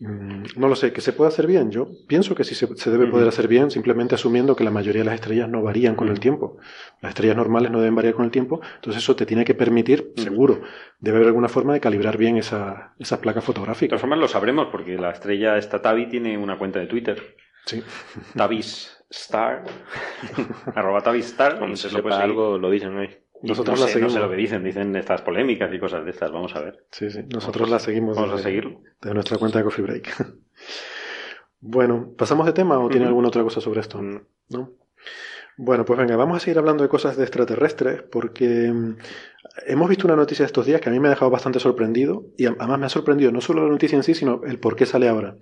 [0.00, 1.70] mm, no lo sé, que se puede hacer bien.
[1.70, 5.06] Yo pienso que sí se, debe poder hacer bien, simplemente asumiendo que la mayoría de
[5.06, 6.58] las estrellas no varían con el tiempo.
[7.00, 10.12] Las estrellas normales no deben variar con el tiempo, entonces eso te tiene que permitir,
[10.16, 10.60] seguro,
[11.00, 13.86] debe haber alguna forma de calibrar bien esa, esa placa fotográfica.
[13.86, 17.36] De todas formas lo sabremos, porque la estrella esta Tavi tiene una cuenta de Twitter.
[17.66, 17.82] Sí.
[18.36, 19.64] Tavis Star.
[20.74, 21.58] arroba Tavis Star.
[21.58, 23.24] Como se sepa algo, lo dicen ahí.
[23.42, 24.14] Nosotros no la seguimos.
[24.14, 26.86] No sé lo que dicen, dicen estas polémicas y cosas de estas, vamos a ver.
[26.90, 28.16] Sí, sí, nosotros la seguimos.
[28.16, 28.80] Vamos a seguirlo.
[29.02, 30.36] De nuestra cuenta de Coffee Break.
[31.60, 34.00] bueno, ¿pasamos de tema o tiene alguna otra cosa sobre esto?
[34.00, 34.20] Mm.
[34.50, 34.72] ¿No?
[35.56, 38.96] Bueno, pues venga, vamos a seguir hablando de cosas de extraterrestres porque mm,
[39.66, 42.46] hemos visto una noticia estos días que a mí me ha dejado bastante sorprendido y
[42.46, 45.08] además me ha sorprendido no solo la noticia en sí, sino el por qué sale
[45.08, 45.36] ahora.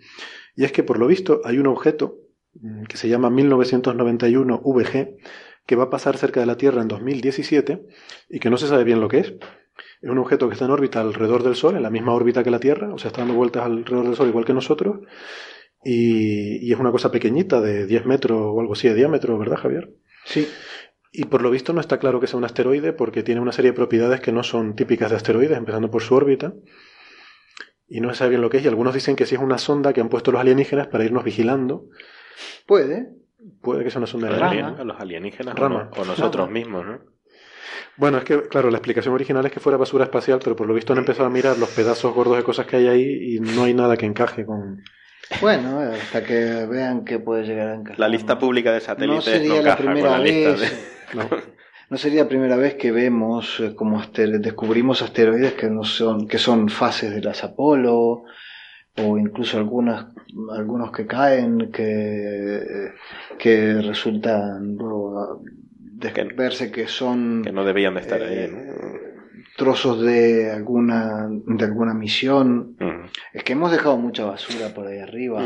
[0.55, 2.17] Y es que por lo visto hay un objeto
[2.55, 5.17] mm, que se llama 1991 VG
[5.67, 7.87] que va a pasar cerca de la Tierra en 2017
[8.29, 9.35] y que no se sabe bien lo que es.
[10.01, 12.51] Es un objeto que está en órbita alrededor del Sol, en la misma órbita que
[12.51, 14.99] la Tierra, o sea, está dando vueltas alrededor del Sol igual que nosotros,
[15.85, 19.57] y, y es una cosa pequeñita, de 10 metros o algo así de diámetro, ¿verdad,
[19.57, 19.93] Javier?
[20.25, 20.49] Sí.
[21.13, 23.73] Y por lo visto no está claro que sea un asteroide porque tiene una serie
[23.73, 26.55] de propiedades que no son típicas de asteroides, empezando por su órbita.
[27.95, 28.65] Y no se sabe bien lo que es.
[28.65, 31.25] Y algunos dicen que sí es una sonda que han puesto los alienígenas para irnos
[31.25, 31.91] vigilando.
[32.67, 33.11] Puede.
[33.61, 34.83] Puede que sea una sonda de Rama.
[34.83, 35.91] Los alienígenas Rama.
[35.99, 37.01] O, nosotros mismos, ¿no?
[37.99, 40.73] Bueno, es que, claro, la explicación original es que fuera basura espacial, pero por lo
[40.73, 43.65] visto han empezado a mirar los pedazos gordos de cosas que hay ahí y no
[43.65, 44.83] hay nada que encaje con,
[45.41, 47.99] bueno, hasta que vean que puede llegar a encajar.
[47.99, 50.89] La lista pública de satélites no sería la primera vez.
[51.15, 51.29] No.
[51.97, 56.69] Sería la primera vez que vemos eh, como descubrimos asteroides que no son que son
[56.69, 58.25] fases de las Apolo
[58.97, 60.07] o incluso algunas
[60.53, 62.93] algunos que caen que
[63.39, 65.43] que resultan luego
[66.35, 68.49] verse que son que no debían de estar ahí.
[68.51, 69.12] ¿no?
[69.57, 72.77] Trozos de alguna de alguna misión.
[73.35, 75.43] Es que hemos dejado mucha basura por ahí arriba,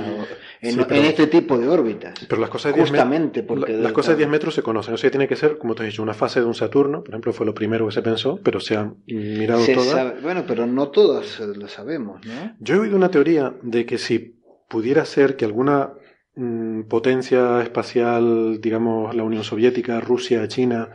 [0.60, 2.14] en, este tipo de órbitas.
[2.28, 4.94] Pero las cosas de Justamente 10 porque las cosas de 10 metros se conocen.
[4.94, 7.10] O sea, tiene que ser, como te he dicho, una fase de un Saturno, por
[7.10, 10.22] ejemplo, fue lo primero que se pensó, pero se han mirado todas.
[10.22, 12.56] bueno, pero no todas lo sabemos, ¿no?
[12.60, 14.36] Yo he oído una teoría de que si
[14.68, 15.94] pudiera ser que alguna
[16.34, 20.90] mm, potencia espacial, digamos la Unión Soviética, Rusia, China,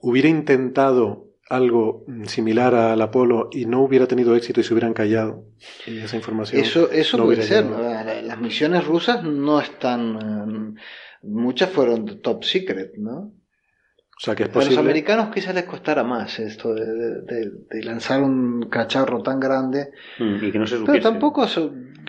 [0.00, 5.44] hubiera intentado algo similar al Apolo y no hubiera tenido éxito y se hubieran callado
[5.86, 6.62] y esa información.
[6.62, 7.64] Eso, eso puede ser.
[7.64, 10.76] Las misiones rusas no están.
[10.76, 10.80] Eh,
[11.22, 13.32] muchas fueron top secret, ¿no?
[14.18, 14.74] O sea, que es posible.
[14.74, 19.90] A los americanos quizás les costara más esto de, lanzar un cacharro tan grande.
[20.18, 21.46] Mm, y que no se Pero tampoco,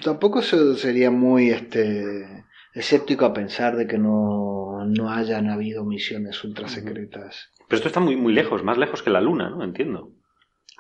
[0.04, 6.68] tampoco sería muy este, escéptico a pensar de que no, no hayan habido misiones ultra
[6.68, 7.52] secretas.
[7.70, 9.64] Pero esto está muy, muy lejos, más lejos que la Luna, ¿no?
[9.64, 10.12] Entiendo.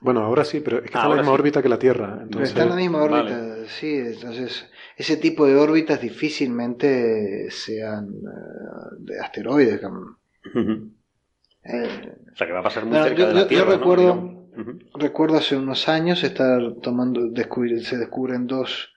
[0.02, 2.26] Bueno, ahora sí, pero es que está en la misma órbita que la Tierra.
[2.41, 3.94] Está en la misma órbita, sí.
[3.94, 4.68] Entonces,
[4.98, 9.82] ese tipo de órbitas difícilmente sean uh, de asteroides.
[9.84, 9.86] eh,
[12.34, 13.66] o sea, que va a pasar muy cerca de la Tierra.
[13.66, 14.48] Yo recuerdo,
[14.95, 18.95] recuerdo hace unos años estar tomando, descubrir, se descubren dos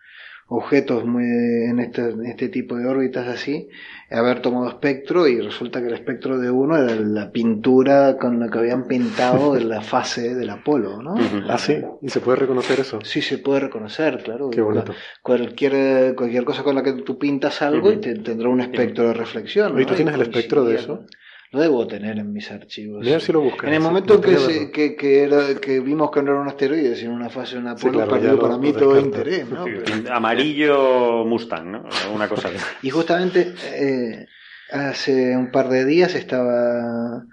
[0.49, 3.69] objetos muy en este, en este tipo de órbitas así,
[4.11, 8.51] haber tomado espectro y resulta que el espectro de uno era la pintura con la
[8.51, 11.15] que habían pintado de la fase del Apolo, ¿no?
[11.49, 12.99] Ah, sí, y se puede reconocer eso.
[13.03, 14.51] Sí, se puede reconocer, claro.
[14.51, 14.93] Qué bonito.
[15.23, 19.15] Cualquier, cualquier cosa con la que tú pintas algo y te, tendrá un espectro de
[19.15, 19.81] reflexión.
[19.81, 21.07] ¿Y tú tienes el espectro de eso?
[21.53, 23.05] Lo debo tener en mis archivos.
[23.05, 23.69] Mira si lo buscas.
[23.69, 26.97] En el momento en que, que, que, era, que, vimos que no era un asteroide,
[26.97, 29.47] sino una fase de una sí, perdió para mí todo interés.
[29.51, 29.67] ¿no?
[30.11, 31.85] Amarillo Mustang, ¿no?
[32.15, 32.57] Una cosa así.
[32.81, 34.27] Y justamente eh,
[34.71, 37.27] hace un par de días estaba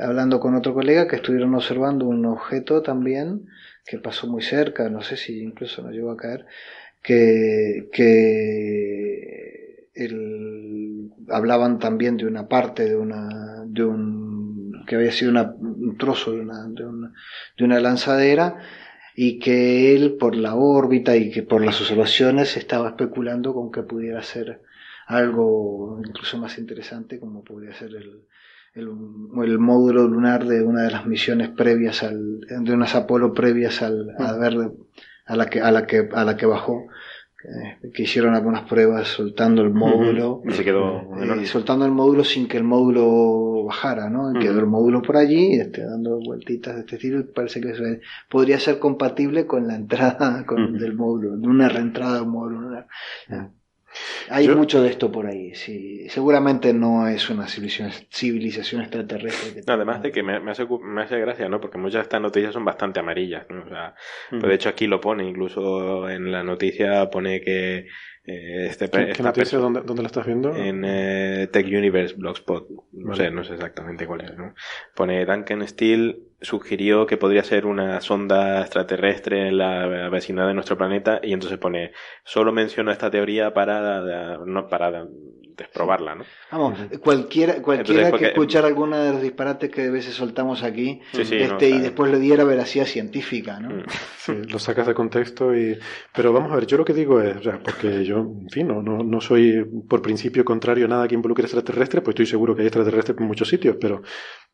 [0.00, 3.46] hablando con otro colega que estuvieron observando un objeto también
[3.84, 6.46] que pasó muy cerca, no sé si incluso nos llegó a caer,
[7.02, 10.85] que, que el,
[11.30, 16.40] hablaban también de una parte de una de un que había sido un trozo de
[16.40, 17.12] una, de una,
[17.56, 18.56] de una lanzadera
[19.14, 23.82] y que él por la órbita y que por las observaciones estaba especulando con que
[23.82, 24.62] pudiera ser
[25.06, 28.24] algo incluso más interesante como podría ser el,
[28.74, 28.88] el,
[29.44, 34.10] el, módulo lunar de una de las misiones previas al de unas Apolo previas al
[34.18, 34.40] a mm.
[34.40, 34.54] ver
[35.26, 36.86] a la que a la que a la que bajó
[37.94, 42.48] que hicieron algunas pruebas soltando el módulo y se quedó eh, soltando el módulo sin
[42.48, 44.32] que el módulo bajara ¿no?
[44.38, 48.58] quedó el módulo por allí este, dando vueltitas de este estilo y parece que podría
[48.58, 52.84] ser compatible con la entrada con, del módulo de una reentrada de un módulo
[54.28, 56.08] hay mucho de esto por ahí, sí.
[56.08, 59.62] Seguramente no es una civilización, civilización extraterrestre.
[59.66, 61.60] además de que me, hace, me hace gracia, ¿no?
[61.60, 63.64] Porque muchas de estas noticias son bastante amarillas, ¿no?
[63.64, 63.94] O sea,
[64.30, 67.86] pues de hecho aquí lo pone, incluso en la noticia pone que
[68.26, 69.58] eh, este, ¿Qué, noticia?
[69.58, 70.54] ¿Dónde, ¿Dónde, la estás viendo?
[70.54, 72.68] En eh, Tech Universe Blogspot.
[72.92, 74.52] No sé, no sé exactamente cuál es, ¿no?
[74.96, 80.76] Pone Duncan Steel sugirió que podría ser una sonda extraterrestre en la vecindad de nuestro
[80.76, 81.92] planeta y entonces pone,
[82.24, 85.06] solo menciono esta teoría para, no, para
[85.56, 86.24] desprobarla, ¿no?
[86.52, 91.68] Vamos, cualquiera, cualquiera que escuchara alguna de los disparates que a veces soltamos aquí este,
[91.70, 93.70] y después le diera veracidad científica, ¿no?
[93.70, 94.50] Mm.
[94.50, 95.78] lo sacas de contexto y...
[96.14, 98.68] Pero vamos a ver, yo lo que digo es, o sea, porque yo, en fin,
[98.68, 102.54] no, no, no soy por principio contrario a nada que involucre extraterrestres, pues estoy seguro
[102.54, 104.02] que hay extraterrestres en muchos sitios, pero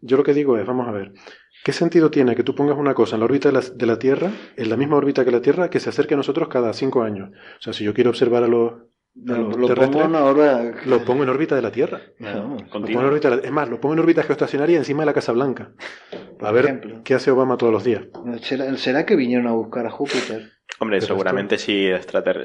[0.00, 1.12] yo lo que digo es, vamos a ver,
[1.64, 3.98] ¿qué sentido tiene que tú pongas una cosa en la órbita de la, de la
[3.98, 7.02] Tierra, en la misma órbita que la Tierra, que se acerque a nosotros cada cinco
[7.02, 7.30] años?
[7.58, 8.72] O sea, si yo quiero observar a los
[9.14, 10.12] lo, pongo en
[10.90, 12.00] lo pongo en órbita de la Tierra.
[12.18, 15.72] es más, lo pongo en órbita geoestacionaria encima de la Casa Blanca.
[16.40, 18.06] A ver qué hace Obama todos los días.
[18.76, 20.52] ¿Será, que vinieron a buscar a Júpiter?
[20.82, 21.90] Hombre, seguramente si,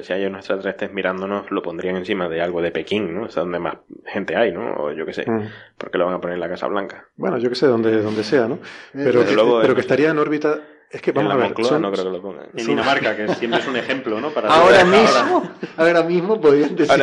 [0.02, 3.26] si hay unos extraterrestres mirándonos, lo pondrían encima de algo de Pekín, ¿no?
[3.26, 4.74] Es donde más gente hay, ¿no?
[4.74, 5.28] O yo qué sé.
[5.28, 5.48] Mm.
[5.76, 7.08] ¿Por qué lo van a poner en la Casa Blanca?
[7.16, 8.60] Bueno, yo qué sé, donde, donde sea, ¿no?
[8.94, 9.24] Eh, pero,
[9.60, 10.60] pero que estaría en órbita
[10.90, 11.50] es que vamos a ver.
[11.50, 12.46] no creo que lo pongan.
[12.54, 14.30] En Dinamarca, que siempre es un ejemplo, ¿no?
[14.30, 16.02] Para ahora mismo, ahora.
[16.02, 17.02] mismo podrían decir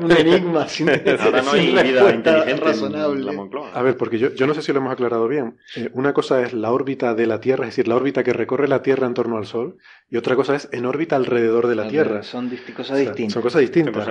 [0.00, 3.30] un enigma sin, ahora no hay vida inteligente razonable.
[3.30, 5.58] En la A ver, porque yo, yo no sé si lo hemos aclarado bien.
[5.76, 8.66] Eh, una cosa es la órbita de la Tierra, es decir, la órbita que recorre
[8.68, 9.76] la Tierra en torno al Sol,
[10.10, 12.22] y otra cosa es en órbita alrededor de la Tierra.
[12.22, 13.32] Son cosas distintas.
[13.32, 14.08] Son cosas distintas.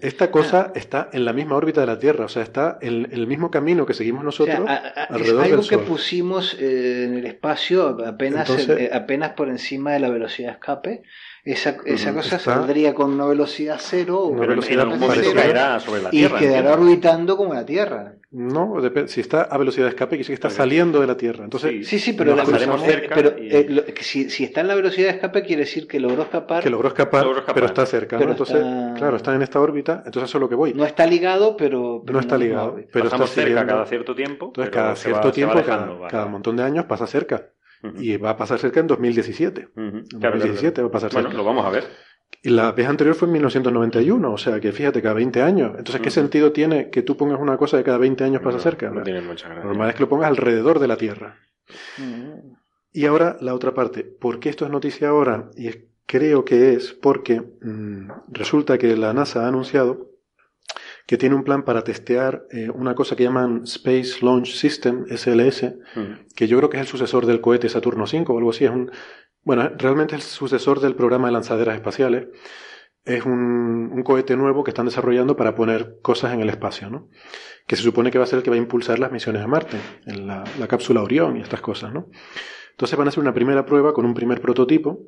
[0.00, 3.26] Esta cosa está en la misma órbita de la Tierra, o sea, está en el
[3.26, 4.68] mismo camino que seguimos nosotros
[5.08, 10.00] alrededor es algo que pusimos eh, en el espacio apenas eh, apenas por encima de
[10.00, 11.02] la velocidad de escape,
[11.44, 16.74] esa, esa cosa saldría con una velocidad cero una velocidad sobre la Tierra, y quedará
[16.74, 18.14] orbitando como la Tierra.
[18.30, 18.74] No,
[19.06, 21.44] si está a velocidad de escape, quiere decir que está saliendo de la Tierra.
[21.44, 25.42] Entonces, sí, sí, pero, cerca pero eh, si, si, está en la velocidad de escape,
[25.42, 26.62] quiere decir que logró escapar.
[26.62, 28.18] Que logró escapar, pero está cerca.
[28.20, 28.62] entonces,
[28.96, 30.74] claro, está en esta órbita, entonces eso es lo que voy.
[30.74, 32.02] No está ligado, pero.
[32.04, 34.46] no está ligado, pero está cerca cada cierto tiempo.
[34.48, 37.52] Entonces, cada cierto tiempo, cada montón de años pasa cerca.
[37.98, 39.68] Y va a pasar cerca en 2017.
[39.76, 41.28] En 2017 va a pasar cerca.
[41.28, 41.84] Bueno, lo vamos a ver.
[42.42, 45.72] Y la vez anterior fue en 1991, o sea que fíjate, cada 20 años.
[45.78, 48.90] Entonces, ¿qué sentido tiene que tú pongas una cosa de cada 20 años pasa cerca?
[48.90, 49.64] No tiene mucha gracia.
[49.64, 51.38] Normal es que lo pongas alrededor de la Tierra.
[52.92, 54.04] Y ahora la otra parte.
[54.04, 55.50] ¿Por qué esto es noticia ahora?
[55.56, 55.70] Y
[56.06, 60.07] creo que es porque mm, resulta que la NASA ha anunciado
[61.08, 65.72] que tiene un plan para testear eh, una cosa que llaman Space Launch System, SLS,
[66.36, 68.66] que yo creo que es el sucesor del cohete Saturno V o algo así.
[68.66, 68.90] Es un,
[69.42, 72.26] bueno, realmente es el sucesor del programa de lanzaderas espaciales.
[73.06, 77.08] Es un, un, cohete nuevo que están desarrollando para poner cosas en el espacio, ¿no?
[77.66, 79.46] Que se supone que va a ser el que va a impulsar las misiones a
[79.46, 82.10] Marte, en la, la cápsula Orión y estas cosas, ¿no?
[82.72, 85.06] Entonces van a hacer una primera prueba con un primer prototipo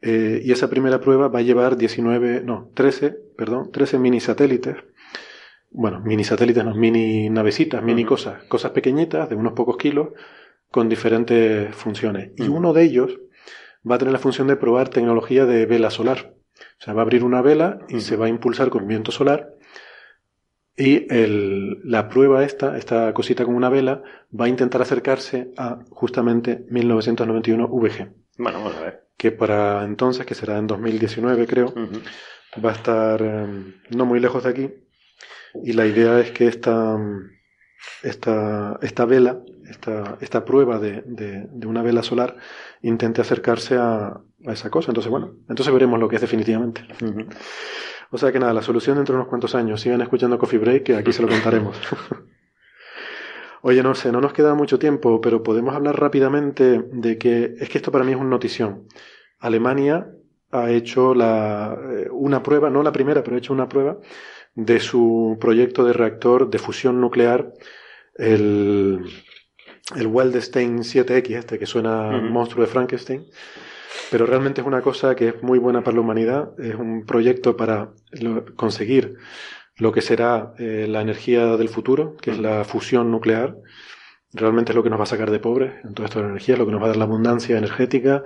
[0.00, 4.76] eh, y esa primera prueba va a llevar 19, no, 13, perdón, 13 mini satélites
[5.70, 10.08] bueno, mini satélites, no, mini navecitas, mini cosas, cosas pequeñitas de unos pocos kilos
[10.70, 12.32] con diferentes funciones.
[12.36, 13.20] Y uno de ellos
[13.88, 16.34] va a tener la función de probar tecnología de vela solar.
[16.80, 19.54] O sea, va a abrir una vela y se va a impulsar con viento solar.
[20.76, 24.02] Y el, la prueba esta, esta cosita con una vela,
[24.38, 28.12] va a intentar acercarse a justamente 1991 VG.
[28.38, 29.04] Bueno, vamos a ver.
[29.16, 31.74] Que para entonces, que será en 2019 creo,
[32.64, 34.70] va a estar em, no muy lejos de aquí
[35.64, 36.98] y la idea es que esta,
[38.02, 42.36] esta, esta vela, esta, esta prueba de, de, una vela solar,
[42.82, 44.90] intente acercarse a, a, esa cosa.
[44.90, 46.82] Entonces, bueno, entonces veremos lo que es definitivamente.
[48.10, 49.80] O sea que nada, la solución dentro de unos cuantos años.
[49.80, 51.76] Sigan escuchando Coffee Break, que aquí se lo contaremos.
[53.62, 57.68] Oye, no sé, no nos queda mucho tiempo, pero podemos hablar rápidamente de que es
[57.68, 58.86] que esto para mí es una notición.
[59.40, 60.10] Alemania
[60.52, 63.98] ha hecho la, eh, una prueba, no la primera, pero ha hecho una prueba
[64.54, 67.52] de su proyecto de reactor de fusión nuclear,
[68.14, 69.04] el,
[69.96, 73.26] el Weldstein 7X, este que suena monstruo de Frankenstein,
[74.10, 77.56] pero realmente es una cosa que es muy buena para la humanidad, es un proyecto
[77.56, 77.92] para
[78.56, 79.16] conseguir
[79.76, 83.56] lo que será eh, la energía del futuro, que es la fusión nuclear.
[84.32, 86.66] Realmente es lo que nos va a sacar de pobres en toda esta energía, lo
[86.66, 88.24] que nos va a dar la abundancia energética,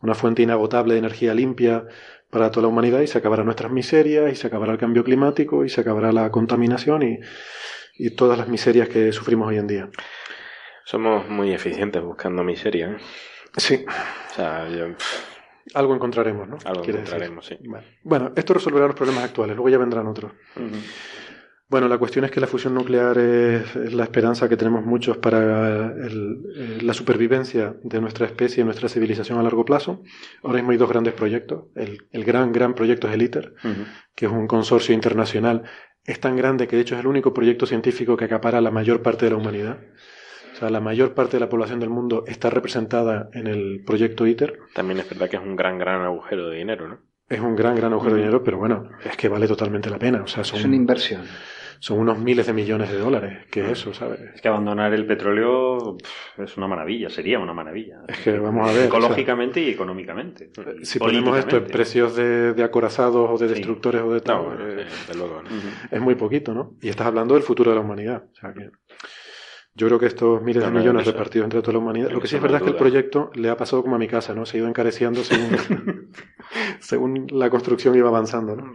[0.00, 1.86] una fuente inagotable de energía limpia
[2.34, 5.64] para toda la humanidad y se acabarán nuestras miserias y se acabará el cambio climático
[5.64, 7.20] y se acabará la contaminación y,
[7.96, 9.88] y todas las miserias que sufrimos hoy en día.
[10.84, 12.88] Somos muy eficientes buscando miseria.
[12.88, 12.96] ¿eh?
[13.56, 13.86] Sí.
[13.86, 14.66] O sea,
[15.74, 16.58] Algo encontraremos, ¿no?
[16.64, 17.56] Algo encontraremos, sí.
[18.02, 20.32] Bueno, esto resolverá los problemas actuales, luego ya vendrán otros.
[21.66, 25.86] Bueno, la cuestión es que la fusión nuclear es, la esperanza que tenemos muchos para
[25.86, 30.02] eh, la supervivencia de nuestra especie y nuestra civilización a largo plazo.
[30.42, 31.64] Ahora mismo hay dos grandes proyectos.
[31.74, 33.54] El, gran, gran proyecto es el ITER,
[34.14, 35.62] que es un consorcio internacional.
[36.04, 39.00] Es tan grande que de hecho es el único proyecto científico que acapara la mayor
[39.00, 39.80] parte de la humanidad.
[40.52, 44.26] O sea, la mayor parte de la población del mundo está representada en el proyecto
[44.26, 44.60] ITER.
[44.74, 47.13] También es verdad que es un gran, gran agujero de dinero, ¿no?
[47.28, 50.22] Es un gran, gran agujero de dinero, pero bueno, es que vale totalmente la pena.
[50.22, 51.22] O sea, son, es una inversión.
[51.80, 54.20] Son unos miles de millones de dólares, que es eso, ¿sabes?
[54.34, 55.96] Es que abandonar el petróleo
[56.38, 58.02] es una maravilla, sería una maravilla.
[58.08, 58.86] Es que vamos a ver.
[58.86, 60.50] Ecológicamente y económicamente.
[60.80, 64.86] Y si ponemos esto en precios de, acorazados o de destructores o de tal, eh,
[65.14, 65.42] luego,
[65.90, 66.74] es muy poquito, ¿no?
[66.80, 68.24] Y estás hablando del futuro de la humanidad.
[68.32, 68.70] O sea que.
[69.76, 72.10] Yo creo que estos miles de millones repartidos entre toda la humanidad.
[72.10, 74.06] Lo que sí es verdad es que el proyecto le ha pasado como a mi
[74.06, 74.46] casa, ¿no?
[74.46, 76.12] Se ha ido encareciendo según,
[76.80, 78.72] según la construcción iba avanzando, ¿no?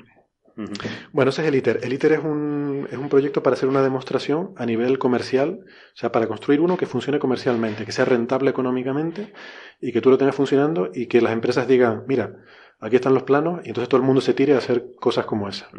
[1.14, 1.80] Bueno, ese es el ITER.
[1.84, 5.98] El ITER es un, es un proyecto para hacer una demostración a nivel comercial, o
[5.98, 9.32] sea, para construir uno que funcione comercialmente, que sea rentable económicamente
[9.80, 12.36] y que tú lo tengas funcionando y que las empresas digan, mira,
[12.80, 15.48] aquí están los planos y entonces todo el mundo se tire a hacer cosas como
[15.48, 15.70] esa.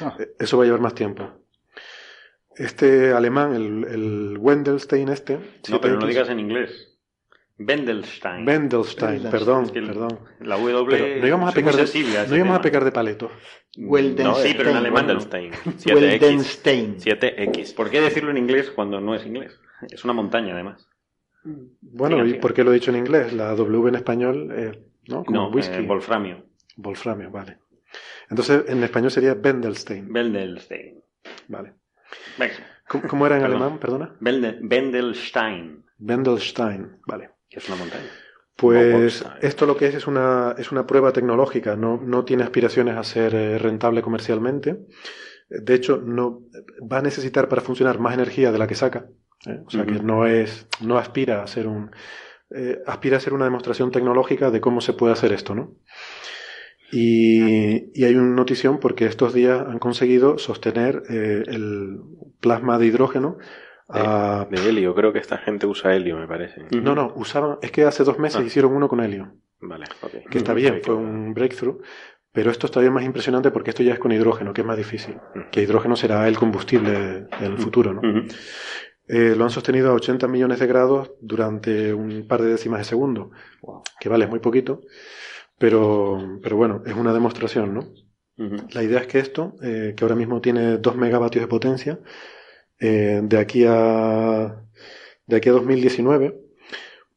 [0.00, 0.16] Ah.
[0.38, 1.43] Eso va a llevar más tiempo.
[2.56, 5.38] Este alemán, el, el Wendelstein este...
[5.68, 6.94] No, pero no digas en inglés.
[7.58, 8.46] Wendelstein.
[8.46, 10.18] Wendelstein, perdón, perdón.
[10.40, 13.30] La W no íbamos a pecar de, no íbamos a pecar de paleto.
[13.76, 15.06] No, sí, pero en alemán.
[15.06, 15.52] Wendelstein.
[15.52, 16.98] 7X.
[16.98, 17.74] 7X.
[17.74, 19.60] ¿Por qué decirlo en inglés cuando no es inglés?
[19.88, 20.88] Es una montaña, además.
[21.44, 23.32] Bueno, ¿y por qué lo he dicho en inglés?
[23.32, 25.24] La W en español, eh, ¿no?
[25.24, 25.76] Como no, whisky.
[25.76, 26.46] Eh, Wolframio.
[26.76, 27.58] Wolframio, vale.
[28.30, 30.10] Entonces, en español sería Wendelstein.
[30.10, 31.04] Wendelstein.
[31.46, 31.74] Vale.
[32.88, 34.14] ¿Cómo, era en alemán, perdona?
[34.20, 35.84] Wendelstein.
[35.98, 37.30] Wendelstein, vale.
[37.48, 38.04] Que es una montaña.
[38.56, 42.96] Pues esto lo que es es una, es una prueba tecnológica, no, no tiene aspiraciones
[42.96, 44.86] a ser eh, rentable comercialmente.
[45.48, 46.42] De hecho, no
[46.80, 49.06] va a necesitar para funcionar más energía de la que saca.
[49.46, 49.60] ¿eh?
[49.66, 51.90] O sea que no es, no aspira a ser un,
[52.50, 55.74] eh, aspira a ser una demostración tecnológica de cómo se puede hacer esto, ¿no?
[56.92, 62.00] Y, hay una notición porque estos días han conseguido sostener eh, el
[62.40, 63.38] plasma de hidrógeno
[63.88, 64.46] a...
[64.50, 66.62] de, helio, creo que esta gente usa helio, me parece.
[66.70, 68.44] No, no, usaban, es que hace dos meses ah.
[68.44, 69.32] hicieron uno con helio.
[69.60, 70.28] Vale, ok.
[70.30, 71.80] Que está bien, fue un breakthrough.
[72.34, 74.76] Pero esto es todavía más impresionante porque esto ya es con hidrógeno, que es más
[74.76, 75.18] difícil.
[75.52, 78.02] Que hidrógeno será el combustible del futuro, ¿no?
[79.06, 82.84] Eh, lo han sostenido a 80 millones de grados durante un par de décimas de
[82.86, 83.30] segundo,
[84.00, 84.80] que vale, es muy poquito.
[85.58, 87.92] Pero, pero bueno, es una demostración, ¿no?
[88.72, 92.00] La idea es que esto, eh, que ahora mismo tiene 2 megavatios de potencia,
[92.80, 94.60] eh, de aquí a
[95.26, 96.40] de aquí a 2019,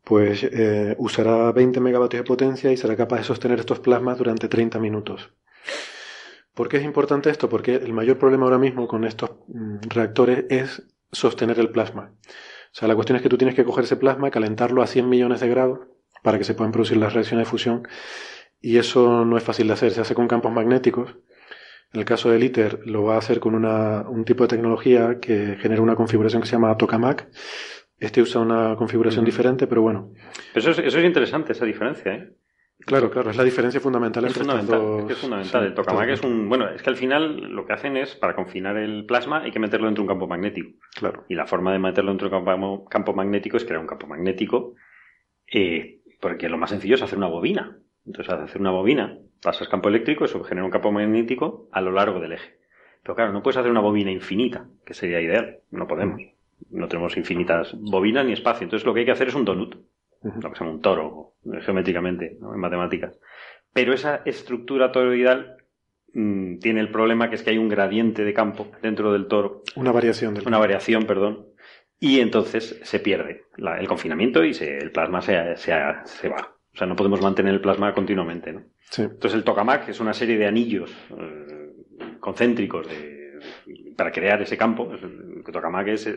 [0.04, 4.48] pues eh, usará 20 megavatios de potencia y será capaz de sostener estos plasmas durante
[4.48, 5.34] 30 minutos.
[6.54, 7.50] ¿Por qué es importante esto?
[7.50, 12.14] Porque el mayor problema ahora mismo con estos mm, reactores es sostener el plasma.
[12.26, 15.10] O sea, la cuestión es que tú tienes que coger ese plasma, calentarlo a 100
[15.10, 15.80] millones de grados
[16.28, 17.88] para que se puedan producir las reacciones de fusión.
[18.60, 21.16] Y eso no es fácil de hacer, se hace con campos magnéticos.
[21.94, 25.20] En el caso del ITER lo va a hacer con una, un tipo de tecnología
[25.22, 27.30] que genera una configuración que se llama tokamak.
[27.98, 30.12] Este usa una configuración diferente, pero bueno.
[30.54, 32.34] Pero eso es, eso es interesante, esa diferencia, ¿eh?
[32.86, 35.64] Claro, claro, es la diferencia fundamental es fundamental, es, es fundamental.
[35.64, 36.50] el tokamak es un.
[36.50, 39.60] Bueno, es que al final lo que hacen es para confinar el plasma hay que
[39.60, 40.72] meterlo dentro de un campo magnético.
[40.94, 41.24] Claro.
[41.30, 44.08] Y la forma de meterlo dentro de un campo, campo magnético es crear un campo
[44.08, 44.76] magnético
[45.52, 47.78] eh, porque lo más sencillo es hacer una bobina.
[48.06, 51.92] Entonces, al hacer una bobina, pasas campo eléctrico, eso genera un campo magnético a lo
[51.92, 52.58] largo del eje.
[53.04, 55.60] Pero claro, no puedes hacer una bobina infinita, que sería ideal.
[55.72, 56.22] No podemos.
[56.72, 58.64] No tenemos infinitas bobinas ni espacio.
[58.64, 59.76] Entonces, lo que hay que hacer es un donut.
[60.24, 63.20] Lo que se llama un toro, geométricamente, en matemáticas.
[63.72, 65.58] Pero esa estructura toroidal
[66.14, 69.62] mm, tiene el problema que es que hay un gradiente de campo dentro del toro.
[69.76, 71.46] Una variación del Una variación, perdón
[72.00, 75.72] y entonces se pierde el confinamiento y el plasma se, se,
[76.30, 76.54] va.
[76.74, 78.54] O sea, no podemos mantener el plasma continuamente.
[78.54, 78.64] ¿no?
[78.98, 81.72] Entonces el tokamak es una serie de anillos eh,
[82.20, 82.88] concéntricos
[83.96, 84.92] para crear ese campo.
[84.94, 86.08] El tokamak es,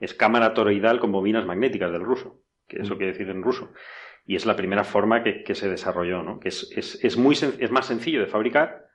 [0.00, 2.96] es cámara toroidal con bobinas magnéticas del ruso, que eso mm.
[2.96, 3.72] quiere decir en ruso.
[4.24, 6.40] Y es la primera forma que, se desarrolló, ¿no?
[6.40, 8.86] que es, es, es, muy, es más sencillo de fabricar,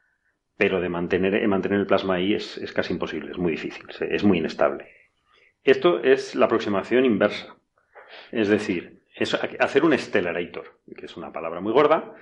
[0.58, 4.24] pero de mantener, mantener el plasma ahí es, es casi imposible, es muy difícil, es
[4.24, 5.01] muy inestable.
[5.64, 7.56] Esto es la aproximación inversa.
[8.32, 12.16] Es decir, es hacer un stellarator, que es una palabra muy gorda,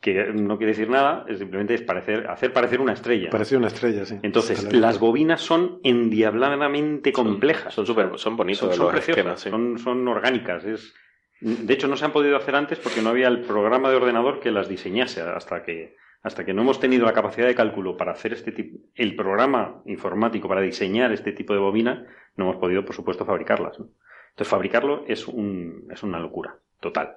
[0.00, 3.30] que no quiere decir nada, es simplemente es parecer, hacer parecer una estrella.
[3.30, 4.18] Parecer una estrella, sí.
[4.22, 7.74] Entonces, las bobinas son endiabladamente complejas.
[7.74, 8.74] Son súper, son bonitos.
[8.74, 10.64] Son, preciosas, son, orgánicas.
[10.64, 10.94] Es,
[11.40, 14.40] de hecho, no se han podido hacer antes porque no había el programa de ordenador
[14.40, 18.12] que las diseñase hasta que hasta que no hemos tenido la capacidad de cálculo para
[18.12, 22.06] hacer este tipo, el programa informático para diseñar este tipo de bobina,
[22.36, 23.78] no hemos podido, por supuesto, fabricarlas.
[23.78, 27.16] Entonces, fabricarlo es, un, es una locura, total.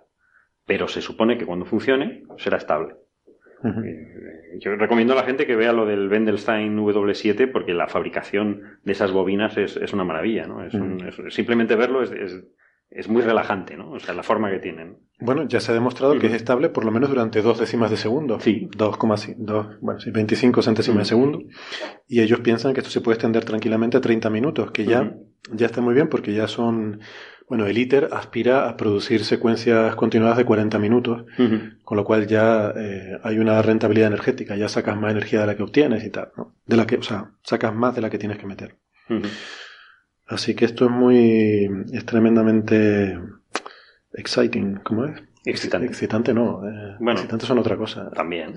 [0.66, 2.96] Pero se supone que cuando funcione será estable.
[3.66, 8.80] Eh, yo recomiendo a la gente que vea lo del Wendelstein W7 porque la fabricación
[8.84, 10.64] de esas bobinas es, una maravilla, ¿no?
[10.66, 10.74] Es
[11.34, 12.44] simplemente verlo es,
[12.96, 13.92] es muy relajante, ¿no?
[13.92, 14.98] O sea, la forma que tienen.
[15.20, 17.98] Bueno, ya se ha demostrado que es estable por lo menos durante dos décimas de
[17.98, 18.40] segundo.
[18.40, 18.68] Sí.
[18.72, 21.40] 2,2, bueno, sí, 25 centésimas de segundo.
[22.08, 25.16] Y ellos piensan que esto se puede extender tranquilamente a 30 minutos, que ya,
[25.52, 27.00] ya está muy bien porque ya son,
[27.48, 31.26] bueno, el ITER aspira a producir secuencias continuadas de 40 minutos,
[31.84, 35.56] con lo cual ya eh, hay una rentabilidad energética, ya sacas más energía de la
[35.56, 36.56] que obtienes y tal, ¿no?
[36.66, 38.78] De la que, o sea, sacas más de la que tienes que meter.
[40.26, 43.20] Así que esto es muy, es tremendamente
[44.14, 45.22] exciting, ¿cómo es?
[45.46, 45.88] Excitante.
[45.88, 47.20] Excitante no, eh, Bueno.
[47.20, 48.10] excitantes son otra cosa.
[48.12, 48.56] También.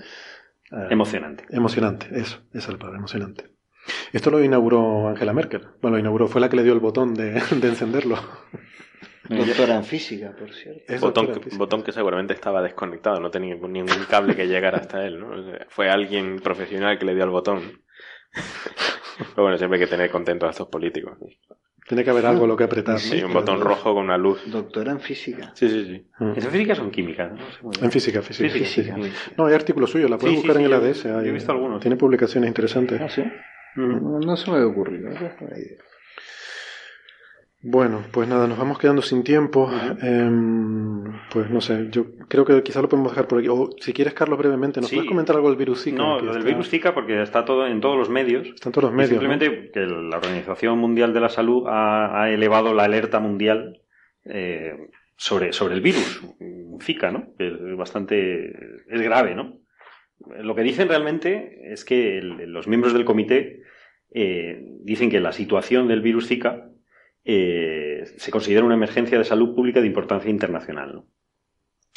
[0.70, 1.44] Eh, Emocionante.
[1.50, 3.50] Emocionante, eso, esa es la palabra, emocionante.
[4.12, 5.62] Esto lo inauguró Angela Merkel.
[5.80, 8.16] Bueno, lo inauguró, fue la que le dio el botón de, de encenderlo.
[9.28, 10.84] Doctora en física, por cierto.
[11.00, 11.56] Botón, física.
[11.56, 15.30] botón que seguramente estaba desconectado, no tenía ningún cable que llegara hasta él, ¿no?
[15.30, 17.82] O sea, Fue alguien profesional que le dio el botón.
[19.18, 21.18] Pero bueno, siempre hay que tener contentos a estos políticos.
[21.88, 22.94] Tiene que haber algo a lo que apretar.
[22.94, 22.98] ¿no?
[23.00, 24.42] Sí, un botón rojo con una luz.
[24.50, 25.52] Doctora en física.
[25.54, 26.06] Sí, sí, sí.
[26.36, 27.28] ¿Es en física o en química?
[27.28, 27.84] No sé muy bien.
[27.84, 28.50] En física, física.
[28.52, 29.10] Física, sí.
[29.36, 31.02] No, hay artículos suyos, la puedes Sí, buscar sí, en el ADS.
[31.04, 31.80] yo hay- he visto algunos.
[31.80, 33.00] Tiene publicaciones interesantes.
[33.00, 33.22] ¿Ah, sí?
[33.76, 34.02] Mm.
[34.02, 35.10] No, no se me había ocurrido.
[35.10, 35.78] no idea.
[37.68, 39.68] Bueno, pues nada, nos vamos quedando sin tiempo.
[40.00, 41.02] Em,
[41.32, 43.48] pues no sé, yo creo que quizá lo podemos dejar por aquí.
[43.48, 44.94] O si quieres, Carlos, brevemente, ¿nos Sí.
[44.96, 45.96] puedes comentar algo del virus Zika?
[45.96, 48.46] No, lo del está- virus Zika porque está todo en todos los medios.
[48.46, 49.10] Están todos los medios.
[49.10, 49.18] ¿no?
[49.20, 53.80] simplemente que la Organización Mundial de la Salud ha, ha elevado la alerta mundial
[54.24, 54.74] eh,
[55.16, 56.22] sobre, sobre el virus
[56.82, 57.34] Zika, ¿no?
[57.36, 58.50] Que es bastante.
[58.88, 59.58] es grave, ¿no?
[60.40, 63.62] Lo que dicen realmente es que el- los miembros del comité
[64.12, 66.70] eh, dicen que la situación del virus Zika
[67.28, 71.02] eh, se considera una emergencia de salud pública de importancia internacional.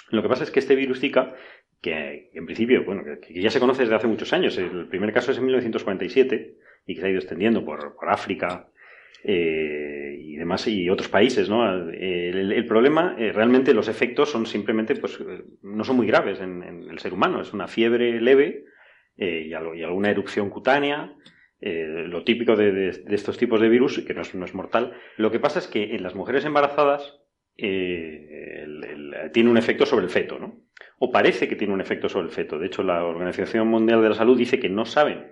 [0.09, 1.35] Lo que pasa es que este virus Zika,
[1.81, 5.31] que en principio, bueno, que, ya se conoce desde hace muchos años, el primer caso
[5.31, 6.57] es en 1947
[6.87, 8.71] y que se ha ido extendiendo por, por África
[9.23, 11.63] eh, y demás y otros países, ¿no?
[11.91, 15.19] El, problema, eh, realmente los efectos son simplemente, pues,
[15.61, 17.39] no son muy graves en, en el ser humano.
[17.39, 18.65] Es una fiebre leve
[19.15, 21.13] y alguna erupción cutánea,
[21.61, 24.53] eh, lo típico de, de- de estos tipos de virus, que no es, no es
[24.55, 24.93] mortal.
[25.17, 27.19] Lo que pasa es que en las mujeres embarazadas
[27.57, 30.61] eh, el- el- tiene un efecto sobre el feto, ¿no?
[30.97, 32.57] O parece que tiene un efecto sobre el feto.
[32.57, 35.27] De hecho, la Organización Mundial de la Salud dice que no saben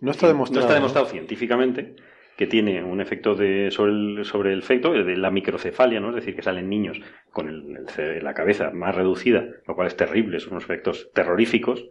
[0.00, 0.60] No está demostrado.
[0.60, 0.80] no está ¿no?
[0.80, 1.94] demostrado científicamente
[2.36, 6.10] que tiene un efecto de, sobre, el, sobre el feto, de la microcefalia, ¿no?
[6.10, 7.00] Es decir, que salen niños
[7.32, 11.88] con el- la cabeza más reducida, lo cual es terrible, son unos efectos terroríficos.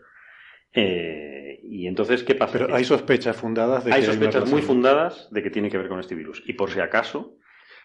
[0.74, 2.54] Eh, y entonces, ¿qué pasa?
[2.54, 4.68] Pero hay sospechas fundadas de hay que sospechas muy relación.
[4.68, 6.44] fundadas de que tiene que ver con este virus.
[6.46, 7.36] Y por si acaso,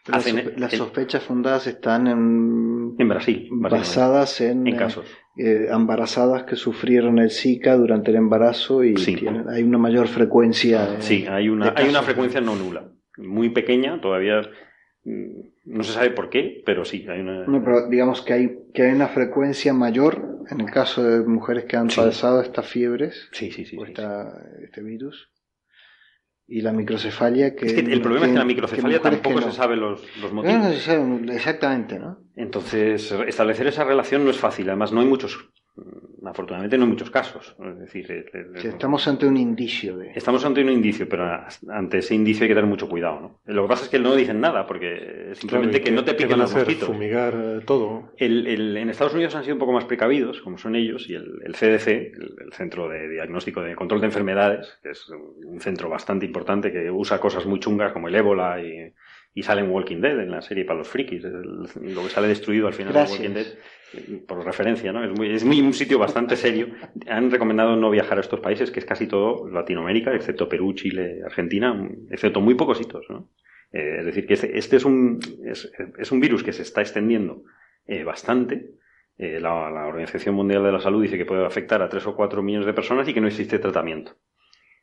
[0.06, 4.76] Las, hacen sospe- las el- sospechas fundadas están en, en Brasil, basadas en, en eh,
[4.76, 5.06] casos.
[5.36, 9.14] eh, embarazadas que sufrieron el Zika durante el embarazo y Sí.
[9.16, 10.86] tienen- hay una mayor frecuencia.
[10.86, 14.42] de- Sí, hay una, de hay una frecuencia no nula, muy pequeña, todavía
[15.04, 17.46] mm, no se sabe por qué, pero sí, hay una...
[17.46, 21.64] No, pero digamos que hay, que hay una frecuencia mayor en el caso de mujeres
[21.66, 22.00] que han Sí.
[22.00, 23.76] pasado estas fiebres Sí, sí, sí.
[23.78, 25.30] o sí, esta- este virus.
[26.48, 27.66] Y la microcefalia que...
[27.66, 30.32] Es que el problema es que la microcefalia que tampoco no- se sabe los, los
[30.32, 30.58] No, motivos.
[30.64, 32.18] no se sabe exactamente, ¿no?
[32.34, 34.68] Entonces, establecer esa relación no es fácil.
[34.68, 35.48] Además, no hay muchos,
[36.32, 37.54] afortunadamente, no hay muchos casos.
[37.64, 40.10] Es decir, eh, eh, estamos ante un indicio de...
[40.14, 41.30] estamos ante un indicio, pero
[41.68, 43.20] ante ese indicio hay que tener mucho cuidado.
[43.20, 43.40] ¿no?
[43.54, 46.04] Lo que pasa es que no dicen nada, porque simplemente Claro, ¿y que qué- no
[46.04, 46.88] te piquen los mosquitos.
[46.88, 48.10] Fumigar eh, todo.
[48.16, 51.14] El- el- en Estados Unidos han sido un poco más precavidos, como son ellos, y
[51.14, 55.08] el, el CDC, el, el Centro de Diagnóstico de Control de Enfermedades, que es
[55.44, 58.92] un centro bastante importante que usa cosas muy chungas como el ébola y,
[59.34, 61.42] y sale en Walking Dead, en la serie para los frikis, el-
[61.94, 63.58] lo que sale destruido al final de Walking Dead, eh,
[64.26, 65.04] por referencia, ¿no?
[65.04, 66.68] Es, muy, es muy un sitio bastante serio.
[67.08, 71.20] Han recomendado no viajar a estos países, que es casi todo Latinoamérica, excepto Perú, Chile,
[71.24, 73.30] Argentina, excepto muy pocos hitos, ¿no?
[73.72, 76.80] Eh, es decir, que este, este es, un, es, es un virus que se está
[76.80, 77.44] extendiendo
[77.86, 78.72] eh, bastante.
[79.18, 82.16] Eh, la, la Organización Mundial de la Salud dice que puede afectar a 3 o
[82.16, 84.16] 4 millones de personas y que no existe tratamiento.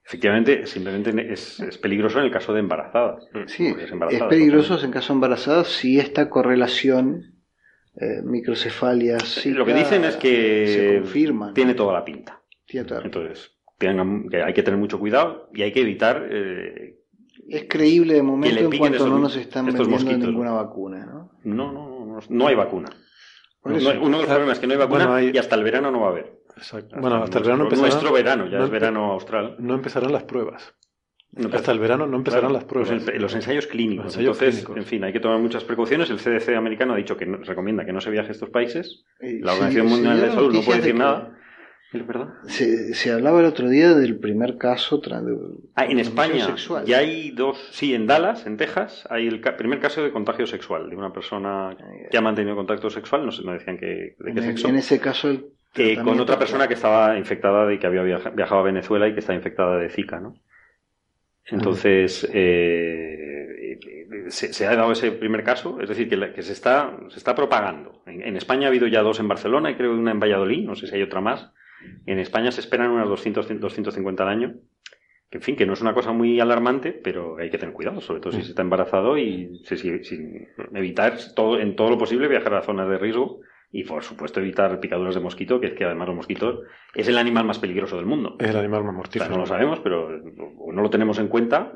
[0.05, 3.27] Efectivamente, simplemente es, es peligroso en el caso de embarazadas.
[3.45, 3.91] Sí, es
[4.23, 7.38] peligroso en caso embarazadas si esta correlación
[7.95, 11.47] eh, microcefalia Zika Lo que dicen es se que confirma.
[11.47, 11.53] ¿no?
[11.53, 12.41] tiene toda la pinta.
[12.65, 16.27] Tiene toda la- Entonces, tengan- que hay que tener mucho cuidado y hay que evitar
[16.31, 16.97] eh,
[17.49, 20.19] Es creíble de momento en cuanto no nos están vendiendo mosquitos.
[20.19, 21.31] ninguna vacuna, ¿no?
[21.43, 22.89] No, no, no, no, no hay vacuna.
[23.65, 23.71] No
[24.01, 25.91] uno de los problemas es que no hay vacuna Bueno, hay- y hasta el verano
[25.91, 26.39] no va a haber.
[26.55, 26.95] Exacto.
[26.99, 28.03] Bueno, hasta el verano nuestro, empezarán.
[28.03, 29.55] nuestro verano, ya no es verano austral.
[29.59, 30.73] No empezarán las pruebas.
[31.31, 32.91] No, Hasta el verano no empezarán Claro, las pruebas.
[32.91, 34.05] Los, en- los ensayos clínicos.
[34.05, 34.77] Los ensayos Entonces, clínicos.
[34.77, 36.09] en fin, hay que tomar muchas precauciones.
[36.09, 39.03] El CDC americano ha dicho que no- recomienda que no se viaje a estos países.
[39.21, 41.35] Y La Organización sí, Mundial de la Salud no puede de decir que- nada.
[42.47, 45.35] Se, se, hablaba el otro día del primer caso de,
[45.75, 46.85] ah, en España sexual.
[46.85, 50.87] ya hay dos sí en Dallas en Texas hay el primer caso de contagio sexual
[50.91, 51.75] de una persona
[52.11, 55.31] que ha mantenido contacto sexual no, no decían que, de qué sexo en ese caso
[55.31, 55.45] el
[56.03, 59.33] con otra persona que estaba infectada y que había viajado a Venezuela y que está
[59.33, 60.35] infectada de Zika no
[61.51, 63.79] entonces eh,
[64.29, 68.03] se, ha dado ese primer caso, es decir, que, que se, está, se está propagando.
[68.05, 70.65] En, en, España ha habido ya dos en Barcelona y creo que una en Valladolid,
[70.65, 71.51] no sé si hay otra más,
[72.05, 74.55] en España se esperan unas 200, 250 al año.
[75.29, 78.01] Que, en fin, que no es una cosa muy alarmante, pero hay que tener cuidado,
[78.01, 82.55] sobre todo si se está embarazado y sin evitar todo, en todo lo posible viajar
[82.55, 86.07] a zonas de riesgo y por supuesto evitar picaduras de mosquito, que es que además
[86.07, 86.61] los mosquitos
[86.95, 88.35] es el animal más peligroso del mundo.
[88.39, 89.31] Es el animal más mortífero.
[89.31, 91.73] no lo sabemos, pero no lo tenemos en cuenta,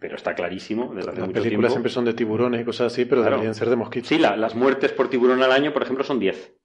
[0.00, 3.22] pero está clarísimo desde hace Las películas siempre son de tiburones y cosas así, pero
[3.22, 4.08] deberían ser de mosquitos.
[4.08, 6.56] Sí, las muertes por tiburón al año, por ejemplo, son 10.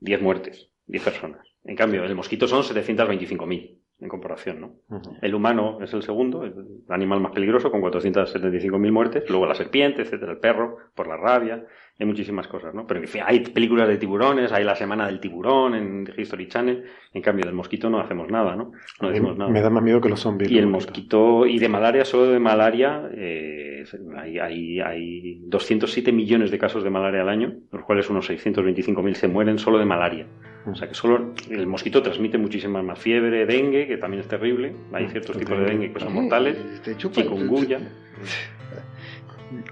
[0.00, 1.46] 10 muertes, 10 personas.
[1.64, 4.72] En cambio, el mosquito son 725.000 en comparación, ¿no?
[5.20, 6.54] El humano es el segundo, el
[6.88, 9.24] animal más peligroso, con 475.000 muertes.
[9.28, 11.64] Luego la serpiente, etcétera, el perro, por la rabia.
[11.98, 12.86] Hay muchísimas cosas, ¿no?
[12.86, 16.84] Pero en fin, hay películas de tiburones, hay la semana del tiburón en History Channel.
[17.12, 18.70] En cambio, del mosquito no hacemos nada, ¿no?
[19.00, 19.50] No decimos nada.
[19.50, 20.48] Me da más miedo que los zombies.
[20.48, 23.84] Y el mosquito, y de malaria, solo de malaria, eh,
[24.16, 28.30] hay, hay, hay 207 millones de casos de malaria al año, de los cuales unos
[28.30, 30.28] 625.000 se mueren solo de malaria.
[30.72, 34.74] O sea que solo el mosquito transmite muchísima más fiebre, dengue, que también es terrible.
[34.92, 36.56] Hay mm, ciertos tipos de dengue que son mortales.
[36.96, 37.80] Chikungunya.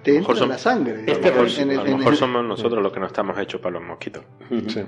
[0.03, 1.05] Te entra la sangre.
[1.11, 4.23] a lo mejor somos nosotros los que no estamos hechos para los mosquitos.
[4.69, 4.83] Sí.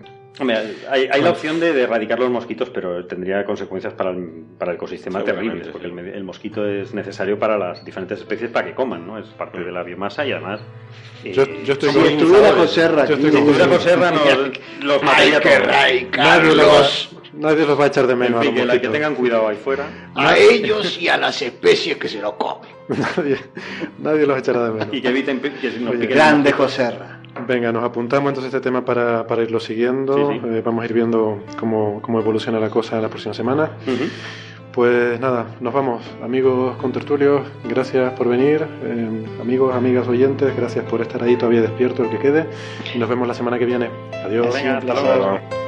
[0.91, 5.23] hay, la opción de, erradicar los mosquitos, pero tendría consecuencias para el, para el ecosistema
[5.25, 9.19] terribles, porque el, mosquito es necesario para las diferentes especies para que coman, ¿no?
[9.19, 10.61] Es parte de la biomasa y además...
[11.25, 14.13] Eh, yo, yo, estoy si estuviera Joserra aquí, si estuviera Joserra
[14.83, 17.18] los mataría todos.
[17.39, 18.45] Nadie los va a echar de menos.
[18.45, 19.87] En fin, que, que, tengan cuidado ahí fuera.
[20.15, 22.69] A ellos y a las especies que se lo comen.
[22.89, 23.39] nadie,
[23.99, 24.89] nadie los echará de menos.
[24.93, 27.21] Y que eviten que nos Oye, Grande Joserra.
[27.47, 30.33] Venga, nos apuntamos entonces este tema para, para irlo siguiendo.
[30.33, 33.71] Eh, vamos a ir viendo cómo, cómo, evoluciona la cosa en la próxima semana.
[34.73, 36.05] Pues nada, nos vamos.
[36.23, 38.67] Amigos contertulios, gracias por venir.
[38.83, 42.47] Eh, amigos, amigas oyentes, gracias por estar ahí todavía despierto el que quede.
[42.95, 43.89] Y nos vemos la semana que viene.
[44.25, 44.53] Adiós.
[44.55, 45.68] Venga, hasta luego.